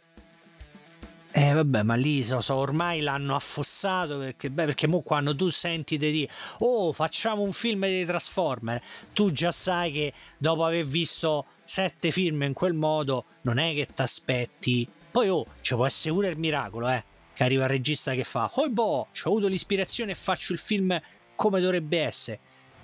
Eh 1.31 1.53
vabbè, 1.53 1.83
ma 1.83 1.93
lì 1.93 2.23
so, 2.23 2.41
so, 2.41 2.55
ormai 2.55 3.01
l'hanno 3.01 3.35
affossato 3.35 4.17
perché, 4.17 4.49
beh, 4.49 4.65
perché 4.65 4.87
mo 4.87 5.01
quando 5.01 5.35
tu 5.35 5.49
senti 5.49 5.95
di 5.95 6.11
dire 6.11 6.31
oh 6.61 6.91
facciamo 6.91 7.43
un 7.43 7.51
film 7.51 7.81
dei 7.81 8.03
Transformer, 8.03 8.81
tu 9.13 9.31
già 9.31 9.51
sai 9.51 9.91
che 9.91 10.13
dopo 10.39 10.65
aver 10.65 10.85
visto 10.85 11.45
sette 11.69 12.09
film 12.09 12.41
in 12.41 12.53
quel 12.53 12.73
modo, 12.73 13.25
non 13.41 13.59
è 13.59 13.75
che 13.75 13.87
ti 13.93 14.01
aspetti. 14.01 14.89
Poi 15.11 15.29
oh, 15.29 15.45
ci 15.61 15.75
può 15.75 15.85
essere 15.85 16.13
pure 16.15 16.29
il 16.29 16.37
miracolo, 16.37 16.89
eh. 16.89 17.03
Che 17.31 17.43
arriva 17.43 17.65
il 17.65 17.69
regista 17.69 18.13
che 18.15 18.23
fa, 18.23 18.49
oh 18.55 18.69
boh, 18.69 18.83
ho 18.83 19.07
avuto 19.25 19.47
l'ispirazione 19.47 20.11
e 20.11 20.15
faccio 20.15 20.51
il 20.51 20.59
film 20.59 20.99
come 21.35 21.61
dovrebbe 21.61 22.01
essere. 22.01 22.39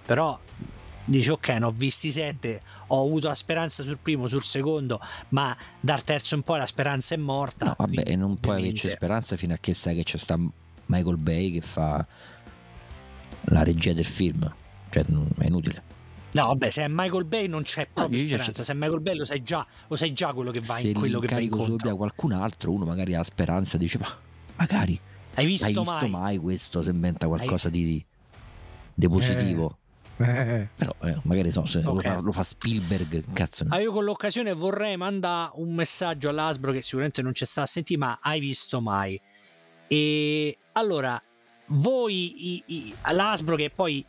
Però 0.05 0.39
dici 1.03 1.29
ok, 1.29 1.47
ne 1.49 1.65
ho 1.65 1.71
visti 1.71 2.11
sette, 2.11 2.61
ho 2.87 3.03
avuto 3.03 3.27
la 3.27 3.33
speranza 3.33 3.83
sul 3.83 3.97
primo, 3.99 4.27
sul 4.27 4.43
secondo, 4.43 4.99
ma 5.29 5.57
dal 5.79 6.03
terzo 6.03 6.35
in 6.35 6.43
poi 6.43 6.59
la 6.59 6.67
speranza 6.67 7.15
è 7.15 7.17
morta. 7.17 7.65
No, 7.65 7.75
vabbè, 7.77 8.03
e 8.05 8.15
non 8.15 8.37
puoi 8.37 8.59
averci 8.59 8.91
speranza 8.91 9.35
fino 9.35 9.55
a 9.55 9.57
che 9.59 9.73
sai 9.73 9.95
che 9.95 10.03
c'è 10.03 10.17
sta 10.17 10.37
Michael 10.85 11.17
Bay 11.17 11.51
che 11.51 11.61
fa 11.61 12.05
la 13.45 13.63
regia 13.63 13.93
del 13.93 14.05
film. 14.05 14.53
Cioè, 14.91 15.03
è 15.03 15.45
inutile. 15.45 15.94
No, 16.35 16.47
vabbè, 16.47 16.69
se 16.69 16.83
è 16.83 16.87
Michael 16.89 17.23
Bay 17.23 17.47
non 17.47 17.63
c'è 17.63 17.87
proprio 17.91 18.19
no, 18.19 18.27
speranza. 18.27 18.61
Se 18.61 18.73
è 18.73 18.75
Michael 18.75 18.99
Bay 18.99 19.15
lo 19.15 19.23
sai 19.23 19.41
già, 19.41 19.65
lo 19.87 19.95
sai 19.95 20.11
già 20.11 20.33
quello 20.33 20.51
che 20.51 20.59
va 20.59 20.75
se 20.75 20.89
in 20.89 20.93
quello 20.93 21.19
che 21.19 21.33
va 21.33 21.39
in 21.39 21.49
conto. 21.49 21.87
Se 21.87 21.95
qualcun 21.95 22.33
altro, 22.33 22.71
uno 22.71 22.83
magari 22.83 23.15
ha 23.15 23.23
speranza, 23.23 23.77
dice 23.77 23.97
ma 23.99 24.07
magari 24.57 24.99
hai 25.35 25.45
visto, 25.45 25.65
hai 25.65 25.73
visto 25.73 25.91
mai? 25.91 26.09
mai? 26.09 26.37
questo 26.37 26.81
se 26.81 26.89
inventa 26.89 27.27
qualcosa 27.27 27.67
hai... 27.67 27.73
di, 27.73 28.05
di 28.93 29.07
positivo. 29.07 29.69
Eh. 29.69 29.81
Eh. 30.17 30.69
Però 30.75 30.95
eh, 31.03 31.19
magari 31.23 31.51
so, 31.51 31.65
se 31.65 31.79
okay. 31.79 31.93
lo, 31.93 31.99
fa, 31.99 32.19
lo, 32.19 32.31
fa, 32.33 32.43
Spielberg, 32.43 33.31
cazzo. 33.33 33.65
Ah, 33.69 33.79
io 33.79 33.93
con 33.93 34.03
l'occasione 34.03 34.53
vorrei 34.53 34.97
mandare 34.97 35.51
un 35.55 35.73
messaggio 35.73 36.27
all'Asbro 36.27 36.73
che 36.73 36.81
sicuramente 36.81 37.21
non 37.21 37.33
ci 37.33 37.45
sta 37.45 37.61
a 37.61 37.65
sentire, 37.65 37.99
ma 37.99 38.19
hai 38.21 38.41
visto 38.41 38.81
mai? 38.81 39.19
E 39.87 40.57
allora, 40.73 41.21
voi, 41.67 42.55
i, 42.55 42.63
i, 42.67 42.95
l'Asbro 43.11 43.55
che 43.55 43.69
poi 43.73 44.05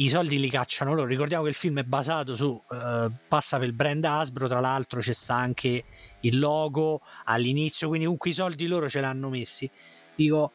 i 0.00 0.08
soldi 0.08 0.38
li 0.38 0.48
cacciano 0.48 0.94
loro. 0.94 1.06
Ricordiamo 1.06 1.44
che 1.44 1.50
il 1.50 1.54
film 1.54 1.78
è 1.78 1.84
basato 1.84 2.34
su 2.34 2.48
uh, 2.48 3.10
passa 3.28 3.58
per 3.58 3.68
il 3.68 3.74
brand 3.74 4.04
Hasbro, 4.04 4.48
tra 4.48 4.60
l'altro 4.60 5.00
c'è 5.00 5.12
sta 5.12 5.34
anche 5.34 5.84
il 6.20 6.38
logo 6.38 7.00
all'inizio, 7.24 7.88
quindi 7.88 8.04
comunque 8.06 8.30
i 8.30 8.34
soldi 8.34 8.66
loro 8.66 8.88
ce 8.88 9.00
l'hanno 9.00 9.28
messi. 9.28 9.70
Dico, 10.14 10.52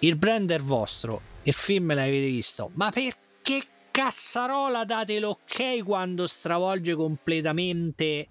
il 0.00 0.16
brand 0.16 0.50
è 0.50 0.58
vostro, 0.58 1.20
il 1.42 1.52
film 1.52 1.94
l'avete 1.94 2.26
visto, 2.26 2.70
ma 2.74 2.90
perché 2.90 3.62
cazzarola 3.90 4.84
date 4.84 5.18
l'ok 5.18 5.82
quando 5.82 6.26
stravolge 6.26 6.94
completamente 6.94 8.28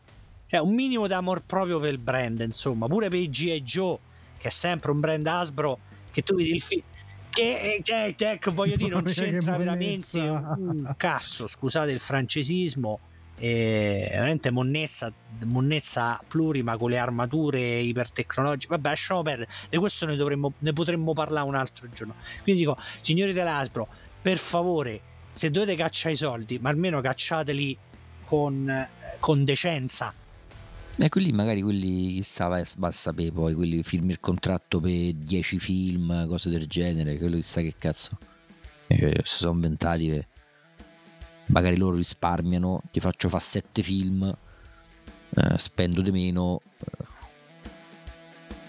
cioè 0.50 0.62
un 0.62 0.74
minimo 0.74 1.06
d'amor 1.06 1.44
proprio 1.44 1.80
per 1.80 1.92
il 1.92 2.00
brand, 2.00 2.40
insomma, 2.40 2.88
pure 2.88 3.08
per 3.10 3.20
i 3.20 3.30
G.I. 3.30 3.62
Joe, 3.62 4.00
che 4.40 4.48
è 4.48 4.52
sempre 4.52 4.90
un 4.90 5.00
brand 5.00 5.28
Hasbro, 5.28 5.78
che 6.12 6.24
tu 6.24 6.36
vedi 6.36 6.56
il 6.56 6.62
film 6.62 6.82
che, 7.30 7.82
che, 7.84 8.16
che, 8.18 8.38
che 8.40 8.52
voglio 8.52 8.76
dire 8.76 8.90
non 8.90 9.04
c'entra 9.04 9.56
veramente 9.56 10.20
un 10.20 10.94
cazzo 10.98 11.48
scusate 11.48 11.92
il 11.92 12.00
francesismo 12.00 13.00
è 13.40 14.08
veramente 14.12 14.52
monnezza, 14.52 15.12
monnezza 15.46 16.22
plurima 16.28 16.76
con 16.78 16.90
le 16.90 16.98
armature 16.98 17.80
ipertecnologiche. 17.80 18.76
Vabbè, 18.76 18.90
lasciamo 18.90 19.22
perdere. 19.22 19.50
Di 19.70 19.78
questo 19.78 20.06
ne, 20.06 20.18
dovremmo, 20.18 20.54
ne 20.60 20.74
potremmo 20.74 21.14
parlare 21.14 21.48
un 21.48 21.56
altro 21.56 21.88
giorno. 21.90 22.16
Quindi 22.44 22.62
dico, 22.62 22.78
signori 23.02 23.32
dell'Asbro, 23.32 23.88
per 24.22 24.38
favore, 24.38 25.02
se 25.32 25.50
dovete 25.50 25.76
cacciare 25.76 26.14
i 26.14 26.18
soldi, 26.18 26.60
ma 26.60 26.70
almeno 26.70 27.00
cacciateli 27.00 27.78
con, 28.26 28.88
con 29.20 29.46
decenza. 29.46 30.14
E 31.02 31.08
quelli 31.08 31.32
magari 31.32 31.62
quelli 31.62 32.16
chissà 32.16 32.48
va 32.48 32.60
a 32.60 32.92
sapere 32.92 33.32
poi, 33.32 33.54
quelli 33.54 33.82
firmi 33.84 34.12
il 34.12 34.20
contratto 34.20 34.82
per 34.82 35.14
10 35.14 35.58
film, 35.58 36.28
cose 36.28 36.50
del 36.50 36.68
genere, 36.68 37.18
quello 37.18 37.38
chissà 37.38 37.62
che 37.62 37.74
cazzo. 37.78 38.18
Eh, 38.88 39.22
si 39.24 39.38
sono 39.38 39.54
inventati 39.54 40.10
per... 40.10 40.28
magari 41.46 41.78
loro 41.78 41.96
risparmiano, 41.96 42.82
ti 42.92 43.00
faccio 43.00 43.30
fare 43.30 43.42
7 43.42 43.82
film, 43.82 44.38
eh, 45.36 45.58
spendo 45.58 46.02
di 46.02 46.12
meno, 46.12 46.60
eh, 46.80 47.06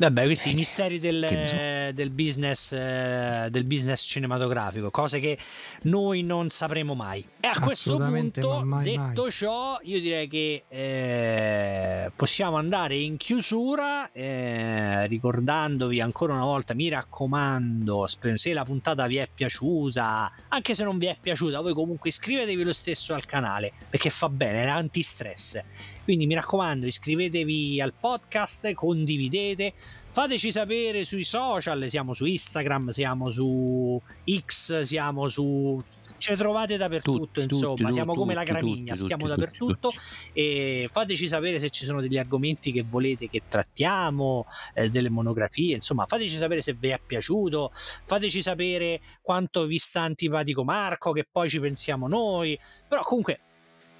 Vabbè, 0.00 0.24
questi 0.24 0.52
i 0.52 0.54
misteri 0.54 0.98
del, 0.98 1.26
so. 1.28 1.92
del, 1.92 2.08
business, 2.08 2.72
eh, 2.72 3.48
del, 3.50 3.64
business, 3.64 4.02
cinematografico, 4.06 4.90
cose 4.90 5.20
che 5.20 5.36
noi 5.82 6.22
non 6.22 6.48
sapremo 6.48 6.94
mai. 6.94 7.22
E 7.38 7.46
a 7.46 7.60
questo 7.60 7.98
punto, 7.98 8.64
mai, 8.64 8.84
detto 8.84 9.22
mai. 9.22 9.30
ciò, 9.30 9.78
io 9.82 10.00
direi 10.00 10.26
che 10.26 10.64
eh, 10.68 12.10
possiamo 12.16 12.56
andare 12.56 12.96
in 12.96 13.18
chiusura, 13.18 14.10
eh, 14.12 15.06
ricordandovi 15.06 16.00
ancora 16.00 16.32
una 16.32 16.44
volta, 16.44 16.72
mi 16.72 16.88
raccomando, 16.88 18.06
se 18.36 18.52
la 18.54 18.64
puntata 18.64 19.06
vi 19.06 19.16
è 19.16 19.28
piaciuta, 19.32 20.32
anche 20.48 20.74
se 20.74 20.82
non 20.82 20.96
vi 20.96 21.06
è 21.06 21.16
piaciuta, 21.20 21.60
voi 21.60 21.74
comunque 21.74 22.08
iscrivetevi 22.08 22.62
lo 22.62 22.72
stesso 22.72 23.12
al 23.12 23.26
canale, 23.26 23.70
perché 23.90 24.08
fa 24.08 24.30
bene, 24.30 24.62
è 24.62 24.68
antistress. 24.68 25.62
Quindi 26.04 26.26
mi 26.26 26.34
raccomando, 26.34 26.86
iscrivetevi 26.86 27.80
al 27.82 27.92
podcast, 27.92 28.72
condividete, 28.72 29.74
fateci 30.12 30.50
sapere 30.50 31.04
sui 31.04 31.24
social, 31.24 31.88
siamo 31.88 32.14
su 32.14 32.24
Instagram, 32.24 32.88
siamo 32.88 33.30
su 33.30 34.00
X, 34.24 34.80
siamo 34.82 35.28
su 35.28 35.82
ci 36.20 36.36
trovate 36.36 36.76
dappertutto, 36.76 37.24
tutti, 37.24 37.42
insomma, 37.42 37.74
tutti, 37.76 37.92
siamo 37.92 38.12
tutti, 38.12 38.24
come 38.24 38.34
la 38.34 38.44
gramigna, 38.44 38.94
stiamo 38.94 39.26
dappertutto 39.26 39.90
e 40.34 40.88
fateci 40.92 41.26
sapere 41.26 41.58
se 41.58 41.70
ci 41.70 41.86
sono 41.86 42.00
degli 42.02 42.18
argomenti 42.18 42.72
che 42.72 42.82
volete 42.82 43.28
che 43.28 43.42
trattiamo, 43.48 44.46
eh, 44.74 44.90
delle 44.90 45.08
monografie, 45.08 45.76
insomma, 45.76 46.04
fateci 46.06 46.36
sapere 46.36 46.60
se 46.60 46.74
vi 46.74 46.88
è 46.88 47.00
piaciuto, 47.04 47.72
fateci 47.72 48.42
sapere 48.42 49.00
quanto 49.22 49.64
vi 49.64 49.78
sta 49.78 50.02
antipatico 50.02 50.62
Marco, 50.62 51.12
che 51.12 51.26
poi 51.30 51.48
ci 51.48 51.58
pensiamo 51.58 52.06
noi, 52.06 52.58
però 52.86 53.02
comunque 53.02 53.40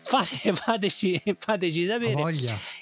Fate, 0.02 0.52
fateci, 0.54 1.20
fateci 1.38 1.86
sapere. 1.86 2.14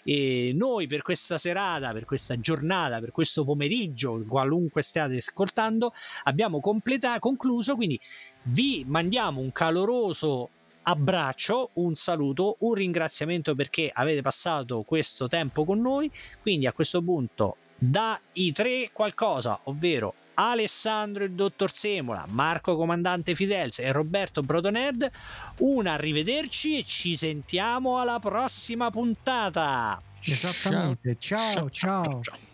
E 0.05 0.53
noi 0.55 0.87
per 0.87 1.03
questa 1.03 1.39
serata, 1.39 1.93
per 1.93 2.05
questa 2.05 2.39
giornata, 2.39 3.01
per 3.01 3.11
questo 3.11 3.45
pomeriggio, 3.45 4.25
qualunque 4.27 4.83
stiate 4.83 5.17
ascoltando, 5.17 5.93
abbiamo 6.25 6.61
completa- 6.61 7.19
concluso. 7.19 7.75
Quindi 7.75 7.99
vi 8.45 8.85
mandiamo 8.87 9.41
un 9.41 9.53
caloroso 9.53 10.51
abbraccio, 10.83 11.71
un 11.75 11.95
saluto, 11.95 12.57
un 12.61 12.73
ringraziamento 12.75 13.55
perché 13.55 13.91
avete 13.93 14.23
passato 14.23 14.83
questo 14.83 15.29
tempo 15.29 15.65
con 15.65 15.81
noi. 15.81 16.11
Quindi 16.41 16.67
a 16.67 16.73
questo 16.73 17.03
punto, 17.03 17.57
da 17.77 18.19
i 18.35 18.53
tre 18.53 18.91
qualcosa, 18.93 19.61
ovvero 19.65 20.15
Alessandro 20.41 21.25
il 21.25 21.33
dottor 21.33 21.75
Semola, 21.75 22.25
Marco 22.29 22.77
Comandante 22.77 23.35
Fidels 23.35 23.81
e 23.81 23.91
Roberto 23.91 24.43
Brotonerd. 24.43 25.11
Un 25.59 25.87
arrivederci 25.87 26.79
e 26.79 26.85
ci 26.85 27.17
sentiamo 27.17 27.99
alla 27.99 28.21
prossima 28.21 28.91
puntata. 28.91 30.01
Esattamente, 30.23 31.17
ciao 31.19 31.69
ciao. 31.69 31.71
ciao. 31.71 32.21
ciao. 32.21 32.48